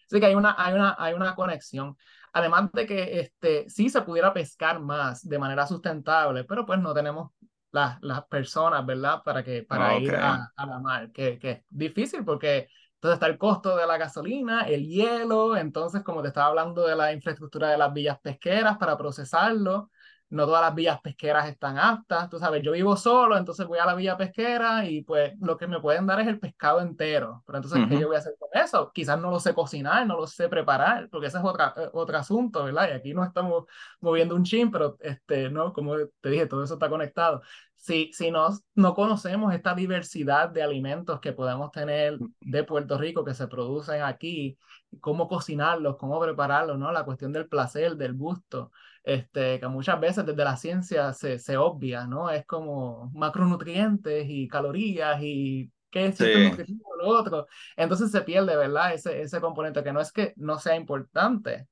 Así 0.07 0.21
que 0.21 0.27
hay 0.27 0.35
una, 0.35 0.55
hay 0.59 0.75
una, 0.75 0.97
hay 0.99 1.15
una 1.15 1.35
conexión. 1.35 1.97
Además 2.33 2.71
de 2.73 2.87
que 2.87 3.21
este, 3.21 3.69
sí 3.69 3.89
se 3.89 4.03
pudiera 4.03 4.33
pescar 4.33 4.81
más 4.81 5.27
de 5.27 5.39
manera 5.39 5.67
sustentable, 5.67 6.45
pero 6.45 6.67
pues 6.67 6.79
no 6.79 6.95
tenemos 6.95 7.33
las, 7.73 7.99
las 8.03 8.25
personas, 8.27 8.85
¿verdad? 8.85 9.23
Para, 9.25 9.43
que, 9.43 9.63
para 9.63 9.95
okay. 9.95 10.05
ir 10.05 10.15
a, 10.17 10.53
a, 10.55 10.67
la 10.67 10.79
mar, 10.79 11.13
que, 11.13 11.39
que 11.39 11.51
es 11.51 11.63
difícil 11.71 12.25
porque 12.25 12.69
entonces 12.95 13.17
está 13.17 13.27
el 13.27 13.39
costo 13.39 13.77
de 13.77 13.87
la 13.87 13.99
gasolina, 13.99 14.63
el 14.63 14.87
hielo, 14.87 15.57
entonces 15.57 16.03
como 16.03 16.23
te 16.23 16.29
estaba 16.29 16.47
hablando 16.47 16.87
de 16.87 16.97
la 16.97 17.13
infraestructura 17.13 17.71
de 17.71 17.79
las 17.79 17.93
villas 17.93 18.19
pesqueras 18.21 18.79
para 18.79 18.97
procesarlo, 18.97 19.91
no 20.29 20.45
todas 20.45 20.63
las 20.63 20.75
villas 20.75 21.01
pesqueras 21.01 21.49
están 21.49 21.79
aptas, 21.79 22.29
tú 22.29 22.39
sabes, 22.39 22.63
yo 22.63 22.73
vivo 22.73 22.97
solo, 22.97 23.37
entonces 23.37 23.67
voy 23.67 23.79
a 23.79 23.87
la 23.87 23.95
villa 23.95 24.17
pesquera 24.17 24.85
y 24.85 25.03
pues 25.03 25.35
lo 25.41 25.57
que 25.57 25.67
me 25.69 25.81
pueden 25.81 26.07
dar 26.07 26.21
es 26.21 26.27
el 26.27 26.41
pescado 26.41 26.81
entero, 26.81 27.43
pero 27.47 27.59
entonces, 27.59 27.81
uh 27.81 27.85
-huh. 27.85 27.89
¿qué 27.89 28.01
yo 28.01 28.09
voy 28.09 28.17
a 28.17 28.19
hacer 28.19 28.35
con 28.39 28.49
eso? 28.61 28.91
Quizás 28.93 29.21
no 29.21 29.31
lo 29.31 29.39
sé 29.41 29.55
cocinar, 29.55 30.07
no 30.07 30.17
lo 30.17 30.27
sé 30.27 30.49
preparar, 30.49 31.09
porque 31.11 31.29
ese 31.29 31.39
es 31.39 31.45
otra, 31.45 31.75
eh, 31.77 31.89
otro 31.93 32.19
asunto, 32.19 32.65
¿verdad? 32.65 32.89
Y 32.89 32.93
aquí 32.93 33.15
no 33.15 33.25
estamos 33.25 33.65
moviendo 34.01 34.35
un 34.35 34.45
chin, 34.45 34.71
pero, 34.71 34.97
este, 35.01 35.49
¿no? 35.51 35.73
Como 35.73 35.95
te 36.21 36.31
dije, 36.31 36.47
todo 36.47 36.65
eso 36.65 36.75
está 36.75 36.89
conectado. 36.89 37.43
Si, 37.77 38.11
si 38.13 38.31
no, 38.31 38.49
no 38.75 38.95
conocemos 38.95 39.55
esta 39.55 39.75
diversidad 39.75 40.49
de 40.49 40.63
alimentos 40.63 41.21
que 41.21 41.33
podemos 41.33 41.71
tener 41.71 42.19
de 42.41 42.65
Puerto 42.65 42.99
Rico, 42.99 43.25
que 43.25 43.35
se 43.35 43.47
producen 43.47 44.03
aquí, 44.03 44.59
cómo 45.01 45.29
cocinarlos, 45.29 45.97
cómo 45.97 46.19
prepararlos, 46.21 46.79
¿no? 46.79 46.91
La 46.91 47.05
cuestión 47.05 47.33
del 47.33 47.49
placer, 47.49 47.97
del 47.97 48.15
gusto, 48.15 48.73
este, 49.07 49.61
que 49.61 49.69
muchas 49.69 50.01
veces 50.01 50.27
desde 50.27 50.45
la 50.45 50.57
ciencia 50.57 51.13
se, 51.13 51.39
se 51.39 51.57
obvia, 51.57 52.07
¿no? 52.09 52.29
Es 52.29 52.45
como 52.45 53.09
macronutrientes 53.15 54.27
y 54.29 54.49
calorías 54.49 55.19
y 55.23 55.71
qué 55.91 56.07
es 56.07 56.17
sí. 56.17 56.25
lo 56.99 57.09
otro. 57.09 57.47
Entonces 57.77 58.11
se 58.11 58.23
pierde, 58.23 58.57
¿verdad? 58.57 58.95
Ese, 58.95 59.23
ese 59.23 59.41
componente 59.41 59.85
que 59.85 59.93
no 59.93 60.01
es 60.01 60.11
que 60.11 60.35
no 60.37 60.59
sea 60.59 60.75
importante, 60.75 61.69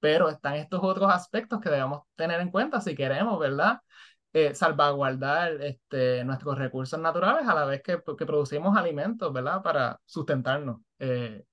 pero 0.00 0.30
están 0.30 0.54
estos 0.54 0.80
otros 0.82 1.12
aspectos 1.12 1.60
que 1.60 1.68
debemos 1.68 2.04
tener 2.16 2.40
en 2.40 2.50
cuenta 2.50 2.80
si 2.80 2.94
queremos, 2.94 3.38
¿verdad? 3.38 3.80
Eh, 4.32 4.54
salvaguardar 4.54 5.60
este, 5.60 6.24
nuestros 6.24 6.56
recursos 6.56 6.98
naturales 6.98 7.46
a 7.46 7.54
la 7.54 7.66
vez 7.66 7.82
que, 7.82 8.00
que 8.16 8.26
producimos 8.26 8.74
alimentos, 8.78 9.30
¿verdad? 9.30 9.62
Para 9.62 10.00
sustentarnos 10.06 10.80
eh, 10.98 11.44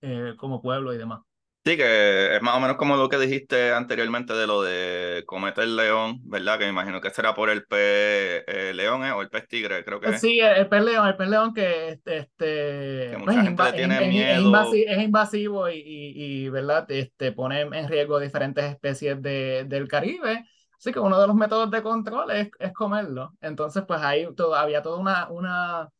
eh, 0.00 0.34
como 0.38 0.62
pueblo 0.62 0.94
y 0.94 0.98
demás. 0.98 1.27
Sí, 1.68 1.76
que 1.76 2.34
es 2.34 2.40
más 2.40 2.56
o 2.56 2.60
menos 2.60 2.78
como 2.78 2.96
lo 2.96 3.10
que 3.10 3.18
dijiste 3.18 3.74
anteriormente 3.74 4.32
de 4.32 4.46
lo 4.46 4.62
de 4.62 5.22
comete 5.26 5.64
el 5.64 5.76
león, 5.76 6.18
¿verdad? 6.24 6.58
Que 6.58 6.64
me 6.64 6.70
imagino 6.70 6.98
que 7.02 7.10
será 7.10 7.34
por 7.34 7.50
el 7.50 7.66
pez 7.66 8.42
eh, 8.46 8.72
león 8.74 9.04
¿eh? 9.04 9.12
o 9.12 9.20
el 9.20 9.28
pez 9.28 9.46
tigre, 9.48 9.84
creo 9.84 10.00
que 10.00 10.16
Sí, 10.16 10.40
el, 10.40 10.56
el 10.56 10.68
pez 10.70 10.82
león, 10.82 11.06
el 11.06 11.16
pez 11.18 11.28
león 11.28 11.52
que, 11.52 12.00
este, 12.06 13.10
que 13.10 13.16
mucha 13.18 13.32
pues, 13.34 13.42
gente 13.42 13.62
le 13.64 13.72
tiene 13.74 14.02
es, 14.02 14.08
miedo. 14.08 14.32
Es 14.32 14.40
invasivo, 14.40 14.84
es 14.88 14.98
invasivo 15.02 15.68
y, 15.68 15.74
y, 15.74 16.12
y, 16.46 16.48
¿verdad? 16.48 16.90
Este, 16.90 17.32
pone 17.32 17.60
en 17.60 17.86
riesgo 17.86 18.18
diferentes 18.18 18.64
especies 18.64 19.20
de, 19.20 19.64
del 19.68 19.88
Caribe. 19.88 20.46
Así 20.78 20.90
que 20.90 21.00
uno 21.00 21.20
de 21.20 21.26
los 21.26 21.36
métodos 21.36 21.70
de 21.70 21.82
control 21.82 22.30
es, 22.30 22.48
es 22.60 22.72
comerlo. 22.72 23.34
Entonces, 23.42 23.84
pues 23.86 24.00
ahí 24.00 24.26
todo, 24.34 24.54
había 24.54 24.80
toda 24.80 24.96
una, 24.96 25.28
una 25.28 25.90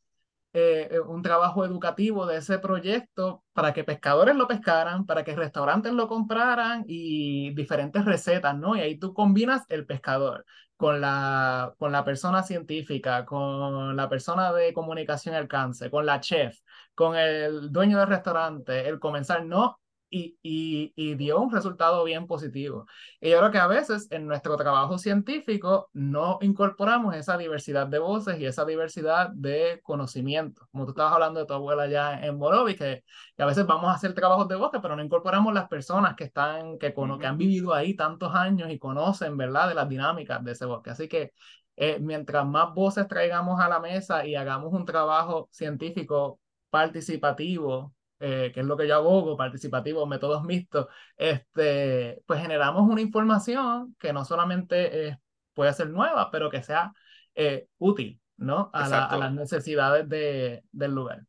eh, 0.59 0.89
eh, 0.91 1.01
un 1.01 1.23
trabajo 1.23 1.65
educativo 1.65 2.27
de 2.27 2.39
ese 2.39 2.59
proyecto 2.59 3.45
para 3.53 3.73
que 3.73 3.85
pescadores 3.85 4.35
lo 4.37 4.49
pescaran, 4.49 5.07
para 5.07 5.25
que 5.25 5.37
restaurantes 5.37 5.93
lo 5.93 6.09
compraran 6.09 6.85
y 6.87 7.55
diferentes 7.55 8.05
recetas, 8.05 8.57
¿no? 8.57 8.77
Y 8.77 8.81
ahí 8.81 8.99
tú 8.99 9.15
combinas 9.15 9.65
el 9.69 9.87
pescador 9.87 10.45
con 10.77 11.01
la, 11.01 11.75
con 11.79 11.93
la 11.93 12.05
persona 12.05 12.43
científica, 12.43 13.25
con 13.25 13.97
la 13.97 14.09
persona 14.09 14.53
de 14.53 14.73
comunicación 14.73 15.35
y 15.35 15.39
alcance, 15.39 15.91
con 15.91 16.07
la 16.07 16.21
chef, 16.21 16.59
con 16.95 17.17
el 17.17 17.71
dueño 17.73 17.99
del 17.99 18.09
restaurante, 18.09 18.89
el 18.89 18.99
comensal, 18.99 19.49
no 19.49 19.79
y, 20.11 20.39
y, 20.43 20.93
y, 20.97 21.15
dio 21.15 21.41
un 21.41 21.53
resultado 21.53 22.05
bien 22.05 22.27
positivo. 22.27 22.87
Y 23.21 23.31
yo 23.31 23.39
creo 23.39 23.51
que 23.51 23.59
a 23.59 23.67
veces 23.67 24.09
en 24.11 24.27
nuestro 24.27 24.57
trabajo 24.57 24.99
científico 24.99 25.91
no 25.93 26.39
incorporamos 26.41 27.15
esa 27.15 27.37
diversidad 27.37 27.87
de 27.87 27.99
voces 27.99 28.41
y 28.41 28.47
esa 28.47 28.65
diversidad 28.65 29.31
de 29.35 29.81
conocimientos. 29.83 30.67
Como 30.71 30.85
tú 30.85 30.91
estabas 30.93 31.13
hablando 31.15 31.41
de 31.41 31.47
tu 31.47 31.55
abuela 31.55 31.87
ya 31.89 32.21
en 32.21 32.39
Borovi, 32.39 32.75
que, 32.77 33.05
que 33.37 33.43
a 33.43 33.47
veces 33.47 33.67
vamos 33.67 33.91
a 33.91 33.95
hacer 33.95 34.15
trabajos 34.15 34.49
de 34.49 34.57
bosque, 34.57 34.81
pero 34.81 34.97
no 34.97 35.03
incorporamos 35.03 35.53
las 35.53 35.69
personas 35.69 36.17
que, 36.17 36.25
están, 36.25 36.79
que, 36.79 36.95
con, 36.95 37.19
que 37.19 37.27
han 37.27 37.39
vivido 37.39 37.75
ahí 37.75 37.95
tantos 37.95 38.35
años 38.35 38.71
y 38.71 38.79
conocen, 38.79 39.37
¿verdad?, 39.37 39.69
de 39.69 39.75
las 39.75 39.89
dinámicas 39.89 40.43
de 40.45 40.53
ese 40.53 40.65
bosque. 40.67 40.91
Así 40.91 41.09
que 41.09 41.33
eh, 41.77 41.99
mientras 42.01 42.47
más 42.47 42.75
voces 42.75 43.07
traigamos 43.09 43.61
a 43.61 43.69
la 43.69 43.79
mesa 43.81 44.27
y 44.27 44.35
hagamos 44.35 44.73
un 44.73 44.85
trabajo 44.85 45.49
científico 45.53 46.41
participativo, 46.71 47.95
eh, 48.21 48.51
que 48.53 48.61
es 48.61 48.67
lo 48.67 48.77
que 48.77 48.89
yo 48.89 48.97
abogo, 48.97 49.37
participativo, 49.37 50.07
métodos 50.07 50.45
mixtos, 50.45 50.87
este, 51.17 52.23
pues 52.27 52.41
generamos 52.41 52.89
una 52.89 53.01
información 53.01 53.95
que 53.99 54.13
no 54.13 54.25
solamente 54.25 55.09
eh, 55.09 55.19
puede 55.55 55.73
ser 55.73 55.91
nueva, 55.91 56.31
pero 56.31 56.51
que 56.51 56.63
sea 56.63 56.93
eh, 57.35 57.67
útil, 57.79 58.21
¿no? 58.37 58.71
A, 58.73 58.89
la, 58.89 59.05
a, 59.07 59.17
las 59.19 59.33
necesidades 59.33 60.09
de, 60.09 60.63
del 60.73 60.93
lugar. 60.93 61.21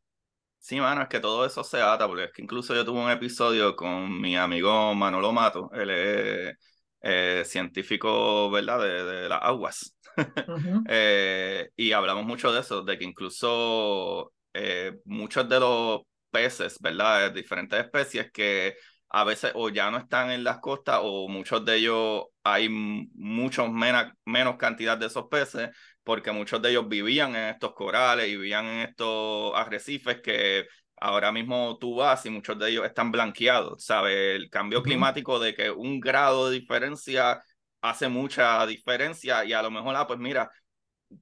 Sí, 0.60 0.80
mano, 0.80 1.02
es 1.02 1.08
que 1.08 1.20
todo 1.20 1.46
eso 1.46 1.64
se 1.64 1.82
ata, 1.82 2.08
porque 2.08 2.26
es 2.26 2.32
que 2.32 2.42
incluso 2.42 2.76
yo 2.76 2.84
tuve 2.86 3.00
un 3.00 3.10
episodio 3.10 3.76
con 3.76 4.20
mi 4.20 4.36
amigo 4.36 4.94
Manolo 4.94 5.32
Mato, 5.32 5.72
él 5.74 5.90
es 5.90 6.58
eh, 7.02 7.44
científico, 7.46 8.52
¿verdad?, 8.52 8.82
de, 8.82 9.04
de 9.06 9.30
las 9.30 9.42
aguas. 9.42 9.96
Uh 10.50 10.58
-huh. 10.58 10.84
eh, 10.90 11.70
y 11.78 11.94
hablamos 11.94 12.26
mucho 12.26 12.52
de 12.52 12.60
eso, 12.60 12.84
de 12.84 12.98
que 12.98 13.06
incluso 13.06 14.34
eh, 14.54 15.00
muchos 15.06 15.48
de 15.48 15.60
los 15.62 16.02
peces, 16.32 16.78
¿verdad? 16.80 17.32
De 17.32 17.42
diferentes 17.42 17.80
especies 17.80 18.32
que 18.32 18.76
a 19.10 19.24
veces 19.24 19.52
o 19.56 19.70
ya 19.70 19.90
no 19.92 19.98
están 19.98 20.32
en 20.32 20.44
las 20.44 20.60
costas 20.60 21.00
o 21.02 21.28
muchos 21.28 21.66
de 21.66 21.78
ellos 21.78 22.26
hay 22.44 22.70
muchos 22.70 23.72
menos, 23.72 24.06
menos 24.26 24.58
cantidad 24.58 24.98
de 24.98 25.08
esos 25.08 25.26
peces 25.30 25.70
porque 26.04 26.32
muchos 26.32 26.62
de 26.62 26.72
ellos 26.72 26.88
vivían 26.88 27.36
en 27.36 27.50
estos 27.50 27.74
corales 27.74 28.28
y 28.28 28.38
vivían 28.38 28.66
en 28.66 28.80
estos 28.90 29.54
arrecifes 29.56 30.22
que 30.22 30.66
ahora 30.98 31.32
mismo 31.32 31.78
tú 31.80 31.96
vas 31.96 32.26
y 32.26 32.30
muchos 32.30 32.58
de 32.60 32.70
ellos 32.70 32.86
están 32.86 33.12
blanqueados, 33.12 33.84
¿sabes? 33.84 34.36
El 34.36 34.50
cambio 34.50 34.84
climático 34.84 35.40
de 35.40 35.56
que 35.56 35.72
un 35.72 36.00
grado 36.00 36.50
de 36.50 36.60
diferencia 36.60 37.42
hace 37.82 38.10
mucha 38.10 38.66
diferencia 38.68 39.46
y 39.46 39.54
a 39.54 39.62
lo 39.62 39.72
mejor, 39.72 39.96
ah, 39.96 40.08
pues 40.08 40.20
mira, 40.20 40.52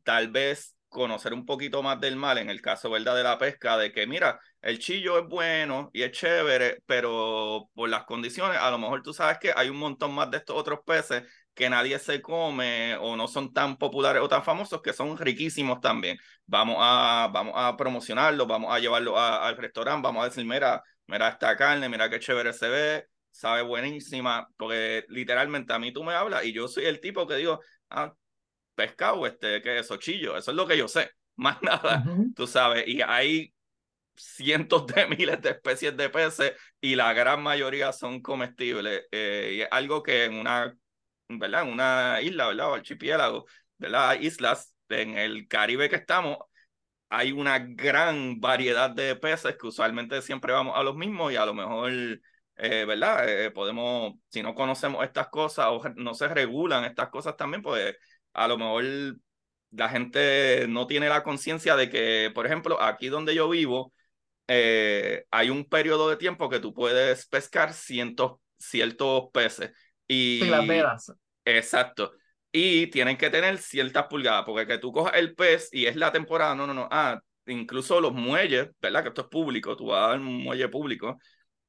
tal 0.03 0.30
vez 0.30 0.76
conocer 0.89 1.33
un 1.33 1.45
poquito 1.45 1.83
más 1.83 1.99
del 1.99 2.15
mal, 2.15 2.38
en 2.38 2.49
el 2.49 2.61
caso, 2.61 2.89
¿verdad?, 2.89 3.15
de 3.15 3.23
la 3.23 3.38
pesca, 3.38 3.77
de 3.77 3.91
que, 3.91 4.07
mira, 4.07 4.39
el 4.61 4.79
chillo 4.79 5.19
es 5.19 5.27
bueno 5.27 5.89
y 5.93 6.03
es 6.03 6.11
chévere, 6.11 6.79
pero 6.85 7.69
por 7.73 7.89
las 7.89 8.05
condiciones, 8.05 8.57
a 8.59 8.71
lo 8.71 8.77
mejor 8.77 9.01
tú 9.03 9.13
sabes 9.13 9.38
que 9.39 9.53
hay 9.55 9.69
un 9.69 9.77
montón 9.77 10.13
más 10.13 10.31
de 10.31 10.38
estos 10.38 10.55
otros 10.55 10.79
peces 10.85 11.23
que 11.53 11.69
nadie 11.69 11.97
se 11.99 12.21
come 12.21 12.95
o 12.97 13.15
no 13.15 13.27
son 13.27 13.51
tan 13.51 13.77
populares 13.77 14.21
o 14.21 14.29
tan 14.29 14.43
famosos 14.43 14.81
que 14.81 14.93
son 14.93 15.17
riquísimos 15.17 15.81
también. 15.81 16.17
Vamos 16.45 16.77
a, 16.79 17.29
vamos 17.33 17.53
a 17.55 17.75
promocionarlos, 17.75 18.47
vamos 18.47 18.73
a 18.73 18.79
llevarlo 18.79 19.17
al 19.19 19.57
restaurante, 19.57 20.05
vamos 20.05 20.21
a 20.23 20.29
decir, 20.29 20.45
mira, 20.45 20.83
mira 21.07 21.29
esta 21.29 21.55
carne, 21.57 21.89
mira 21.89 22.09
qué 22.09 22.19
chévere 22.19 22.53
se 22.53 22.69
ve, 22.69 23.05
sabe 23.31 23.61
buenísima, 23.63 24.47
porque 24.57 25.05
literalmente 25.09 25.73
a 25.73 25.79
mí 25.79 25.91
tú 25.91 26.03
me 26.03 26.13
hablas 26.13 26.45
y 26.45 26.53
yo 26.53 26.67
soy 26.67 26.85
el 26.85 26.99
tipo 26.99 27.25
que 27.27 27.35
digo, 27.35 27.59
ah, 27.89 28.13
pescado, 28.78 29.25
este, 29.25 29.61
que 29.61 29.80
es 29.80 29.89
chillo, 29.99 30.38
eso 30.38 30.51
es 30.51 30.57
lo 30.57 30.67
que 30.67 30.78
yo 30.78 30.88
sé, 30.88 31.11
más 31.36 31.61
nada, 31.61 32.05
tú 32.36 32.47
sabes, 32.47 32.88
y 32.88 33.01
hay 33.01 33.53
cientos 34.15 34.86
de 34.88 35.07
miles 35.17 35.41
de 35.41 35.49
especies 35.49 35.97
de 35.97 36.09
peces 36.09 36.53
y 36.80 36.95
la 36.95 37.13
gran 37.13 37.41
mayoría 37.43 37.91
son 37.91 38.21
comestibles. 38.21 39.05
Eh, 39.11 39.53
y 39.57 39.61
es 39.61 39.67
algo 39.71 40.01
que 40.03 40.25
en 40.25 40.36
una 40.36 40.75
¿verdad? 41.30 41.63
En 41.63 41.69
una 41.73 42.21
isla, 42.21 42.47
¿verdad? 42.47 42.71
O 42.71 42.73
archipiélago, 42.75 43.45
¿verdad? 43.78 44.19
Islas 44.19 44.73
en 44.89 45.17
el 45.17 45.47
Caribe 45.47 45.89
que 45.89 45.97
estamos, 45.97 46.38
hay 47.09 47.32
una 47.32 47.59
gran 47.59 48.39
variedad 48.39 48.89
de 48.89 49.15
peces 49.15 49.57
que 49.57 49.67
usualmente 49.67 50.21
siempre 50.21 50.53
vamos 50.53 50.78
a 50.78 50.84
los 50.84 50.95
mismos 50.95 51.32
y 51.34 51.36
a 51.38 51.45
lo 51.45 51.53
mejor, 51.53 51.91
eh, 52.55 52.86
¿verdad? 52.86 53.28
Eh, 53.30 53.51
podemos, 53.51 54.15
si 54.30 54.41
no 54.41 54.55
conocemos 54.55 55.03
estas 55.05 55.30
cosas 55.30 55.67
o 55.69 55.82
no 55.95 56.13
se 56.13 56.28
regulan 56.28 56.86
estas 56.86 57.09
cosas 57.09 57.36
también, 57.38 57.61
pues 57.61 57.95
a 58.38 58.47
lo 58.47 58.57
mejor 58.57 58.85
la 59.71 59.89
gente 59.89 60.67
no 60.69 60.88
tiene 60.88 61.09
la 61.09 61.23
conciencia 61.23 61.75
de 61.75 61.89
que, 61.89 62.31
por 62.33 62.45
ejemplo, 62.45 62.81
aquí 62.81 63.09
donde 63.09 63.35
yo 63.35 63.49
vivo, 63.49 63.93
eh, 64.47 65.25
hay 65.31 65.49
un 65.49 65.65
periodo 65.65 66.09
de 66.09 66.17
tiempo 66.17 66.49
que 66.49 66.59
tú 66.59 66.73
puedes 66.73 67.27
pescar 67.27 67.73
cientos, 67.73 68.39
ciertos 68.57 69.25
peces 69.33 69.71
y, 70.07 70.45
las 70.45 70.65
veras. 70.65 71.11
Exacto. 71.43 72.13
Y 72.51 72.88
tienen 72.88 73.17
que 73.17 73.29
tener 73.29 73.57
ciertas 73.57 74.05
pulgadas, 74.07 74.45
porque 74.45 74.67
que 74.67 74.77
tú 74.77 74.91
cojas 74.91 75.13
el 75.15 75.35
pez 75.35 75.69
y 75.71 75.85
es 75.85 75.95
la 75.95 76.11
temporada, 76.11 76.55
no, 76.55 76.67
no, 76.67 76.73
no. 76.73 76.88
Ah, 76.91 77.19
incluso 77.47 77.99
los 77.99 78.13
muelles, 78.13 78.69
¿verdad? 78.79 79.01
Que 79.01 79.09
esto 79.09 79.21
es 79.21 79.27
público, 79.27 79.75
tú 79.75 79.88
vas 79.88 80.13
al 80.13 80.19
muelle 80.19 80.69
público 80.69 81.17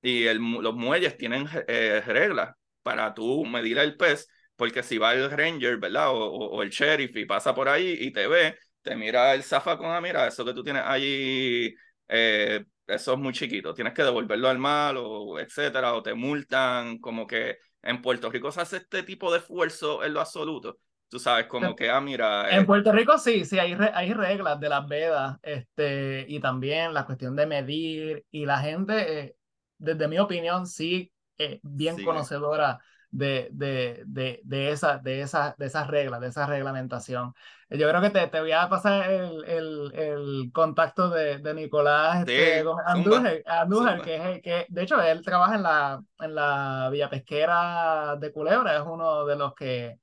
y 0.03 0.27
el, 0.27 0.39
los 0.39 0.75
muelles 0.75 1.17
tienen 1.17 1.49
eh, 1.67 2.03
reglas 2.07 2.55
para 2.83 3.15
tú 3.15 3.45
medir 3.45 3.79
el 3.79 3.97
pez, 3.97 4.29
porque 4.59 4.83
si 4.83 4.99
va 4.99 5.15
el 5.15 5.31
ranger, 5.31 5.79
¿verdad? 5.79 6.11
O, 6.11 6.19
o, 6.19 6.63
el 6.63 6.71
sheriff 6.71 7.17
y 7.17 7.25
pasa 7.25 7.55
por 7.55 7.69
ahí 7.69 7.97
y 8.01 8.11
te 8.11 8.27
ve, 8.27 8.59
te 8.83 8.97
mira 8.97 9.33
el 9.35 9.45
zafacón, 9.45 9.93
ah, 9.93 10.01
mira, 10.01 10.27
eso 10.27 10.45
que 10.45 10.53
tú 10.53 10.65
tienes 10.65 10.83
ahí, 10.85 11.73
eh, 12.09 12.65
eso 12.85 13.13
es 13.13 13.19
muy 13.19 13.33
chiquito, 13.33 13.73
tienes 13.73 13.95
que 13.95 14.03
devolverlo 14.03 14.49
al 14.49 14.59
mal 14.59 14.97
o 14.99 15.39
etcétera, 15.39 15.95
o 15.95 16.03
te 16.03 16.13
multan, 16.13 16.99
como 16.99 17.25
que 17.25 17.59
en 17.83 18.03
Puerto 18.03 18.31
Rico 18.31 18.51
se 18.51 18.61
hace 18.61 18.79
este 18.79 19.05
tipo 19.05 19.31
de 19.31 19.39
esfuerzo 19.39 20.03
en 20.05 20.13
lo 20.13 20.21
absoluto. 20.21 20.81
Tú 21.09 21.21
sabes, 21.21 21.47
como 21.47 21.75
que, 21.75 21.89
ah, 21.89 22.01
mira. 22.01 22.51
En 22.51 22.63
eh, 22.63 22.67
Puerto 22.67 22.93
Rico 22.93 23.17
sí, 23.17 23.45
sí, 23.45 23.61
hay, 23.61 23.77
hay 23.95 24.13
reglas 24.13 24.59
de 24.59 24.69
las 24.69 24.87
vedas, 24.89 25.39
este, 25.43 26.27
y 26.29 26.41
también 26.41 26.93
la 26.93 27.07
cuestión 27.07 27.37
de 27.37 27.47
medir, 27.47 28.27
y 28.33 28.45
la 28.45 28.59
gente, 28.59 29.21
eh, 29.21 29.37
desde 29.79 30.09
mi 30.09 30.19
opinión, 30.19 30.67
sí, 30.67 31.13
eh, 31.39 31.61
bien 31.63 32.05
conocedora 32.05 32.81
de, 33.11 33.49
de, 33.53 34.03
de, 34.07 34.41
de, 34.45 34.71
esa, 34.71 34.99
de, 34.99 35.23
esa, 35.23 35.55
de 35.59 35.67
esas 35.67 35.87
reglas, 35.89 36.21
de 36.21 36.29
esa 36.29 36.47
reglamentación. 36.47 37.35
Yo 37.71 37.89
creo 37.89 38.01
que 38.01 38.11
te, 38.11 38.27
te 38.29 38.41
voy 38.41 38.53
a 38.53 38.69
pasar 38.69 39.11
el, 39.11 39.45
el, 39.45 39.93
el 39.95 40.51
contacto 40.53 41.11
de, 41.11 41.39
de 41.39 41.55
Nicolás 41.55 42.21
este, 42.21 42.65
Andújar, 42.87 43.43
Andújar 43.47 44.03
que, 44.03 44.17
es, 44.17 44.43
que 44.43 44.67
de 44.69 44.83
hecho 44.83 45.01
él 45.03 45.23
trabaja 45.23 45.55
en 45.57 45.63
la, 45.63 46.03
en 46.21 46.35
la 46.35 46.89
Villa 46.91 47.11
Pesquera 47.11 48.17
de 48.17 48.33
Culebra, 48.33 48.77
es 48.77 48.83
uno 48.87 49.27
de 49.27 49.37
los 49.37 49.55
que 49.55 49.87
eh, 49.87 49.99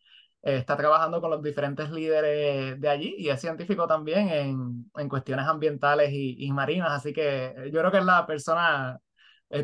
está 0.57 0.77
trabajando 0.77 1.19
con 1.21 1.31
los 1.31 1.41
diferentes 1.41 1.89
líderes 1.89 2.79
de 2.79 2.89
allí 2.89 3.15
y 3.17 3.29
es 3.29 3.41
científico 3.41 3.87
también 3.87 4.29
en, 4.29 4.91
en 4.95 5.09
cuestiones 5.09 5.47
ambientales 5.47 6.11
y, 6.11 6.35
y, 6.45 6.51
marinas, 6.51 6.91
así 6.91 7.13
que 7.13 7.69
yo 7.73 7.79
creo 7.79 7.91
que 7.91 7.97
es 7.97 8.05
la 8.05 8.27
persona 8.27 8.99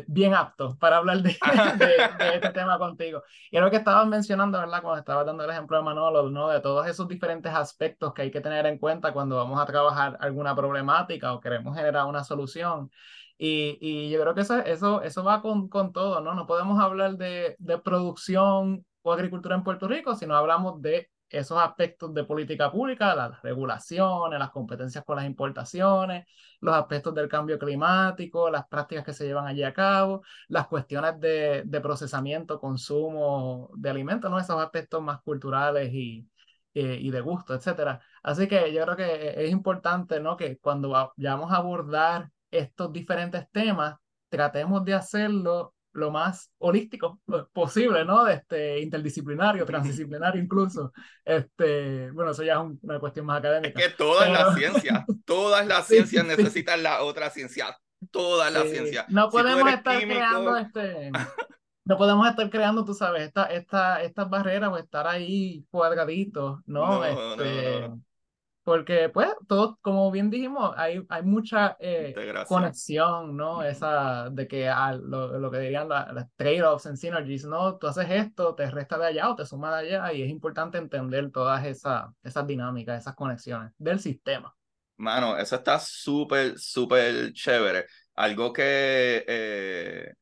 bien 0.06 0.34
apto 0.34 0.76
para 0.78 0.98
hablar 0.98 1.18
de, 1.22 1.30
de, 1.30 2.34
este 2.34 2.50
tema 2.50 2.78
contigo. 2.78 3.22
Y 3.50 3.58
lo 3.58 3.70
que 3.70 3.76
estabas 3.76 4.06
mencionando, 4.06 4.58
¿verdad? 4.58 4.82
Cuando 4.82 5.00
estabas 5.00 5.26
dando 5.26 5.44
el 5.44 5.50
ejemplo 5.50 5.76
de 5.76 5.82
Manolo, 5.82 6.30
¿no? 6.30 6.48
De 6.48 6.60
todos 6.60 6.86
esos 6.86 7.08
diferentes 7.08 7.52
aspectos 7.52 8.12
que 8.14 8.22
hay 8.22 8.30
que 8.30 8.40
tener 8.40 8.66
en 8.66 8.78
cuenta 8.78 9.12
cuando 9.12 9.36
vamos 9.36 9.60
a 9.60 9.66
trabajar 9.66 10.16
alguna 10.20 10.54
problemática 10.54 11.32
o 11.32 11.40
queremos 11.40 11.76
generar 11.76 12.06
una 12.06 12.24
solución. 12.24 12.90
Y, 13.38 13.78
y 13.80 14.10
yo 14.10 14.20
creo 14.20 14.34
que 14.34 14.42
eso, 14.42 14.58
eso, 14.58 15.02
eso 15.02 15.24
va 15.24 15.42
con, 15.42 15.68
con 15.68 15.92
todo, 15.92 16.20
¿no? 16.20 16.34
No 16.34 16.46
podemos 16.46 16.80
hablar 16.80 17.16
de, 17.16 17.56
de 17.58 17.78
producción 17.78 18.84
o 19.02 19.12
agricultura 19.12 19.56
en 19.56 19.64
Puerto 19.64 19.88
Rico 19.88 20.14
si 20.14 20.26
no 20.26 20.36
hablamos 20.36 20.80
de 20.80 21.10
esos 21.32 21.58
aspectos 21.58 22.12
de 22.14 22.24
política 22.24 22.70
pública, 22.70 23.14
las 23.14 23.42
regulaciones, 23.42 24.38
las 24.38 24.50
competencias 24.50 25.04
con 25.04 25.16
las 25.16 25.24
importaciones, 25.26 26.26
los 26.60 26.74
aspectos 26.74 27.14
del 27.14 27.28
cambio 27.28 27.58
climático, 27.58 28.50
las 28.50 28.66
prácticas 28.68 29.04
que 29.04 29.12
se 29.12 29.26
llevan 29.26 29.46
allí 29.46 29.62
a 29.62 29.72
cabo, 29.72 30.22
las 30.48 30.68
cuestiones 30.68 31.18
de, 31.20 31.62
de 31.64 31.80
procesamiento, 31.80 32.60
consumo 32.60 33.70
de 33.74 33.90
alimentos, 33.90 34.30
¿no? 34.30 34.38
esos 34.38 34.62
aspectos 34.62 35.02
más 35.02 35.20
culturales 35.22 35.92
y, 35.92 36.28
eh, 36.74 36.98
y 37.00 37.10
de 37.10 37.20
gusto, 37.20 37.54
etcétera. 37.54 38.00
Así 38.22 38.46
que 38.48 38.72
yo 38.72 38.84
creo 38.84 38.96
que 38.96 39.44
es 39.44 39.50
importante 39.50 40.20
¿no? 40.20 40.36
que 40.36 40.58
cuando 40.58 40.90
vayamos 40.90 41.52
a 41.52 41.56
abordar 41.56 42.30
estos 42.50 42.92
diferentes 42.92 43.50
temas, 43.50 43.96
tratemos 44.28 44.84
de 44.84 44.94
hacerlo 44.94 45.74
lo 45.92 46.10
más 46.10 46.50
holístico 46.58 47.20
posible, 47.52 48.04
¿no? 48.04 48.26
Este, 48.26 48.80
interdisciplinario, 48.80 49.64
transdisciplinario 49.64 50.42
incluso. 50.42 50.92
Este, 51.24 52.10
bueno, 52.10 52.30
eso 52.30 52.42
ya 52.42 52.54
es 52.54 52.78
una 52.82 52.98
cuestión 52.98 53.26
más 53.26 53.38
académica. 53.38 53.78
Es 53.80 53.88
que 53.88 53.94
todas 53.96 54.30
las 54.30 54.54
ciencias, 54.54 55.04
todas 55.24 55.66
las 55.66 55.86
ciencias 55.86 56.24
necesitan 56.24 56.82
la 56.82 57.02
otra 57.02 57.30
ciencia, 57.30 57.76
todas 58.10 58.52
las 58.52 58.68
ciencias. 58.68 59.08
No 59.08 59.30
podemos 59.30 59.70
estar 59.70 60.00
creando 60.00 60.56
este... 60.56 61.10
No 61.84 61.98
podemos 61.98 62.28
estar 62.28 62.48
creando, 62.48 62.84
tú 62.84 62.94
sabes, 62.94 63.22
esta, 63.22 63.46
esta, 63.46 64.02
estas 64.02 64.30
barreras 64.30 64.70
o 64.70 64.78
estar 64.78 65.04
ahí 65.08 65.66
cuadraditos, 65.68 66.60
¿no? 66.64 66.86
no, 66.86 67.04
este, 67.04 67.88
no 67.88 68.00
porque, 68.64 69.08
pues, 69.08 69.28
todo, 69.48 69.78
como 69.82 70.10
bien 70.10 70.30
dijimos, 70.30 70.72
hay, 70.76 71.04
hay 71.08 71.22
mucha 71.22 71.76
eh, 71.80 72.14
conexión, 72.46 73.36
¿no? 73.36 73.62
Esa 73.62 74.30
de 74.30 74.46
que 74.46 74.68
a, 74.68 74.92
lo, 74.92 75.38
lo, 75.38 75.50
que 75.50 75.58
dirían 75.58 75.88
las 75.88 76.28
trade-offs 76.36 76.86
en 76.86 76.96
synergies, 76.96 77.44
¿no? 77.44 77.76
Tú 77.78 77.88
haces 77.88 78.06
esto, 78.08 78.54
te 78.54 78.70
resta 78.70 78.98
de 78.98 79.06
allá 79.06 79.30
o 79.30 79.36
te 79.36 79.44
suma 79.44 79.76
de 79.76 79.88
allá, 79.88 80.12
y 80.12 80.22
es 80.22 80.30
importante 80.30 80.78
entender 80.78 81.30
todas 81.32 81.64
esas, 81.66 82.06
esas 82.22 82.46
dinámicas, 82.46 83.00
esas 83.00 83.16
conexiones 83.16 83.72
del 83.78 83.98
sistema. 83.98 84.54
Mano, 84.96 85.36
eso 85.36 85.56
está 85.56 85.80
súper, 85.80 86.56
súper 86.58 87.32
chévere. 87.32 87.86
Algo 88.14 88.52
que, 88.52 89.24
eh, 89.26 90.12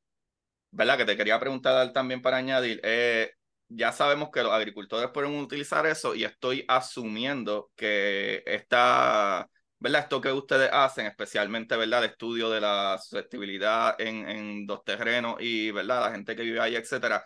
¿verdad? 0.71 0.97
Que 0.97 1.05
te 1.05 1.17
quería 1.17 1.39
preguntar 1.39 1.93
también 1.93 2.23
para 2.23 2.39
añadir, 2.39 2.81
eh, 2.83 3.33
ya 3.71 3.93
sabemos 3.93 4.31
que 4.31 4.43
los 4.43 4.53
agricultores 4.53 5.11
pueden 5.13 5.39
utilizar 5.39 5.87
eso 5.87 6.15
y 6.15 6.25
estoy 6.25 6.65
asumiendo 6.69 7.71
que 7.77 8.43
esta, 8.45 9.49
¿verdad? 9.79 10.03
Esto 10.03 10.21
que 10.21 10.33
ustedes 10.33 10.71
hacen, 10.73 11.07
especialmente, 11.07 11.77
¿verdad? 11.77 12.05
El 12.05 12.11
estudio 12.11 12.51
de 12.51 12.61
la 12.61 12.99
susceptibilidad 12.99 14.01
en, 14.01 14.29
en 14.29 14.67
los 14.67 14.85
terrenos 14.85 15.37
y, 15.41 15.71
¿verdad? 15.71 16.03
La 16.03 16.13
gente 16.13 16.35
que 16.37 16.43
vive 16.43 16.61
ahí, 16.61 16.75
etcétera. 16.77 17.25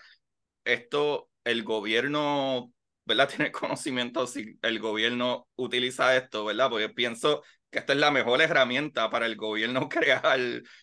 Esto, 0.65 1.31
el 1.45 1.65
gobierno, 1.65 2.73
¿verdad? 3.07 3.29
Tiene 3.35 3.51
conocimiento 3.53 4.27
si 4.27 4.59
el 4.63 4.79
gobierno 4.81 5.49
utiliza 5.57 6.17
esto, 6.17 6.45
¿verdad? 6.45 6.71
Porque 6.71 6.91
pienso 6.91 7.43
que 7.71 7.79
esta 7.79 7.95
es 7.95 7.99
la 7.99 8.11
mejor 8.11 8.43
herramienta 8.43 9.11
para 9.11 9.27
el 9.27 9.37
gobierno 9.37 9.89
crear, 9.89 10.39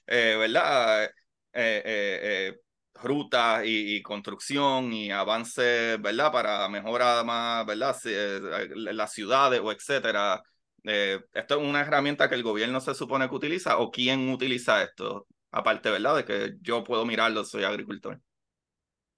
eh, 0.08 0.36
¿verdad? 0.38 1.06
Eh, 1.06 1.12
eh, 1.54 2.50
eh 2.56 2.60
rutas 3.04 3.64
y, 3.66 4.02
construcción 4.02 4.94
y 4.94 5.12
avance, 5.12 5.98
¿verdad? 5.98 6.32
Para 6.32 6.68
mejorar 6.70 7.26
más, 7.26 7.66
¿verdad? 7.66 7.96
Eh, 8.06 8.70
las 8.76 9.14
ciudades 9.14 9.62
o 9.64 9.72
etcétera. 9.72 10.42
Eh, 10.84 11.20
¿Esto 11.34 11.60
es 11.62 11.68
una 11.68 11.82
herramienta 11.82 12.30
que 12.30 12.36
el 12.36 12.44
gobierno 12.44 12.80
se 12.82 12.96
supone 12.96 13.30
que 13.30 13.36
utiliza 13.36 13.78
o 13.78 13.92
quién 13.92 14.30
utiliza 14.30 14.84
esto? 14.84 15.28
Aparte, 15.52 15.92
¿verdad? 15.92 16.16
De 16.18 16.26
que 16.26 16.56
yo 16.62 16.84
puedo 16.84 17.06
mirarlo, 17.06 17.44
soy 17.46 17.64
agricultor. 17.64 18.20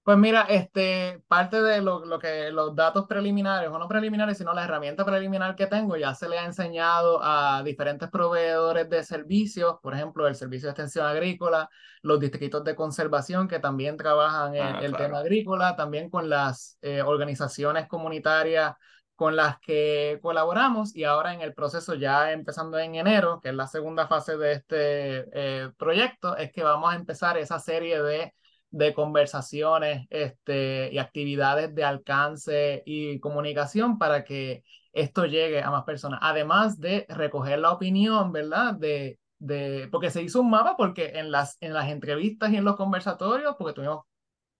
Pues 0.04 0.18
mira, 0.18 0.42
este, 0.50 1.22
parte 1.28 1.62
de 1.62 1.80
lo, 1.80 2.04
lo, 2.04 2.18
que 2.18 2.50
los 2.52 2.76
datos 2.76 3.06
preliminares, 3.06 3.70
o 3.70 3.78
no 3.78 3.88
preliminares, 3.88 4.36
sino 4.36 4.52
la 4.52 4.64
herramienta 4.64 5.02
preliminar 5.02 5.56
que 5.56 5.66
tengo, 5.66 5.96
ya 5.96 6.14
se 6.14 6.28
le 6.28 6.38
ha 6.38 6.44
enseñado 6.44 7.20
a 7.22 7.62
diferentes 7.64 8.10
proveedores 8.10 8.90
de 8.90 9.02
servicios, 9.02 9.76
por 9.82 9.94
ejemplo, 9.94 10.28
el 10.28 10.34
Servicio 10.34 10.66
de 10.66 10.72
Extensión 10.72 11.06
Agrícola, 11.06 11.70
los 12.02 12.20
distritos 12.20 12.62
de 12.64 12.74
conservación 12.74 13.48
que 13.48 13.60
también 13.60 13.96
trabajan 13.96 14.54
en 14.54 14.62
ah, 14.76 14.80
el 14.82 14.94
tema 14.94 15.20
agrícola, 15.20 15.74
también 15.74 16.10
con 16.10 16.28
las 16.28 16.76
eh, 16.82 17.00
organizaciones 17.00 17.88
comunitarias 17.88 18.74
con 19.14 19.36
las 19.36 19.58
que 19.60 20.18
colaboramos 20.20 20.94
y 20.94 21.04
ahora 21.04 21.32
en 21.32 21.40
el 21.40 21.54
proceso 21.54 21.94
ya 21.94 22.32
empezando 22.32 22.78
en 22.78 22.96
enero, 22.96 23.40
que 23.40 23.48
es 23.48 23.54
la 23.54 23.68
segunda 23.68 24.06
fase 24.06 24.36
de 24.36 24.52
este 24.52 25.24
eh, 25.32 25.70
proyecto, 25.78 26.36
es 26.36 26.52
que 26.52 26.62
vamos 26.62 26.92
a 26.92 26.96
empezar 26.96 27.38
esa 27.38 27.58
serie 27.58 28.02
de, 28.02 28.34
de 28.74 28.92
conversaciones 28.92 30.06
este, 30.10 30.90
y 30.92 30.98
actividades 30.98 31.72
de 31.76 31.84
alcance 31.84 32.82
y 32.84 33.20
comunicación 33.20 33.98
para 33.98 34.24
que 34.24 34.64
esto 34.92 35.26
llegue 35.26 35.62
a 35.62 35.70
más 35.70 35.84
personas, 35.84 36.18
además 36.22 36.80
de 36.80 37.06
recoger 37.08 37.60
la 37.60 37.70
opinión, 37.70 38.32
¿verdad? 38.32 38.74
De, 38.74 39.20
de, 39.38 39.88
porque 39.92 40.10
se 40.10 40.22
hizo 40.22 40.40
un 40.40 40.50
mapa, 40.50 40.76
porque 40.76 41.12
en 41.14 41.30
las, 41.30 41.56
en 41.60 41.72
las 41.72 41.88
entrevistas 41.88 42.50
y 42.50 42.56
en 42.56 42.64
los 42.64 42.74
conversatorios, 42.74 43.54
porque 43.56 43.74
tuvimos 43.74 44.06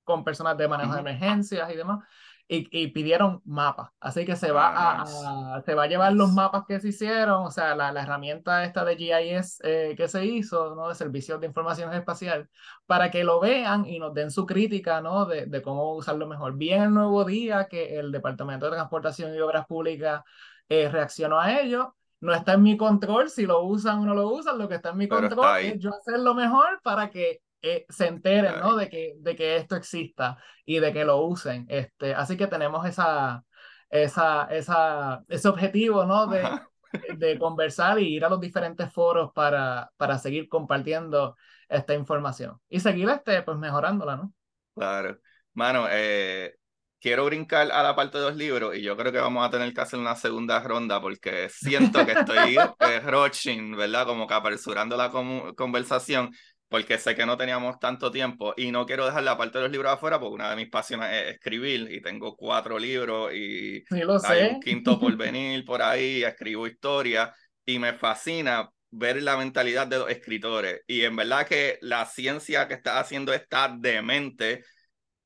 con 0.05 0.23
personas 0.23 0.57
de 0.57 0.69
manejo 0.69 0.95
de 0.95 1.01
emergencias 1.01 1.69
y 1.73 1.77
demás, 1.77 2.05
y, 2.47 2.89
pidieron 2.89 3.41
mapas. 3.45 3.91
Así 4.01 4.25
que 4.25 4.37
se 4.37 4.53
va, 4.53 4.69
a, 4.69 5.03
ah, 5.03 5.63
se 5.65 5.75
va 5.75 5.85
a 5.85 5.87
llevar 5.87 6.13
los 6.13 6.33
mapas 6.33 6.65
que 6.67 6.79
se 6.79 6.89
hicieron, 6.89 7.47
o 7.47 7.51
sea, 7.51 7.75
la, 7.75 7.91
la 7.91 8.03
herramienta 8.03 8.65
esta 8.65 8.85
de 8.85 8.97
GIS 8.97 9.61
eh, 9.65 9.95
que 9.97 10.09
se 10.09 10.25
hizo, 10.27 10.75
¿no? 10.75 10.89
De 10.89 10.95
Servicios 10.95 11.41
de 11.41 11.47
Información 11.47 11.93
Espacial, 11.95 12.49
para 12.87 13.11
que 13.11 13.25
lo 13.25 13.41
vean 13.41 13.87
y 13.87 13.99
nos 13.99 14.13
den 14.15 14.31
su 14.31 14.45
crítica, 14.47 15.01
¿no? 15.01 15.25
De, 15.25 15.47
de 15.47 15.63
cómo 15.63 15.95
usarlo 15.95 16.27
mejor. 16.27 16.57
Bien 16.57 16.83
el 16.83 16.95
nuevo 16.95 17.25
día 17.25 17.67
que 17.69 17.99
el 17.99 18.13
Departamento 18.13 18.67
de 18.67 18.73
Transportación 18.73 19.35
y 19.35 19.41
Obras 19.41 19.67
Públicas 19.67 20.23
eh, 20.69 20.89
reaccionó 20.89 21.41
a 21.41 21.61
ello. 21.61 21.97
No 22.21 22.33
está 22.33 22.55
en 22.55 22.63
mi 22.63 22.77
control 22.77 23.29
si 23.29 23.45
lo 23.45 23.63
usan 23.65 23.99
o 24.01 24.07
no 24.07 24.15
lo 24.15 24.29
usan, 24.31 24.59
lo 24.59 24.69
que 24.69 24.77
está 24.77 24.91
en 24.91 24.97
mi 24.97 25.09
control 25.09 25.59
es 25.59 25.79
yo 25.79 25.91
hacerlo 25.95 26.35
mejor 26.35 26.81
para 26.83 27.11
que 27.11 27.43
eh, 27.65 27.87
se 27.89 28.07
enteren, 28.07 28.61
¿no? 28.61 28.77
De 28.77 28.91
que, 28.91 29.15
de 29.19 29.35
que 29.35 29.57
esto 29.57 29.75
exista 29.75 30.37
y 30.67 30.81
de 30.81 30.93
que 30.93 31.05
lo 31.05 31.23
usen. 31.23 31.65
Este, 31.71 32.15
así 32.15 32.37
que 32.37 32.47
tenemos 32.47 32.87
esa, 32.87 33.43
esa, 33.89 34.45
esa, 34.51 35.25
ese 35.29 35.49
objetivo, 35.49 36.05
¿no? 36.05 36.27
De, 36.27 36.43
de 37.19 37.39
conversar 37.39 37.99
y 37.99 38.17
ir 38.17 38.25
a 38.25 38.29
los 38.29 38.41
diferentes 38.41 38.93
foros 38.93 39.33
para, 39.33 39.91
para 39.97 40.19
seguir 40.19 40.49
compartiendo 40.49 41.37
esta 41.69 41.95
información 41.95 42.61
y 42.69 42.81
seguir 42.81 43.09
este, 43.09 43.43
pues 43.43 43.57
mejorándola, 43.57 44.17
¿no? 44.17 44.33
Claro. 44.75 45.19
Mano, 45.55 45.87
eh, 45.91 46.57
quiero 47.01 47.25
brincar 47.25 47.71
a 47.71 47.83
la 47.83 47.95
parte 47.95 48.19
de 48.19 48.25
los 48.25 48.37
libros 48.37 48.77
y 48.77 48.83
yo 48.83 48.97
creo 48.97 49.13
que 49.13 49.21
vamos 49.21 49.47
a 49.47 49.51
tener 49.51 49.73
que 49.73 49.81
hacer 49.81 49.99
una 49.99 50.17
segunda 50.17 50.61
ronda 50.61 51.01
porque 51.01 51.49
siento 51.49 52.05
que 52.05 52.13
estoy 52.13 52.57
eh, 52.81 53.01
rushing, 53.01 53.77
¿verdad? 53.77 54.07
Como 54.07 54.27
que 54.27 54.35
apresurando 54.35 54.97
la 54.97 55.11
conversación 55.55 56.31
porque 56.69 56.99
sé 56.99 57.15
que 57.15 57.27
no 57.27 57.37
teníamos 57.37 57.79
tanto 57.79 58.11
tiempo 58.11 58.55
y 58.57 58.71
no 58.71 58.87
quiero 58.87 59.07
dejar 59.07 59.23
la 59.23 59.37
parte 59.37 59.59
de 59.59 59.65
los 59.65 59.73
libros 59.73 59.93
afuera 59.93 60.19
porque 60.19 60.35
una 60.35 60.51
de 60.51 60.57
mis 60.57 60.71
pasiones 60.71 61.11
es 61.13 61.35
escribir 61.35 61.89
y 61.91 62.01
tengo 62.01 62.37
cuatro 62.37 62.79
libros 62.79 63.33
y 63.35 63.85
hay 64.25 64.55
un 64.55 64.61
quinto 64.61 64.99
por 64.99 65.17
venir 65.17 65.65
por 65.65 65.83
ahí, 65.83 66.25
escribo 66.25 66.67
historia 66.67 67.33
y 67.65 67.79
me 67.79 67.95
fascina 67.95 68.69
ver 68.91 69.23
la 69.23 69.37
mentalidad 69.37 69.87
de 69.87 69.99
los 69.99 70.11
escritores 70.11 70.83
y 70.87 71.03
en 71.03 71.17
verdad 71.17 71.47
que 71.47 71.79
la 71.81 72.07
ciencia 72.07 72.69
que 72.69 72.75
está 72.75 72.99
haciendo 73.01 73.33
está 73.33 73.75
demente. 73.77 74.65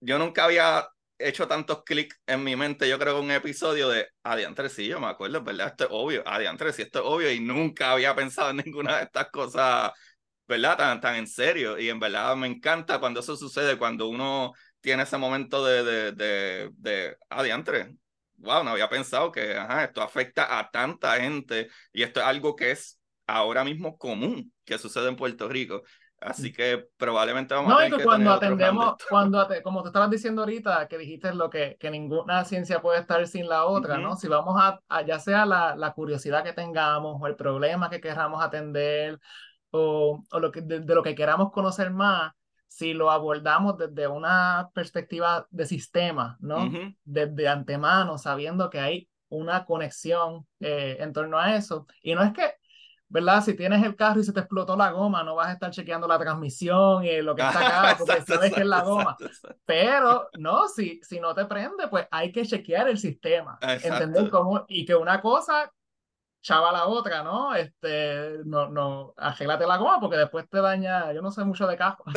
Yo 0.01 0.19
nunca 0.19 0.45
había 0.45 0.87
hecho 1.19 1.49
tantos 1.49 1.83
clics 1.85 2.21
en 2.27 2.45
mi 2.45 2.57
mente, 2.57 2.89
yo 2.89 2.99
creo 2.99 3.17
que 3.17 3.21
un 3.23 3.31
episodio 3.31 3.89
de 3.89 4.09
Adiantre, 4.23 4.69
sí, 4.69 4.87
yo 4.87 5.01
me 5.01 5.09
acuerdo, 5.09 5.43
¿verdad? 5.43 5.69
Esto 5.69 5.85
es 5.85 5.91
obvio, 5.93 6.23
Adiantre, 6.27 6.73
sí, 6.73 6.83
esto 6.83 7.01
es 7.01 7.05
obvio 7.07 7.33
y 7.33 7.41
nunca 7.41 7.93
había 7.93 8.15
pensado 8.15 8.51
en 8.51 8.59
ninguna 8.59 8.99
de 8.99 9.05
estas 9.05 9.29
cosas 9.31 9.91
¿verdad? 10.49 10.77
Tan, 10.77 11.01
tan 11.01 11.17
en 11.17 11.27
serio. 11.27 11.79
Y 11.79 11.89
en 11.91 12.01
verdad 12.01 12.35
me 12.37 12.47
encanta 12.47 12.99
cuando 12.99 13.21
eso 13.21 13.37
sucede, 13.37 13.79
cuando 13.79 14.09
uno 14.09 14.53
tiene 14.81 15.03
ese 15.05 15.19
momento 15.19 15.65
de, 15.65 15.85
de, 15.85 16.13
de, 16.13 16.71
de 16.77 17.17
adiantre. 17.29 17.95
Wow, 18.37 18.63
no 18.65 18.71
había 18.71 18.89
pensado 18.89 19.33
que 19.33 19.57
ajá, 19.57 19.85
esto 19.85 20.01
afecta 20.01 20.59
a 20.59 20.71
tanta 20.71 21.17
gente 21.17 21.69
y 21.93 22.03
esto 22.05 22.21
es 22.21 22.27
algo 22.27 22.55
que 22.55 22.71
es 22.71 23.01
ahora 23.27 23.65
mismo 23.65 23.99
común 23.99 24.53
que 24.65 24.79
sucede 24.79 25.09
en 25.09 25.17
Puerto 25.17 25.49
Rico. 25.49 25.83
Así 26.21 26.53
que 26.53 26.85
probablemente 26.97 27.55
vamos 27.55 27.73
a 27.73 27.77
tener 27.77 27.99
que 27.99 28.05
cuando 28.05 28.33
atendemos, 28.33 28.97
cuando 29.09 29.47
como 29.63 29.83
te 29.83 29.89
estabas 29.89 30.11
diciendo 30.11 30.43
ahorita, 30.43 30.89
que 30.89 30.99
dijiste 30.99 31.33
lo 31.33 31.49
que, 31.49 31.77
que 31.79 31.91
ninguna 31.93 32.45
ciencia 32.45 32.81
puede 32.81 32.99
estar 33.01 33.25
sin 33.29 33.49
la 33.49 33.67
otra, 33.67 33.99
¿no? 33.99 34.17
Si 34.17 34.27
vamos 34.27 34.57
a, 34.61 34.81
a, 34.89 35.03
ya 35.03 35.21
sea 35.21 35.47
la, 35.47 35.77
la 35.77 35.93
curiosidad 35.93 36.43
que 36.43 36.53
tengamos 36.53 37.19
o 37.21 37.27
el 37.29 37.37
problema 37.37 37.89
que 37.89 38.01
queramos 38.01 38.43
atender 38.43 39.21
o, 39.71 40.23
o 40.31 40.41
lo 40.41 40.51
que, 40.51 40.63
de, 40.63 40.81
lo 40.81 41.03
que 41.03 41.15
queramos 41.15 41.53
conocer 41.53 41.91
más, 41.91 42.33
si 42.69 42.95
lo 42.95 43.11
abordamos 43.11 43.77
desde 43.79 44.07
una 44.07 44.71
perspectiva 44.75 45.47
de 45.51 45.67
sistema, 45.67 46.37
¿no? 46.41 46.71
Desde 47.03 47.49
antemano, 47.49 48.19
sabiendo 48.19 48.71
que 48.71 48.79
hay 48.79 49.09
una 49.31 49.65
conexión 49.65 50.47
eh, 50.61 50.97
en 51.01 51.13
torno 51.13 51.39
a 51.39 51.57
eso. 51.57 51.87
Y 52.03 52.15
no 52.15 52.23
es 52.23 52.33
que, 52.33 52.53
¿verdad? 53.09 53.43
Si 53.43 53.55
tienes 53.55 53.83
el 53.83 53.97
carro 53.97 54.21
y 54.21 54.25
se 54.25 54.33
te 54.33 54.41
explotó 54.41 54.77
la 54.77 54.91
goma, 54.91 55.25
no 55.25 55.35
vas 55.35 55.49
a 55.49 55.53
estar 55.53 55.71
chequeando 55.71 56.07
la 56.07 56.19
transmisión 56.19 57.05
y 57.05 57.21
lo 57.23 57.35
que 57.35 57.43
está 57.43 57.59
acá, 57.59 57.97
porque 57.99 58.23
sabes 58.23 58.53
que 58.53 58.61
es 58.61 58.67
la 58.67 58.83
goma. 58.83 59.17
Pero, 59.65 60.29
no, 60.39 60.69
si, 60.69 61.01
si 61.03 61.19
no 61.21 61.35
te 61.35 61.47
prende, 61.47 61.89
pues 61.89 62.07
hay 62.11 62.31
que 62.33 62.45
chequear 62.45 62.89
el 62.89 62.99
sistema. 62.99 63.59
Entender 63.63 64.31
cómo, 64.31 64.65
y 64.69 64.85
que 64.85 64.95
una 64.95 65.21
cosa 65.21 65.73
chava 66.41 66.73
la 66.73 66.87
otra, 66.87 67.23
¿no? 67.23 67.55
Este, 67.55 68.39
no, 68.45 68.69
no, 68.69 69.15
arréglate 69.17 69.67
la 69.67 69.77
goma 69.77 70.01
porque 70.01 70.17
después 70.17 70.49
te 70.49 70.61
daña, 70.61 71.13
yo 71.13 71.23
no 71.23 71.31
sé 71.31 71.45
mucho 71.45 71.67
de 71.67 71.77
cajo. 71.77 72.05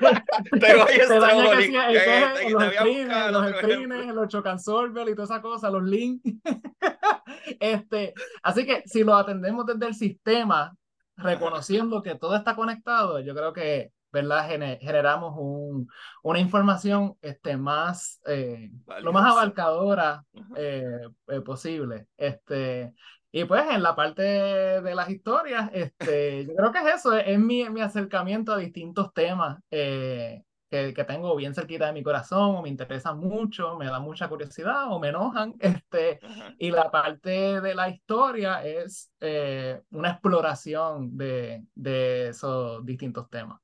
te, 0.52 1.18
daña 1.18 1.56
que, 1.56 2.50
los 2.50 2.74
screens, 2.74 3.32
los 3.32 3.48
screens, 3.56 4.14
los 4.14 4.28
chocansolver 4.28 5.08
y 5.08 5.14
toda 5.14 5.24
esa 5.24 5.42
cosa, 5.42 5.70
los 5.70 5.82
links. 5.82 6.22
este, 7.60 8.14
así 8.42 8.66
que 8.66 8.82
si 8.86 9.04
lo 9.04 9.14
atendemos 9.14 9.66
desde 9.66 9.86
el 9.86 9.94
sistema, 9.94 10.74
reconociendo 11.16 12.02
que 12.02 12.14
todo 12.14 12.36
está 12.36 12.54
conectado, 12.54 13.20
yo 13.20 13.34
creo 13.34 13.52
que 13.52 13.92
¿verdad? 14.12 14.48
generamos 14.80 15.34
un, 15.36 15.88
una 16.22 16.38
información 16.38 17.16
este, 17.20 17.56
más, 17.56 18.20
eh, 18.26 18.70
lo 19.02 19.12
más 19.12 19.30
abarcadora 19.30 20.24
eh, 20.56 21.06
eh, 21.28 21.40
posible. 21.42 22.06
Este, 22.16 22.94
y 23.36 23.44
pues 23.44 23.64
en 23.70 23.82
la 23.82 23.94
parte 23.94 24.22
de 24.22 24.94
las 24.94 25.10
historias, 25.10 25.68
este, 25.74 26.46
yo 26.46 26.54
creo 26.54 26.72
que 26.72 26.78
es 26.78 26.94
eso, 26.94 27.14
es, 27.14 27.38
mi, 27.38 27.68
mi, 27.68 27.82
acercamiento 27.82 28.54
a 28.54 28.56
distintos 28.56 29.12
temas 29.12 29.58
eh, 29.70 30.42
que, 30.70 30.94
que, 30.94 31.04
tengo 31.04 31.36
bien 31.36 31.54
cerquita 31.54 31.88
de 31.88 31.92
mi 31.92 32.02
corazón, 32.02 32.56
o 32.56 32.62
me 32.62 32.70
interesan 32.70 33.18
mucho, 33.18 33.76
me 33.76 33.84
da 33.84 34.00
mucha 34.00 34.30
curiosidad 34.30 34.90
o 34.90 34.98
me 34.98 35.08
enojan. 35.08 35.54
Este, 35.60 36.18
y 36.58 36.70
la 36.70 36.90
parte 36.90 37.60
de 37.60 37.74
la 37.74 37.90
historia 37.90 38.64
es 38.64 39.12
eh, 39.20 39.82
una 39.90 40.12
exploración 40.12 41.14
de, 41.14 41.62
de 41.74 42.28
esos 42.28 42.86
distintos 42.86 43.28
temas. 43.28 43.60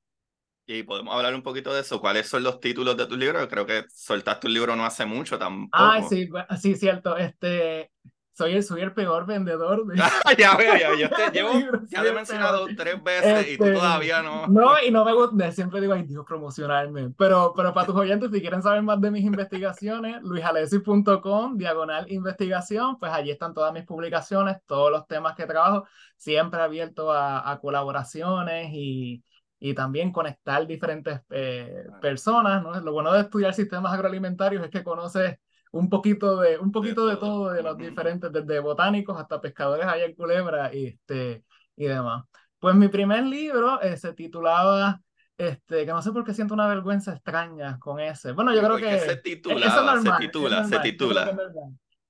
Y 0.67 0.83
podemos 0.83 1.15
hablar 1.15 1.33
un 1.33 1.41
poquito 1.41 1.73
de 1.73 1.81
eso. 1.81 1.99
¿Cuáles 1.99 2.29
son 2.29 2.43
los 2.43 2.59
títulos 2.59 2.95
de 2.95 3.07
tu 3.07 3.17
libro? 3.17 3.49
Creo 3.49 3.65
que 3.65 3.85
soltaste 3.89 4.45
un 4.45 4.53
libro 4.53 4.75
no 4.75 4.85
hace 4.85 5.07
mucho 5.07 5.39
tampoco. 5.39 5.71
Ah, 5.73 6.01
sí, 6.07 6.29
sí, 6.61 6.75
cierto. 6.75 7.17
Este, 7.17 7.91
soy 8.33 8.55
el, 8.55 8.63
soy 8.63 8.81
el 8.81 8.93
peor 8.93 9.25
vendedor. 9.25 9.85
De... 9.85 9.95
ya 10.37 10.55
veo, 10.57 10.75
ya, 10.75 10.95
yo 10.97 11.09
te 11.09 11.31
llevo, 11.31 11.51
ya 11.87 12.01
te 12.01 12.09
he 12.09 12.13
mencionado 12.13 12.67
tres 12.75 13.01
veces 13.03 13.53
y 13.53 13.57
tú 13.57 13.65
este, 13.65 13.75
todavía 13.75 14.21
no. 14.21 14.47
No, 14.47 14.71
y 14.85 14.91
no 14.91 15.05
me 15.05 15.13
gusta, 15.13 15.51
siempre 15.51 15.81
digo, 15.81 15.93
ay 15.93 16.03
Dios, 16.03 16.25
promocionarme. 16.27 17.11
Pero, 17.17 17.53
pero 17.55 17.73
para 17.73 17.85
tus 17.85 17.95
oyentes, 17.95 18.31
si 18.31 18.41
quieren 18.41 18.61
saber 18.61 18.81
más 18.81 18.99
de 18.99 19.11
mis 19.11 19.23
investigaciones, 19.23 20.21
luisalesi.com, 20.23 21.57
diagonal 21.57 22.11
investigación, 22.11 22.97
pues 22.99 23.11
allí 23.11 23.31
están 23.31 23.53
todas 23.53 23.71
mis 23.73 23.83
publicaciones, 23.83 24.57
todos 24.65 24.91
los 24.91 25.07
temas 25.07 25.35
que 25.35 25.45
trabajo, 25.45 25.85
siempre 26.17 26.61
abierto 26.61 27.11
a, 27.11 27.51
a 27.51 27.59
colaboraciones 27.59 28.69
y, 28.71 29.23
y 29.63 29.73
también 29.73 30.11
conectar 30.11 30.67
diferentes 30.67 31.21
eh, 31.29 31.85
personas. 32.01 32.61
¿no? 32.61 32.77
Lo 32.81 32.91
bueno 32.91 33.13
de 33.13 33.21
estudiar 33.21 33.53
sistemas 33.53 33.93
agroalimentarios 33.93 34.61
es 34.61 34.69
que 34.69 34.83
conoces 34.83 35.37
un 35.73 35.89
poquito 35.89 36.39
de, 36.39 36.59
un 36.59 36.71
poquito 36.71 37.07
de 37.07 37.17
todo, 37.17 37.51
de 37.51 37.63
los 37.63 37.75
diferentes, 37.77 38.31
desde 38.31 38.59
botánicos 38.59 39.19
hasta 39.19 39.41
pescadores 39.41 39.85
allá 39.87 40.05
en 40.05 40.13
Culebra 40.13 40.73
y, 40.73 40.85
este, 40.85 41.43
y 41.75 41.85
demás. 41.85 42.25
Pues 42.59 42.75
mi 42.75 42.89
primer 42.89 43.23
libro 43.23 43.81
eh, 43.81 43.97
se 43.97 44.13
titulaba, 44.13 45.01
este, 45.35 45.85
que 45.85 45.91
no 45.91 46.01
sé 46.03 46.11
por 46.11 46.23
qué 46.23 46.33
siento 46.35 46.53
una 46.53 46.67
vergüenza 46.67 47.13
extraña 47.13 47.79
con 47.79 47.99
ese. 47.99 48.33
Bueno, 48.33 48.53
yo 48.53 48.61
creo 48.61 48.77
que... 48.77 48.99
Se 48.99 49.15
titula, 49.17 49.99
se 49.99 50.11
titula, 50.19 50.63
se 50.63 50.79
titula. 50.79 51.35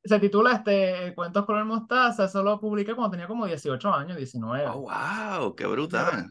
Se 0.04 0.20
titula 0.20 0.54
este, 0.54 1.14
Cuentos 1.16 1.46
con 1.46 1.58
el 1.58 1.66
Mostaza, 1.66 2.26
eso 2.26 2.44
lo 2.44 2.60
publiqué 2.60 2.94
cuando 2.94 3.12
tenía 3.12 3.28
como 3.28 3.46
18 3.46 3.94
años, 3.94 4.18
19. 4.18 4.68
Oh, 4.68 4.82
wow, 4.82 5.56
qué 5.56 5.66
brutal. 5.66 6.30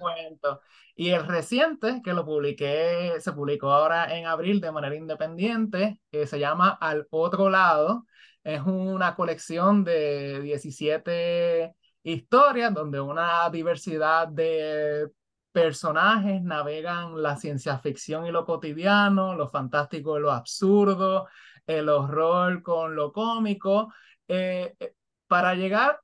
Y 0.94 1.10
el 1.10 1.26
reciente, 1.26 2.02
que 2.04 2.12
lo 2.12 2.24
publiqué, 2.24 3.14
se 3.18 3.32
publicó 3.32 3.70
ahora 3.70 4.14
en 4.16 4.26
abril 4.26 4.60
de 4.60 4.72
manera 4.72 4.94
independiente, 4.94 5.98
que 6.10 6.26
se 6.26 6.38
llama 6.38 6.68
Al 6.68 7.06
Otro 7.10 7.48
Lado. 7.48 8.04
Es 8.44 8.60
una 8.60 9.14
colección 9.14 9.84
de 9.84 10.40
17 10.42 11.74
historias 12.02 12.74
donde 12.74 13.00
una 13.00 13.48
diversidad 13.48 14.28
de 14.28 15.08
personajes 15.52 16.42
navegan 16.42 17.22
la 17.22 17.36
ciencia 17.36 17.78
ficción 17.78 18.26
y 18.26 18.32
lo 18.32 18.44
cotidiano, 18.44 19.34
lo 19.34 19.48
fantástico 19.48 20.18
y 20.18 20.22
lo 20.22 20.32
absurdo, 20.32 21.28
el 21.66 21.88
horror 21.88 22.62
con 22.62 22.94
lo 22.96 23.12
cómico, 23.12 23.92
eh, 24.28 24.74
eh, 24.80 24.94
para 25.26 25.54
llegar 25.54 26.00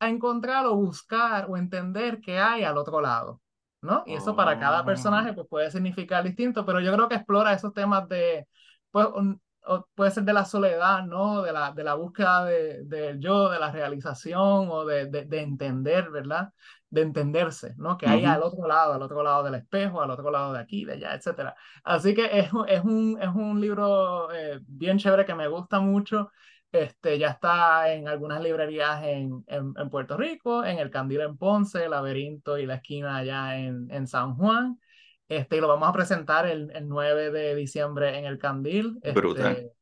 a 0.00 0.08
encontrar 0.08 0.66
o 0.66 0.74
buscar 0.76 1.46
o 1.48 1.56
entender 1.56 2.20
qué 2.20 2.38
hay 2.38 2.64
al 2.64 2.78
otro 2.78 3.00
lado. 3.00 3.40
¿no? 3.80 4.02
Y 4.06 4.14
eso 4.14 4.34
para 4.34 4.58
cada 4.58 4.84
personaje 4.84 5.30
Oh. 5.30 5.34
pues, 5.36 5.46
puede 5.48 5.70
significar 5.70 6.24
distinto, 6.24 6.64
pero 6.66 6.80
yo 6.80 6.92
creo 6.92 7.08
que 7.08 7.14
explora 7.14 7.52
esos 7.52 7.72
temas 7.72 8.08
de, 8.08 8.46
pues, 8.90 9.06
un- 9.14 9.40
o 9.68 9.88
puede 9.94 10.10
ser 10.10 10.24
de 10.24 10.32
la 10.32 10.44
soledad, 10.44 11.04
¿no? 11.04 11.42
De 11.42 11.52
la, 11.52 11.72
de 11.72 11.84
la 11.84 11.94
búsqueda 11.94 12.44
de- 12.44 12.84
del 12.84 13.20
yo, 13.20 13.48
de 13.50 13.58
la 13.60 13.70
realización 13.72 14.68
o 14.70 14.84
de, 14.86 15.06
de, 15.06 15.24
de 15.26 15.40
entender, 15.42 16.10
¿verdad? 16.10 16.52
De 16.90 17.02
entenderse, 17.02 17.74
¿no? 17.76 17.98
Que 17.98 18.06
hay 18.06 18.24
al 18.24 18.42
otro 18.42 18.66
lado, 18.66 18.94
al 18.94 19.02
otro 19.02 19.22
lado 19.22 19.42
del 19.44 19.54
espejo, 19.56 20.00
al 20.02 20.10
otro 20.10 20.30
lado 20.30 20.52
de 20.54 20.60
aquí, 20.60 20.84
de 20.84 20.94
allá, 20.94 21.14
etcétera. 21.14 21.54
Así 21.84 22.14
que 22.14 22.38
es, 22.38 22.52
un- 22.52 22.68
es, 22.68 22.82
un, 22.84 23.18
es 23.20 23.28
un 23.28 23.60
libro 23.60 24.32
eh, 24.32 24.60
bien 24.66 24.98
chévere 24.98 25.26
que 25.26 25.34
me 25.34 25.48
gusta 25.48 25.80
mucho. 25.80 26.30
Este, 26.70 27.18
ya 27.18 27.28
está 27.30 27.92
en 27.94 28.08
algunas 28.08 28.42
librerías 28.42 29.02
en, 29.04 29.42
en, 29.48 29.72
en 29.76 29.90
Puerto 29.90 30.16
Rico, 30.18 30.64
en 30.64 30.78
El 30.78 30.90
Candil 30.90 31.20
en 31.22 31.36
Ponce, 31.38 31.88
Laberinto 31.88 32.58
y 32.58 32.66
La 32.66 32.74
Esquina 32.76 33.16
allá 33.16 33.58
en, 33.58 33.90
en 33.90 34.06
San 34.06 34.34
Juan. 34.36 34.78
Este, 35.28 35.56
y 35.56 35.60
lo 35.60 35.68
vamos 35.68 35.88
a 35.88 35.92
presentar 35.92 36.46
el, 36.46 36.70
el 36.74 36.88
9 36.88 37.30
de 37.30 37.54
diciembre 37.54 38.18
en 38.18 38.24
El 38.24 38.38
Candil. 38.38 38.98
Brutal. 39.14 39.52
Este, 39.52 39.72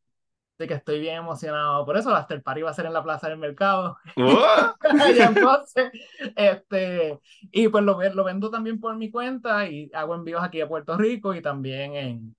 así 0.58 0.68
que 0.68 0.74
estoy 0.74 1.00
bien 1.00 1.16
emocionado 1.16 1.84
por 1.84 1.96
eso. 1.96 2.10
El 2.10 2.16
after 2.16 2.42
party 2.42 2.62
va 2.62 2.70
a 2.70 2.74
ser 2.74 2.86
en 2.86 2.92
la 2.94 3.02
Plaza 3.02 3.28
del 3.28 3.38
Mercado, 3.38 3.96
¡Wow! 4.16 4.36
allá 4.80 5.26
en 5.26 5.34
Ponce. 5.34 5.90
Este, 6.34 7.20
y 7.52 7.68
pues 7.68 7.84
lo, 7.84 8.02
lo 8.02 8.24
vendo 8.24 8.50
también 8.50 8.80
por 8.80 8.96
mi 8.96 9.10
cuenta 9.10 9.68
y 9.68 9.90
hago 9.94 10.14
envíos 10.14 10.42
aquí 10.42 10.60
a 10.60 10.68
Puerto 10.68 10.96
Rico 10.96 11.34
y 11.34 11.42
también 11.42 11.94
en, 11.94 12.36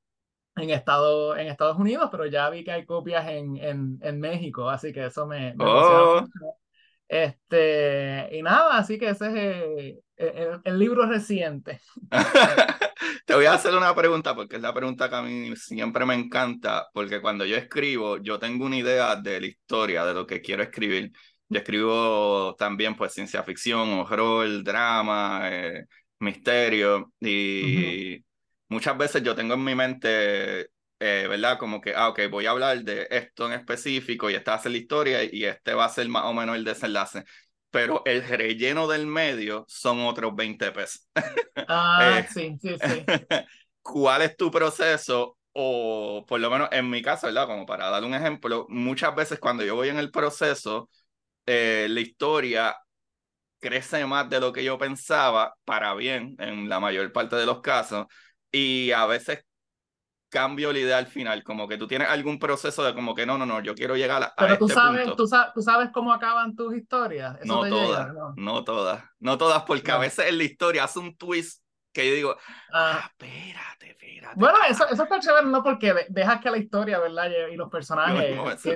en, 0.55 0.69
Estado, 0.71 1.37
en 1.37 1.47
Estados 1.47 1.77
Unidos, 1.77 2.09
pero 2.11 2.25
ya 2.25 2.49
vi 2.49 2.63
que 2.63 2.71
hay 2.71 2.85
copias 2.85 3.27
en, 3.29 3.57
en, 3.57 3.99
en 4.01 4.19
México, 4.19 4.69
así 4.69 4.91
que 4.91 5.05
eso 5.05 5.25
me, 5.27 5.53
me 5.55 5.65
Oh. 5.65 6.21
mucho. 6.21 6.57
Este, 7.07 8.29
y 8.33 8.41
nada, 8.41 8.77
así 8.77 8.97
que 8.99 9.09
ese 9.09 9.27
es 9.27 9.35
eh, 9.37 10.01
el, 10.17 10.61
el 10.63 10.79
libro 10.79 11.05
reciente. 11.05 11.79
Te 13.25 13.35
voy 13.35 13.45
a 13.45 13.53
hacer 13.53 13.75
una 13.75 13.93
pregunta 13.95 14.35
porque 14.35 14.55
es 14.57 14.61
la 14.61 14.73
pregunta 14.73 15.09
que 15.09 15.15
a 15.15 15.21
mí 15.21 15.55
siempre 15.55 16.05
me 16.05 16.15
encanta, 16.15 16.87
porque 16.93 17.21
cuando 17.21 17.45
yo 17.45 17.55
escribo, 17.57 18.17
yo 18.17 18.39
tengo 18.39 18.65
una 18.65 18.77
idea 18.77 19.15
de 19.15 19.41
la 19.41 19.47
historia, 19.47 20.05
de 20.05 20.13
lo 20.13 20.25
que 20.25 20.41
quiero 20.41 20.63
escribir. 20.63 21.11
Yo 21.49 21.59
escribo 21.59 22.55
también 22.57 22.95
pues 22.95 23.13
ciencia 23.13 23.43
ficción, 23.43 23.89
horror, 23.93 24.63
drama, 24.63 25.41
eh, 25.51 25.85
misterio 26.19 27.13
y 27.19 28.23
muchas 28.69 28.97
veces 28.97 29.23
yo 29.23 29.35
tengo 29.35 29.53
en 29.53 29.63
mi 29.63 29.75
mente, 29.75 30.61
eh, 30.99 31.27
¿verdad? 31.29 31.57
Como 31.57 31.79
que, 31.81 31.93
ah, 31.95 32.09
ok, 32.09 32.21
voy 32.29 32.45
a 32.47 32.51
hablar 32.51 32.83
de 32.83 33.07
esto 33.09 33.47
en 33.47 33.53
específico 33.53 34.29
y 34.29 34.35
esta 34.35 34.51
va 34.51 34.57
a 34.57 34.61
ser 34.61 34.71
la 34.71 34.77
historia 34.79 35.23
y 35.23 35.45
este 35.45 35.73
va 35.73 35.85
a 35.85 35.89
ser 35.89 36.09
más 36.09 36.25
o 36.25 36.33
menos 36.33 36.55
el 36.55 36.63
desenlace. 36.63 37.23
Pero 37.71 38.01
el 38.05 38.27
relleno 38.27 38.87
del 38.87 39.07
medio 39.07 39.65
son 39.67 40.01
otros 40.01 40.35
20 40.35 40.71
pesos. 40.71 41.07
Ah, 41.67 42.23
Eh. 42.23 42.27
sí, 42.29 42.57
sí, 42.61 42.77
sí. 42.85 43.09
¿Cuál 43.81 44.21
es 44.23 44.37
tu 44.37 44.51
proceso? 44.51 45.37
O 45.53 46.25
por 46.27 46.39
lo 46.39 46.49
menos 46.51 46.69
en 46.71 46.89
mi 46.89 47.01
caso, 47.01 47.27
¿verdad? 47.27 47.47
Como 47.47 47.65
para 47.65 47.89
dar 47.89 48.03
un 48.03 48.13
ejemplo, 48.13 48.65
muchas 48.69 49.15
veces 49.15 49.39
cuando 49.39 49.63
yo 49.65 49.75
voy 49.75 49.89
en 49.89 49.97
el 49.97 50.11
proceso, 50.11 50.89
eh, 51.45 51.87
la 51.89 52.01
historia 52.01 52.75
crece 53.59 54.05
más 54.05 54.29
de 54.29 54.39
lo 54.39 54.53
que 54.53 54.63
yo 54.63 54.77
pensaba, 54.77 55.55
para 55.65 55.93
bien, 55.95 56.35
en 56.39 56.69
la 56.69 56.79
mayor 56.79 57.11
parte 57.11 57.35
de 57.35 57.45
los 57.45 57.61
casos, 57.61 58.07
y 58.51 58.91
a 58.91 59.05
veces 59.05 59.43
cambio 60.29 60.73
la 60.73 60.79
idea 60.79 60.97
al 60.97 61.07
final, 61.07 61.43
como 61.43 61.67
que 61.67 61.77
tú 61.77 61.87
tienes 61.87 62.07
algún 62.09 62.39
proceso 62.39 62.83
de 62.83 62.93
como 62.93 63.15
que 63.15 63.25
no, 63.25 63.37
no, 63.37 63.45
no, 63.45 63.61
yo 63.61 63.75
quiero 63.75 63.95
llegar 63.95 64.23
a, 64.23 64.25
a 64.27 64.35
Pero 64.35 64.57
tú 64.57 64.65
este 64.65 64.75
sabes, 64.75 65.01
punto. 65.03 65.15
tú, 65.15 65.27
sa- 65.27 65.51
tú 65.53 65.61
sabes 65.61 65.89
cómo 65.93 66.11
acaban 66.13 66.55
tus 66.55 66.75
historias. 66.75 67.35
Eso 67.41 67.55
No 67.55 67.63
te 67.63 67.69
todas, 67.69 68.07
llega, 68.07 68.13
¿no? 68.13 68.33
no 68.35 68.63
todas, 68.63 69.03
no 69.19 69.37
todas, 69.37 69.63
porque 69.63 69.91
a 69.91 69.97
veces 69.97 70.27
en 70.27 70.37
la 70.37 70.43
historia 70.43 70.83
hace 70.83 70.99
un 70.99 71.15
twist 71.17 71.63
que 71.93 72.07
yo 72.09 72.13
digo, 72.15 72.37
Ah, 72.71 72.99
ah, 73.03 73.09
espérate, 73.11 73.89
espérate. 73.91 74.35
Bueno, 74.39 74.57
eso, 74.69 74.87
eso 74.87 75.03
está 75.03 75.19
chévere, 75.19 75.47
¿no? 75.47 75.63
Porque 75.63 75.93
de- 75.93 76.05
dejas 76.09 76.41
que 76.41 76.51
la 76.51 76.57
historia, 76.57 76.99
¿verdad? 76.99 77.29
Y, 77.51 77.55
los 77.55 77.69
personajes 77.69 78.25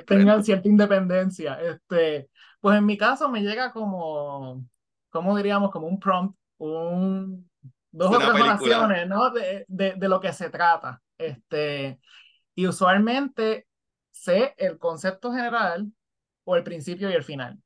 tengan 0.05 0.43
cierta 0.43 0.67
independencia. 0.67 1.61
Este, 1.61 2.29
pues 2.59 2.77
en 2.77 2.85
mi 2.85 2.97
caso 2.97 3.29
me 3.29 3.41
llega 3.41 3.71
como, 3.71 4.65
¿cómo 5.09 5.35
diríamos? 5.37 5.71
Como 5.71 5.87
un 5.87 5.99
prompt, 5.99 6.35
un, 6.57 7.49
dos 7.91 8.07
o 8.11 8.17
Una 8.17 8.19
tres 8.19 8.31
película. 8.31 8.77
oraciones, 8.77 9.07
¿no? 9.07 9.29
De, 9.31 9.65
de, 9.67 9.93
de 9.95 10.09
lo 10.09 10.19
que 10.19 10.33
se 10.33 10.49
trata. 10.49 11.01
Este, 11.21 11.99
y 12.55 12.67
usualmente 12.67 13.67
sé 14.11 14.53
el 14.57 14.77
concepto 14.77 15.31
general 15.31 15.91
o 16.43 16.55
el 16.55 16.63
principio 16.63 17.09
y 17.09 17.13
el 17.13 17.23
final. 17.23 17.59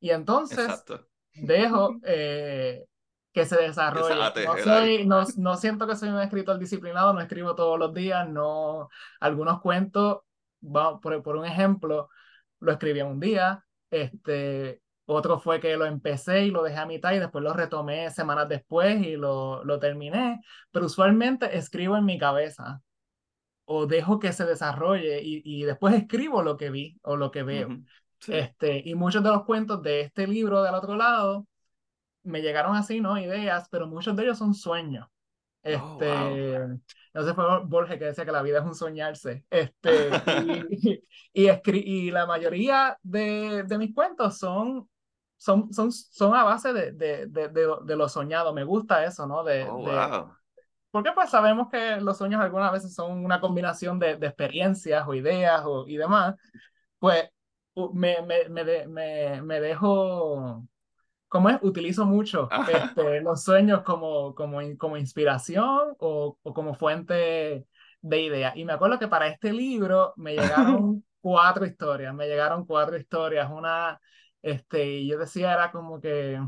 Y 0.00 0.10
entonces 0.10 0.58
Exacto. 0.58 1.08
dejo 1.34 1.96
eh, 2.02 2.84
que 3.32 3.46
se 3.46 3.56
desarrolle. 3.56 4.44
No, 4.44 4.58
soy, 4.58 5.06
no, 5.06 5.24
no 5.36 5.56
siento 5.56 5.86
que 5.86 5.96
soy 5.96 6.10
un 6.10 6.20
escritor 6.20 6.58
disciplinado, 6.58 7.12
no 7.12 7.20
escribo 7.20 7.54
todos 7.54 7.78
los 7.78 7.94
días, 7.94 8.28
no, 8.28 8.88
algunos 9.20 9.60
cuentos, 9.60 10.18
va, 10.62 11.00
por, 11.00 11.22
por 11.22 11.36
un 11.36 11.46
ejemplo, 11.46 12.08
lo 12.60 12.72
escribí 12.72 13.00
en 13.00 13.06
un 13.06 13.20
día, 13.20 13.64
este, 13.90 14.82
otro 15.06 15.38
fue 15.38 15.60
que 15.60 15.76
lo 15.76 15.86
empecé 15.86 16.44
y 16.44 16.50
lo 16.50 16.62
dejé 16.62 16.78
a 16.78 16.86
mitad 16.86 17.12
y 17.12 17.18
después 17.18 17.42
lo 17.42 17.52
retomé 17.52 18.10
semanas 18.10 18.48
después 18.48 19.00
y 19.04 19.16
lo, 19.16 19.64
lo 19.64 19.78
terminé, 19.78 20.40
pero 20.70 20.86
usualmente 20.86 21.56
escribo 21.56 21.96
en 21.96 22.04
mi 22.04 22.18
cabeza 22.18 22.82
o 23.64 23.86
dejo 23.86 24.18
que 24.18 24.32
se 24.32 24.44
desarrolle 24.46 25.22
y, 25.22 25.42
y 25.44 25.64
después 25.64 25.94
escribo 25.94 26.42
lo 26.42 26.56
que 26.56 26.70
vi 26.70 26.98
o 27.02 27.16
lo 27.16 27.30
que 27.30 27.42
veo. 27.42 27.68
Ujú. 27.68 27.84
Sí. 28.20 28.32
Este, 28.32 28.82
y 28.84 28.94
muchos 28.94 29.22
de 29.22 29.30
los 29.30 29.44
cuentos 29.44 29.82
de 29.82 30.02
este 30.02 30.26
libro 30.26 30.62
del 30.62 30.74
otro 30.74 30.96
lado 30.96 31.46
me 32.24 32.40
llegaron 32.42 32.76
así, 32.76 33.00
¿no? 33.00 33.18
Ideas, 33.18 33.68
pero 33.70 33.86
muchos 33.86 34.16
de 34.16 34.24
ellos 34.24 34.38
son 34.38 34.54
sueños. 34.54 35.08
Oh, 35.72 36.36
Este, 36.38 36.68
no 37.14 37.22
sé, 37.24 37.34
fue 37.34 37.44
Borges 37.66 37.98
que 37.98 38.06
decía 38.06 38.24
que 38.24 38.32
la 38.32 38.42
vida 38.42 38.58
es 38.60 38.64
un 38.64 38.74
soñarse. 38.74 39.44
Este, 39.50 40.24
y, 40.28 41.04
y, 41.32 41.46
escri- 41.48 41.82
y 41.84 42.10
la 42.10 42.26
mayoría 42.26 42.98
de, 43.02 43.64
de 43.64 43.78
mis 43.78 43.94
cuentos 43.94 44.38
son, 44.38 44.88
son, 45.38 45.72
son, 45.72 45.92
son 45.92 46.34
a 46.36 46.44
base 46.44 46.72
de, 46.72 46.92
de, 46.92 47.26
de, 47.28 47.48
de, 47.48 47.68
de 47.84 47.96
lo 47.96 48.08
soñado. 48.08 48.52
Me 48.54 48.64
gusta 48.64 49.04
eso, 49.04 49.26
¿no? 49.26 49.44
De, 49.44 49.70
Oh, 49.70 49.78
wow. 49.78 50.36
Porque 50.92 51.12
pues 51.14 51.30
sabemos 51.30 51.68
que 51.70 51.96
los 52.02 52.18
sueños 52.18 52.42
algunas 52.42 52.72
veces 52.72 52.94
son 52.94 53.24
una 53.24 53.40
combinación 53.40 53.98
de, 54.00 54.16
de 54.18 54.28
experiencias 54.28 55.04
o 55.08 55.14
ideas 55.14 55.62
o, 55.66 55.88
y 55.88 55.98
demás. 55.98 56.36
Pues 56.98 57.28
me, 57.94 58.22
me, 58.22 58.48
me, 58.48 58.64
de- 58.64 58.86
me, 58.88 59.42
me 59.42 59.60
dejo, 59.60 60.64
¿cómo 61.28 61.50
es? 61.50 61.58
Utilizo 61.62 62.06
mucho 62.06 62.48
Ajá. 62.50 62.72
este, 62.72 63.20
los 63.22 63.44
sueños 63.44 63.82
como, 63.82 64.34
como, 64.34 64.60
como 64.78 64.96
inspiración 64.98 65.96
o, 65.98 66.38
o 66.42 66.54
como 66.54 66.74
fuente 66.74 67.66
de 68.02 68.22
ideas. 68.22 68.56
Y 68.56 68.64
me 68.64 68.72
acuerdo 68.74 68.98
que 68.98 69.08
para 69.08 69.28
este 69.28 69.52
libro 69.52 70.14
me 70.16 70.34
llegaron 70.36 71.04
cuatro 71.20 71.66
historias, 71.66 72.14
me 72.14 72.28
llegaron 72.28 72.66
cuatro 72.66 72.96
historias. 72.98 73.50
Una, 73.50 74.00
este, 74.42 74.84
y 74.86 75.08
yo 75.08 75.18
decía, 75.18 75.52
era 75.54 75.72
como 75.72 76.00
que... 76.00 76.40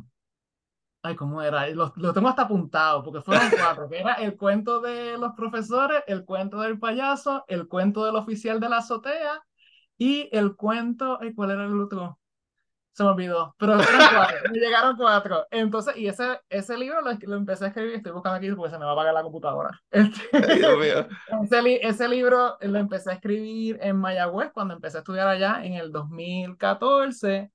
Ay, 1.06 1.16
¿cómo 1.16 1.42
era? 1.42 1.68
Lo, 1.68 1.92
lo 1.96 2.14
tengo 2.14 2.28
hasta 2.28 2.42
apuntado, 2.42 3.02
porque 3.02 3.20
fueron 3.20 3.50
cuatro, 3.50 3.90
que 3.90 3.98
era 3.98 4.14
el 4.14 4.38
cuento 4.38 4.80
de 4.80 5.18
los 5.18 5.34
profesores, 5.34 6.02
el 6.06 6.24
cuento 6.24 6.62
del 6.62 6.78
payaso, 6.78 7.44
el 7.46 7.68
cuento 7.68 8.06
del 8.06 8.16
oficial 8.16 8.58
de 8.58 8.70
la 8.70 8.78
azotea 8.78 9.42
y 9.98 10.30
el 10.32 10.56
cuento, 10.56 11.18
ay, 11.20 11.34
¿cuál 11.34 11.50
era 11.50 11.66
el 11.66 11.78
otro? 11.78 12.18
Se 12.92 13.02
me 13.02 13.10
olvidó, 13.10 13.54
pero 13.58 13.74
eran 13.74 14.14
cuatro, 14.14 14.36
me 14.50 14.58
llegaron 14.58 14.96
cuatro. 14.96 15.46
Entonces, 15.50 15.94
y 15.98 16.08
ese, 16.08 16.40
ese 16.48 16.78
libro 16.78 17.02
lo, 17.02 17.12
lo 17.12 17.36
empecé 17.36 17.66
a 17.66 17.68
escribir, 17.68 17.96
estoy 17.96 18.12
buscando 18.12 18.38
aquí 18.38 18.50
porque 18.52 18.70
se 18.70 18.78
me 18.78 18.86
va 18.86 18.92
a 18.92 18.94
apagar 18.94 19.12
la 19.12 19.22
computadora. 19.22 19.78
Este, 19.90 20.56
Dios 20.56 20.78
mío. 20.78 21.06
ese, 21.42 21.86
ese 21.86 22.08
libro 22.08 22.56
lo 22.62 22.78
empecé 22.78 23.10
a 23.10 23.14
escribir 23.14 23.78
en 23.82 23.96
Mayagüez 23.96 24.52
cuando 24.54 24.72
empecé 24.72 24.96
a 24.96 25.00
estudiar 25.00 25.28
allá 25.28 25.66
en 25.66 25.74
el 25.74 25.92
2014 25.92 27.50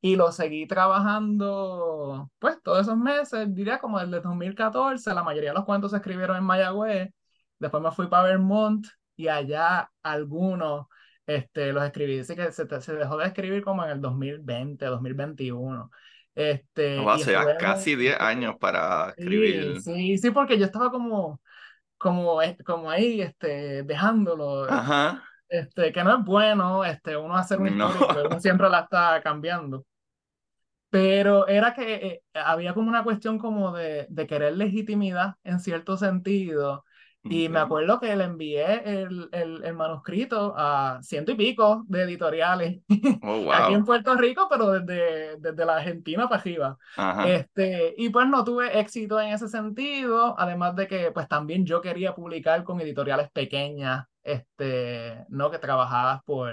y 0.00 0.16
lo 0.16 0.32
seguí 0.32 0.66
trabajando 0.66 2.30
pues 2.38 2.62
todos 2.62 2.82
esos 2.82 2.96
meses, 2.96 3.52
diría 3.54 3.78
como 3.78 3.98
desde 4.00 4.16
el 4.16 4.22
2014, 4.22 5.14
la 5.14 5.22
mayoría 5.24 5.50
de 5.50 5.56
los 5.56 5.64
cuentos 5.64 5.90
se 5.92 5.96
escribieron 5.98 6.36
en 6.36 6.44
Mayagüez, 6.44 7.10
después 7.58 7.82
me 7.82 7.90
fui 7.92 8.06
para 8.08 8.24
Vermont 8.28 8.86
y 9.16 9.28
allá 9.28 9.90
algunos 10.02 10.86
este, 11.26 11.72
los 11.72 11.84
escribí, 11.84 12.20
así 12.20 12.34
que 12.36 12.50
se, 12.52 12.66
se 12.80 12.94
dejó 12.94 13.16
de 13.18 13.26
escribir 13.26 13.62
como 13.64 13.84
en 13.84 13.90
el 13.90 14.00
2020, 14.00 14.86
2021. 14.86 15.90
Este, 16.34 17.04
ya 17.18 17.24
estuve- 17.24 17.56
casi 17.58 17.96
10 17.96 18.18
años 18.20 18.56
para 18.60 19.10
Sí, 19.16 19.20
escribir. 19.20 19.80
sí, 19.80 20.18
sí, 20.18 20.30
porque 20.30 20.58
yo 20.58 20.64
estaba 20.66 20.90
como, 20.90 21.40
como, 21.98 22.42
eh, 22.42 22.56
como 22.66 22.90
ahí, 22.90 23.20
este, 23.22 23.82
dejándolo, 23.84 24.68
Ajá. 24.68 25.22
Este, 25.48 25.92
que 25.92 26.04
no 26.04 26.18
es 26.18 26.24
bueno, 26.24 26.84
este, 26.84 27.16
uno 27.16 27.36
hacer 27.36 27.60
una 27.60 27.70
No. 27.70 27.88
historia, 27.90 28.04
porque 28.06 28.22
uno 28.22 28.40
siempre 28.40 28.68
la 28.70 28.80
está 28.80 29.20
cambiando. 29.22 29.84
Pero 30.90 31.46
era 31.48 31.74
que 31.74 31.94
eh, 31.94 32.22
había 32.34 32.72
como 32.74 32.88
una 32.88 33.04
cuestión 33.04 33.38
como 33.38 33.72
de, 33.72 34.06
de 34.08 34.26
querer 34.26 34.56
legitimidad 34.56 35.34
en 35.44 35.60
cierto 35.60 35.96
sentido 35.98 36.84
Y 37.28 37.48
me 37.50 37.58
acuerdo 37.60 38.00
que 38.00 38.16
le 38.16 38.24
envié 38.24 39.02
el, 39.02 39.28
el, 39.32 39.62
el, 39.64 39.74
manuscrito 39.74 40.54
a 40.56 40.98
ciento 41.02 41.32
y 41.32 41.34
pico 41.36 41.84
de 41.86 42.02
editoriales 42.04 42.80
oh, 43.22 43.52
aquí 43.52 43.74
en 43.74 43.84
Puerto 43.84 44.14
Rico, 44.16 44.46
pero 44.50 44.70
desde, 44.72 45.36
desde 45.38 45.66
la 45.66 45.76
Argentina 45.76 46.28
para 46.28 46.40
arriba. 46.40 46.78
Este, 47.18 47.94
y 47.98 48.08
pues 48.10 48.26
no 48.28 48.44
tuve 48.44 48.78
éxito 48.80 49.20
en 49.20 49.32
ese 49.34 49.48
sentido, 49.48 50.34
además 50.38 50.74
de 50.76 50.88
que 50.88 51.10
pues 51.12 51.28
también 51.28 51.66
yo 51.66 51.82
quería 51.82 52.14
publicar 52.14 52.64
con 52.64 52.80
editoriales 52.80 53.30
pequeñas, 53.32 54.06
este, 54.32 55.24
no 55.28 55.50
que 55.50 55.58
trabajadas 55.58 56.22
por, 56.24 56.52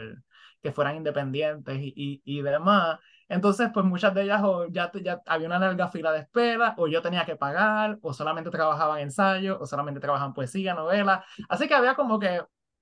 que 0.61 0.71
fueran 0.71 0.95
independientes 0.97 1.77
y, 1.79 1.93
y, 1.95 2.21
y 2.25 2.41
demás. 2.41 2.99
Entonces, 3.27 3.69
pues 3.73 3.85
muchas 3.85 4.13
de 4.13 4.23
ellas 4.23 4.41
o 4.43 4.67
ya, 4.67 4.91
ya 5.01 5.21
había 5.25 5.47
una 5.47 5.59
larga 5.59 5.87
fila 5.89 6.11
de 6.11 6.19
espera, 6.19 6.75
o 6.77 6.87
yo 6.87 7.01
tenía 7.01 7.25
que 7.25 7.35
pagar, 7.35 7.97
o 8.01 8.13
solamente 8.13 8.49
trabajaban 8.51 8.99
ensayo, 8.99 9.59
o 9.59 9.65
solamente 9.65 9.99
trabajaban 9.99 10.33
poesía, 10.33 10.73
novela. 10.75 11.25
Así 11.49 11.67
que 11.67 11.73
había 11.75 11.95
como 11.95 12.19
que 12.19 12.41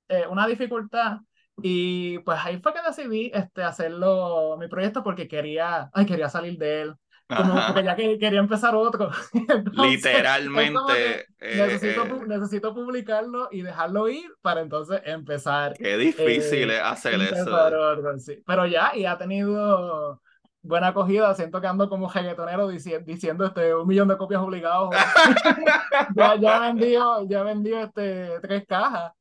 eh, 0.09 0.27
una 0.29 0.47
dificultad. 0.47 1.19
Y 1.61 2.19
pues 2.19 2.39
ahí 2.43 2.57
fue 2.59 2.73
que 2.73 2.81
decidí 2.81 3.31
este, 3.33 3.63
hacerlo, 3.63 4.57
mi 4.59 4.67
proyecto, 4.67 5.03
porque 5.03 5.27
quería, 5.27 5.89
ay, 5.93 6.05
quería 6.05 6.29
salir 6.29 6.57
de 6.57 6.81
él. 6.81 6.95
Como 7.37 7.53
porque 7.67 7.83
ya 7.83 7.95
que, 7.95 8.17
quería 8.17 8.39
empezar 8.39 8.75
otro. 8.75 9.11
Literalmente. 9.73 11.27
Eh, 11.39 11.55
necesito, 11.55 12.05
eh, 12.05 12.21
necesito 12.27 12.73
publicarlo 12.73 13.49
y 13.51 13.61
dejarlo 13.61 14.07
ir 14.09 14.31
para 14.41 14.61
entonces 14.61 15.01
empezar. 15.05 15.73
Qué 15.73 15.97
difícil 15.97 16.71
es 16.71 16.81
hacer 16.81 17.21
eso. 17.21 18.19
sí. 18.19 18.41
Pero 18.45 18.65
ya, 18.65 18.91
y 18.95 19.05
ha 19.05 19.17
tenido 19.17 20.21
buena 20.63 20.87
acogida, 20.87 21.35
siento 21.35 21.59
que 21.59 21.67
ando 21.67 21.89
como 21.89 22.09
reggaetonero 22.09 22.69
diciendo 22.69 23.45
este, 23.45 23.75
un 23.75 23.87
millón 23.87 24.07
de 24.07 24.17
copias 24.17 24.41
obligados. 24.41 24.95
ya, 26.15 26.35
ya 26.35 26.59
vendido, 26.59 27.27
ya 27.27 27.43
vendido 27.43 27.79
este, 27.81 28.39
tres 28.41 28.65
cajas. 28.65 29.11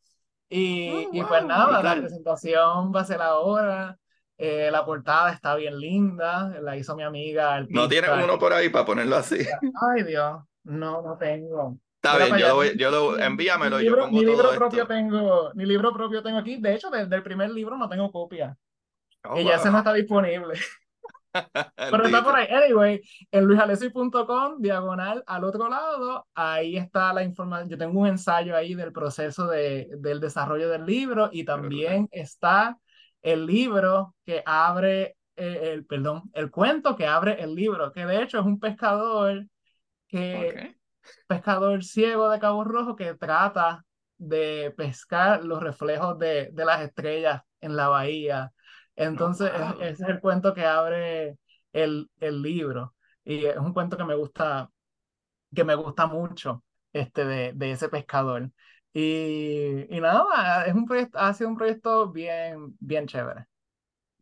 Y, 0.49 1.07
oh, 1.07 1.11
y 1.13 1.23
pues 1.25 1.45
nada, 1.45 1.83
la 1.83 1.97
presentación 1.97 2.93
va 2.95 3.01
a 3.01 3.05
ser 3.05 3.21
ahora. 3.21 3.99
Eh, 4.45 4.72
la 4.72 4.84
portada 4.84 5.30
está 5.30 5.55
bien 5.55 5.78
linda, 5.78 6.49
la 6.61 6.76
hizo 6.76 6.97
mi 6.97 7.05
amiga. 7.05 7.64
¿No 7.68 7.86
tienes 7.86 8.11
uno 8.11 8.40
por 8.40 8.53
ahí 8.53 8.70
para 8.70 8.84
ponerlo 8.84 9.14
así? 9.14 9.36
Ay, 9.38 10.03
Dios, 10.03 10.40
no, 10.64 11.01
no 11.01 11.16
tengo. 11.16 11.78
Está 11.95 12.16
bien, 12.16 12.36
yo, 12.36 12.49
lo, 12.49 12.64
yo 12.72 12.90
lo, 12.90 13.18
envíamelo. 13.20 13.76
Mi 13.76 13.84
libro, 13.84 13.99
yo 13.99 14.03
pongo 14.03 14.18
mi 14.18 14.26
libro 14.26 14.43
todo 14.43 14.57
propio 14.57 14.82
esto. 14.82 14.95
tengo, 14.95 15.53
mi 15.55 15.64
libro 15.64 15.93
propio 15.93 16.24
tengo 16.24 16.38
aquí. 16.38 16.57
De 16.57 16.74
hecho, 16.74 16.90
desde 16.90 17.14
el 17.14 17.22
primer 17.22 17.51
libro 17.51 17.76
no 17.76 17.88
tengo 17.88 18.11
copia. 18.11 18.57
Oh, 19.22 19.38
y 19.38 19.45
ya 19.45 19.55
ese 19.55 19.70
no 19.70 19.78
está 19.78 19.93
disponible. 19.93 20.55
Pero 21.76 22.05
está 22.05 22.24
por 22.24 22.34
ahí. 22.34 22.49
Anyway, 22.51 23.01
en 23.30 23.45
luisalesi.com, 23.45 24.57
diagonal 24.59 25.22
al 25.24 25.45
otro 25.45 25.68
lado, 25.68 26.26
ahí 26.34 26.76
está 26.76 27.12
la 27.12 27.22
información. 27.22 27.68
Yo 27.68 27.78
tengo 27.78 28.01
un 28.01 28.09
ensayo 28.09 28.57
ahí 28.57 28.74
del 28.74 28.93
proceso 28.93 29.47
de, 29.47 29.88
del 29.99 30.18
desarrollo 30.18 30.68
del 30.68 30.84
libro 30.84 31.30
y 31.30 31.45
también 31.45 32.09
está 32.11 32.76
el 33.23 33.47
libro 33.47 34.14
que 34.25 34.43
abre, 34.47 35.16
eh, 35.37 35.70
el, 35.73 35.87
perdón, 35.87 36.31
el 36.35 36.51
cuento 36.51 36.97
que 36.97 37.07
abre 37.07 37.41
el 37.43 37.55
libro, 37.55 37.93
que 37.93 38.07
de 38.07 38.23
hecho 38.23 38.41
es 38.41 38.47
un 38.47 38.61
pescador 38.61 39.47
que, 40.09 40.77
pescador 41.27 41.85
ciego 41.85 42.31
de 42.31 42.39
Cabo 42.39 42.64
Rojo 42.64 42.97
que 42.97 43.14
trata 43.14 43.85
de 44.18 44.73
pescar 44.77 45.45
los 45.45 45.62
reflejos 45.62 46.18
de, 46.18 46.51
de 46.53 46.64
las 46.64 46.83
estrellas 46.83 47.43
en 47.61 47.77
la 47.77 47.89
bahía. 47.89 48.53
Entonces, 48.97 49.51
ese 49.81 50.03
es 50.05 50.09
el 50.09 50.20
cuento 50.20 50.55
que 50.55 50.64
abre 50.66 51.39
el, 51.73 52.11
el 52.20 52.43
libro. 52.43 52.95
Y 53.25 53.47
es 53.47 53.57
un 53.57 53.73
cuento 53.73 53.97
que 53.97 54.05
me 54.05 54.14
gusta, 54.14 54.70
que 55.55 55.64
me 55.64 55.75
gusta 55.75 56.07
mucho, 56.07 56.64
este, 56.93 57.25
de, 57.25 57.53
de 57.55 57.73
ese 57.73 57.89
pescador. 57.89 58.51
Y, 58.95 59.86
y 59.97 60.01
nada, 60.01 60.66
es 60.66 60.74
un 60.74 60.86
ha 61.14 61.34
sido 61.34 61.51
un 61.51 61.57
proyecto 61.57 62.11
bien, 62.11 62.76
bien 62.80 63.07
chévere. 63.07 63.47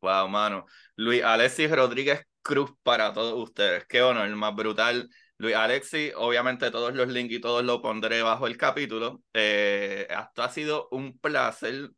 Wow, 0.02 0.28
mano. 0.28 0.66
Luis 0.96 1.22
Alexis 1.22 1.70
Rodríguez 1.70 2.26
Cruz 2.42 2.70
para 2.82 3.12
todos 3.12 3.34
ustedes. 3.42 3.84
Qué 3.86 4.00
honor, 4.02 4.26
el 4.26 4.36
más 4.36 4.54
brutal. 4.54 5.10
Luis 5.36 5.54
Alexis, 5.54 6.12
obviamente 6.16 6.70
todos 6.70 6.94
los 6.94 7.08
links 7.08 7.34
y 7.34 7.40
todos 7.40 7.62
lo 7.64 7.82
pondré 7.82 8.22
bajo 8.22 8.46
el 8.46 8.56
capítulo. 8.56 9.22
Eh, 9.34 10.06
esto 10.08 10.42
ha 10.42 10.48
sido 10.48 10.88
un 10.90 11.18
placer 11.18 11.90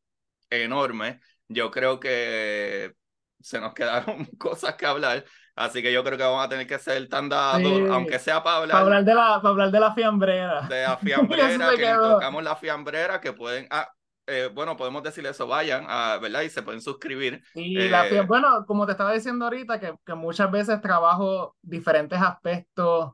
enorme. 0.51 1.21
Yo 1.49 1.71
creo 1.71 2.01
que 2.01 2.95
se 3.41 3.61
nos 3.61 3.75
quedaron 3.75 4.25
cosas 4.39 4.75
que 4.77 4.87
hablar. 4.87 5.25
Así 5.55 5.83
que 5.83 5.93
yo 5.93 6.03
creo 6.05 6.17
que 6.19 6.25
vamos 6.25 6.45
a 6.45 6.49
tener 6.49 6.67
que 6.67 6.79
ser 6.79 7.09
tan 7.09 7.29
dados, 7.29 7.83
Sí, 7.83 7.87
aunque 7.89 8.19
sea 8.19 8.43
para 8.43 8.59
hablar, 8.59 8.81
Para 8.81 8.85
hablar 8.85 9.05
de 9.05 9.15
la, 9.15 9.23
para 9.43 9.49
hablar 9.51 9.71
de 9.71 9.81
la 9.81 9.95
fiambrera. 9.95 10.69
de 10.69 10.83
la 10.85 10.97
fiambrera, 10.99 11.75
que 11.75 11.99
tocamos 11.99 12.43
la 12.43 12.57
fiambrera, 12.57 13.21
que 13.21 13.33
pueden, 13.33 13.67
ah, 13.71 13.89
eh, 14.27 14.49
bueno, 14.55 14.77
podemos 14.77 15.03
decir 15.03 15.27
eso, 15.27 15.47
vayan, 15.47 15.85
a, 15.89 16.19
¿verdad? 16.19 16.43
Y 16.43 16.51
se 16.51 16.63
pueden 16.63 16.81
suscribir. 16.81 17.43
Y 17.55 17.89
la 17.89 18.05
Eh, 18.05 18.07
fia- 18.07 18.23
bueno, 18.23 18.65
como 18.67 18.87
te 18.87 18.93
estaba 18.93 19.13
diciendo 19.13 19.45
ahorita, 19.45 19.79
que, 19.79 19.95
que 20.07 20.15
muchas 20.15 20.51
veces 20.51 20.81
trabajo 20.81 21.57
diferentes 21.63 22.19
aspectos 22.21 23.13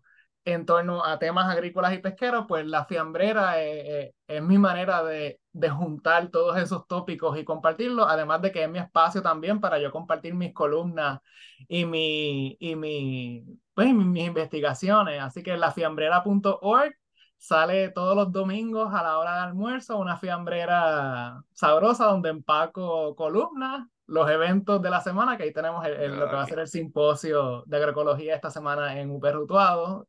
en 0.53 0.67
torno 0.67 1.05
a 1.05 1.19
temas 1.19 1.47
agrícolas 1.51 1.95
y 1.95 1.99
pesqueros, 1.99 2.45
pues 2.49 2.67
la 2.67 2.85
fiambrera 2.87 3.63
eh, 3.63 4.01
eh, 4.09 4.15
es 4.27 4.43
mi 4.43 4.59
manera 4.59 5.03
de, 5.03 5.41
de 5.53 5.71
juntar 5.71 6.29
todos 6.31 6.57
esos 6.59 6.87
tópicos 6.87 7.39
y 7.39 7.45
compartirlos, 7.45 8.07
además 8.09 8.43
de 8.43 8.53
que 8.53 8.65
es 8.65 8.71
mi 8.71 8.79
espacio 8.79 9.23
también 9.23 9.61
para 9.61 9.79
yo 9.79 9.91
compartir 9.91 10.35
mis 10.35 10.53
columnas 10.55 11.21
y, 11.69 11.85
mi, 11.85 12.57
y, 12.61 12.77
mi, 12.77 13.45
pues, 13.75 13.93
mis 13.95 14.27
investigaciones. 14.27 15.21
Así 15.23 15.43
que 15.43 15.57
lafiambrera.org 15.57 16.95
sale 17.37 17.91
todos 17.91 18.17
los 18.17 18.33
domingos 18.33 18.93
a 18.95 19.03
la 19.03 19.19
hora 19.19 19.35
de 19.35 19.41
almuerzo, 19.41 19.99
una 19.99 20.17
fiambrera 20.17 21.43
sabrosa 21.53 22.07
donde 22.07 22.31
empaco 22.31 23.15
columnas, 23.15 23.87
los 24.07 24.29
eventos 24.31 24.81
de 24.83 24.91
la 24.91 25.01
semana, 25.01 25.37
que 25.37 25.45
ahí 25.45 25.53
tenemos 25.53 25.85
el- 25.87 25.93
el- 25.95 26.19
lo 26.19 26.29
que 26.29 26.35
va 26.35 26.43
a 26.43 26.45
Ok. 26.45 26.49
ser 26.49 26.59
el 26.61 26.69
simposio 26.69 27.63
de 27.67 27.77
agroecología 27.77 28.35
esta 28.35 28.51
semana 28.51 28.99
en 28.99 29.11
UP 29.11 29.31
Rutuado. 29.33 30.09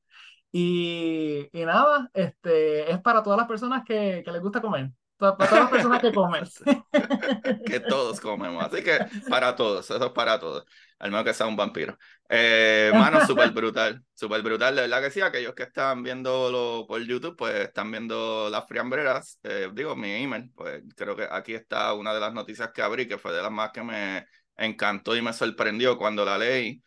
Y, 0.52 1.48
y 1.52 1.66
nada, 1.66 2.10
este, 2.14 2.92
es 2.92 3.00
para 3.02 3.22
todas 3.22 3.38
las 3.38 3.48
personas 3.48 3.84
que, 3.86 4.24
que 4.26 4.32
les 4.32 4.42
gusta 4.42 4.62
comer, 4.62 4.90
para, 5.18 5.38
para 5.38 5.50
todas 5.50 5.64
las 5.64 5.72
personas 5.72 6.02
que 6.02 6.14
comen. 6.14 6.44
que 7.66 7.80
todos 7.82 8.20
comemos. 8.20 8.64
Así 8.64 8.84
que 8.84 9.00
para 9.30 9.56
todos, 9.56 9.90
eso 9.90 10.06
es 10.06 10.12
para 10.12 10.40
todos. 10.40 10.66
Al 10.98 11.12
menos 11.12 11.26
que 11.26 11.34
sea 11.34 11.46
un 11.46 11.56
vampiro. 11.56 11.98
Eh, 12.30 12.92
mano, 12.94 13.20
súper 13.28 13.52
brutal, 13.52 14.04
súper 14.14 14.42
brutal. 14.42 14.76
De 14.76 14.82
verdad 14.82 15.02
que 15.02 15.12
sí, 15.12 15.22
aquellos 15.22 15.54
que 15.54 15.64
están 15.64 16.04
viéndolo 16.04 16.86
por 16.88 17.02
YouTube, 17.02 17.36
pues 17.38 17.56
están 17.56 17.92
viendo 17.92 18.50
las 18.50 18.68
friambreras. 18.68 19.40
Eh, 19.44 19.70
digo, 19.74 19.96
mi 19.96 20.12
email, 20.12 20.52
pues 20.56 20.84
creo 20.96 21.16
que 21.16 21.28
aquí 21.30 21.54
está 21.54 21.94
una 21.94 22.14
de 22.14 22.20
las 22.20 22.34
noticias 22.34 22.72
que 22.74 22.82
abrí, 22.82 23.08
que 23.08 23.18
fue 23.18 23.34
de 23.34 23.42
las 23.42 23.52
más 23.52 23.72
que 23.72 23.84
me 23.84 24.26
encantó 24.58 25.16
y 25.16 25.22
me 25.22 25.34
sorprendió 25.34 25.98
cuando 25.98 26.26
la 26.26 26.38
leí. 26.38 26.82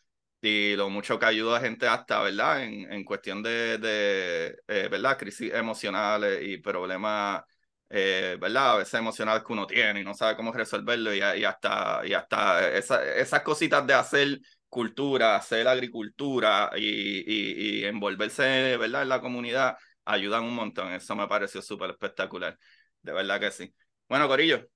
Y 0.44 0.74
lo 0.76 0.90
mucho 0.90 1.18
que 1.20 1.26
ayuda 1.26 1.58
a 1.58 1.60
gente 1.60 1.86
hasta, 1.86 2.20
¿verdad? 2.22 2.64
En, 2.64 2.92
en 2.92 3.04
cuestión 3.04 3.42
de, 3.44 3.78
de 3.78 4.56
eh, 4.66 4.88
¿verdad? 4.90 5.16
Crisis 5.18 5.52
emocionales 5.54 6.40
y 6.42 6.58
problemas 6.58 7.42
eh, 7.90 8.36
¿verdad? 8.40 8.72
A 8.72 8.76
veces 8.78 8.94
emocionales 8.94 9.44
que 9.44 9.52
uno 9.52 9.66
tiene 9.66 10.00
y 10.00 10.04
no 10.04 10.14
sabe 10.14 10.36
cómo 10.36 10.52
resolverlo 10.52 11.14
y, 11.14 11.18
y 11.18 11.44
hasta, 11.44 12.00
y 12.06 12.14
hasta 12.14 12.68
esa- 12.70 13.04
esas 13.16 13.42
cositas 13.42 13.86
de 13.86 13.94
hacer 13.94 14.40
cultura, 14.68 15.36
hacer 15.36 15.68
agricultura 15.68 16.70
y, 16.76 16.80
y, 16.80 17.80
y 17.82 17.84
envolverse, 17.84 18.76
¿verdad? 18.78 19.02
En 19.02 19.08
la 19.10 19.20
comunidad 19.20 19.76
ayudan 20.04 20.44
un 20.44 20.54
montón. 20.54 20.92
Eso 20.92 21.14
me 21.16 21.28
pareció 21.28 21.60
súper 21.62 21.90
espectacular. 21.90 22.58
De 23.02 23.12
verdad 23.12 23.38
que 23.40 23.50
sí. 23.50 23.74
Bueno, 24.08 24.26
Corillo. 24.28 24.66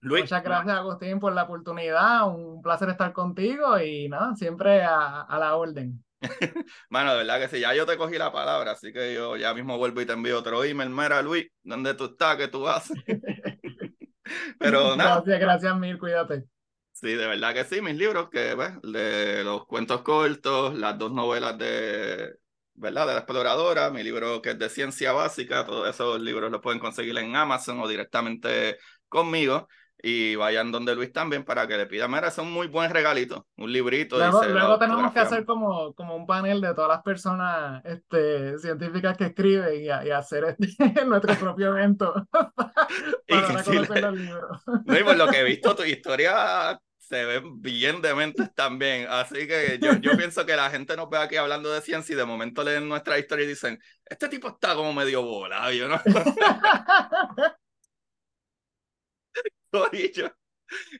Luis, 0.00 0.22
Muchas 0.22 0.42
gracias, 0.44 0.76
Agustín, 0.76 1.18
por 1.20 1.32
la 1.32 1.44
oportunidad. 1.44 2.28
Un 2.28 2.62
placer 2.62 2.88
estar 2.90 3.12
contigo 3.12 3.78
y 3.80 4.08
nada, 4.08 4.34
siempre 4.36 4.82
a, 4.82 5.22
a 5.22 5.38
la 5.38 5.56
orden. 5.56 6.04
mano, 6.90 7.12
de 7.12 7.18
verdad 7.18 7.40
que 7.40 7.48
sí, 7.48 7.60
ya 7.60 7.74
yo 7.74 7.86
te 7.86 7.96
cogí 7.96 8.18
la 8.18 8.32
palabra, 8.32 8.72
así 8.72 8.92
que 8.92 9.14
yo 9.14 9.36
ya 9.36 9.54
mismo 9.54 9.78
vuelvo 9.78 10.00
y 10.00 10.06
te 10.06 10.12
envío 10.12 10.38
otro 10.38 10.64
email. 10.64 10.90
Mira, 10.90 11.22
Luis, 11.22 11.46
¿dónde 11.62 11.94
tú 11.94 12.06
estás? 12.06 12.36
¿Qué 12.36 12.48
tú 12.48 12.68
haces? 12.68 12.96
Pero 14.58 14.96
nada, 14.96 15.22
Gracias, 15.24 15.40
gracias 15.40 15.76
mil, 15.78 15.98
cuídate. 15.98 16.44
Sí, 16.92 17.14
de 17.14 17.28
verdad 17.28 17.54
que 17.54 17.64
sí, 17.64 17.80
mis 17.80 17.94
libros, 17.96 18.28
que 18.28 18.54
ves, 18.56 18.72
de 18.82 19.44
los 19.44 19.66
cuentos 19.66 20.02
cortos, 20.02 20.74
las 20.74 20.98
dos 20.98 21.12
novelas 21.12 21.56
de, 21.56 22.34
¿verdad? 22.74 23.06
De 23.06 23.12
la 23.12 23.18
exploradora, 23.20 23.90
mi 23.90 24.02
libro 24.02 24.42
que 24.42 24.50
es 24.50 24.58
de 24.58 24.68
ciencia 24.68 25.12
básica, 25.12 25.64
todos 25.64 25.88
esos 25.88 26.20
libros 26.20 26.50
los 26.50 26.60
pueden 26.60 26.80
conseguir 26.80 27.16
en 27.18 27.36
Amazon 27.36 27.78
o 27.80 27.86
directamente 27.86 28.78
conmigo. 29.08 29.68
Y 30.00 30.36
vayan 30.36 30.70
donde 30.70 30.94
Luis 30.94 31.12
también 31.12 31.44
para 31.44 31.66
que 31.66 31.76
le 31.76 31.86
pidan, 31.86 32.10
mira, 32.10 32.28
es 32.28 32.38
un 32.38 32.52
muy 32.52 32.68
buen 32.68 32.90
regalito, 32.92 33.48
un 33.56 33.72
librito. 33.72 34.16
Luego, 34.16 34.44
luego 34.44 34.78
tenemos 34.78 35.12
que 35.12 35.18
hacer 35.20 35.44
como, 35.44 35.92
como 35.94 36.14
un 36.14 36.24
panel 36.26 36.60
de 36.60 36.72
todas 36.74 36.88
las 36.88 37.02
personas 37.02 37.82
este, 37.84 38.58
científicas 38.58 39.16
que 39.16 39.24
escriben 39.26 39.82
y, 39.82 39.88
a- 39.90 40.04
y 40.06 40.10
hacer 40.10 40.56
este, 40.58 41.04
nuestro 41.04 41.34
propio 41.36 41.68
evento 41.76 42.14
para 43.26 43.58
a 43.58 43.62
sí 43.64 43.70
le- 43.72 43.86
conocer 43.86 44.02
los 44.04 44.14
libros. 44.16 44.62
No, 44.86 44.98
y 44.98 45.02
por 45.02 45.16
lo 45.16 45.26
que 45.28 45.40
he 45.40 45.44
visto, 45.44 45.74
tu 45.74 45.82
historia 45.82 46.80
se 46.98 47.24
ven 47.24 47.60
bien 47.60 48.00
dementes 48.02 48.54
también. 48.54 49.06
Así 49.08 49.48
que 49.48 49.78
yo, 49.82 49.94
yo 49.96 50.16
pienso 50.16 50.44
que 50.46 50.54
la 50.56 50.70
gente 50.70 50.94
nos 50.96 51.08
ve 51.10 51.18
aquí 51.18 51.36
hablando 51.36 51.72
de 51.72 51.80
ciencia 51.80 52.12
y 52.12 52.16
de 52.16 52.24
momento 52.24 52.62
leen 52.62 52.88
nuestra 52.88 53.18
historia 53.18 53.44
y 53.46 53.48
dicen, 53.48 53.78
este 54.04 54.28
tipo 54.28 54.48
está 54.48 54.74
como 54.74 54.92
medio 54.92 55.22
volado, 55.22 55.88
¿no? 55.88 56.00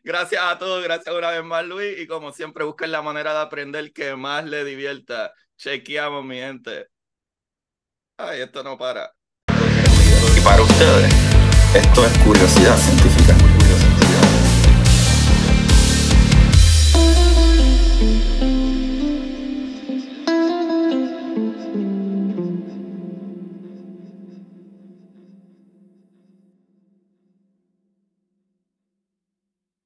Gracias 0.02 0.42
a 0.42 0.58
todos, 0.58 0.82
gracias 0.82 1.14
una 1.14 1.30
vez 1.30 1.44
más, 1.44 1.64
Luis. 1.64 1.98
Y 1.98 2.06
como 2.06 2.32
siempre, 2.32 2.64
busquen 2.64 2.90
la 2.90 3.02
manera 3.02 3.32
de 3.32 3.40
aprender 3.40 3.92
que 3.92 4.16
más 4.16 4.44
le 4.44 4.64
divierta. 4.64 5.32
Chequeamos, 5.56 6.24
mi 6.24 6.36
gente. 6.36 6.88
Ay, 8.16 8.40
esto 8.40 8.62
no 8.62 8.78
para. 8.78 9.12
Y 10.36 10.40
para 10.40 10.62
ustedes, 10.62 11.12
esto 11.74 12.06
es 12.06 12.18
curiosidad 12.18 12.76
científica. 12.76 13.17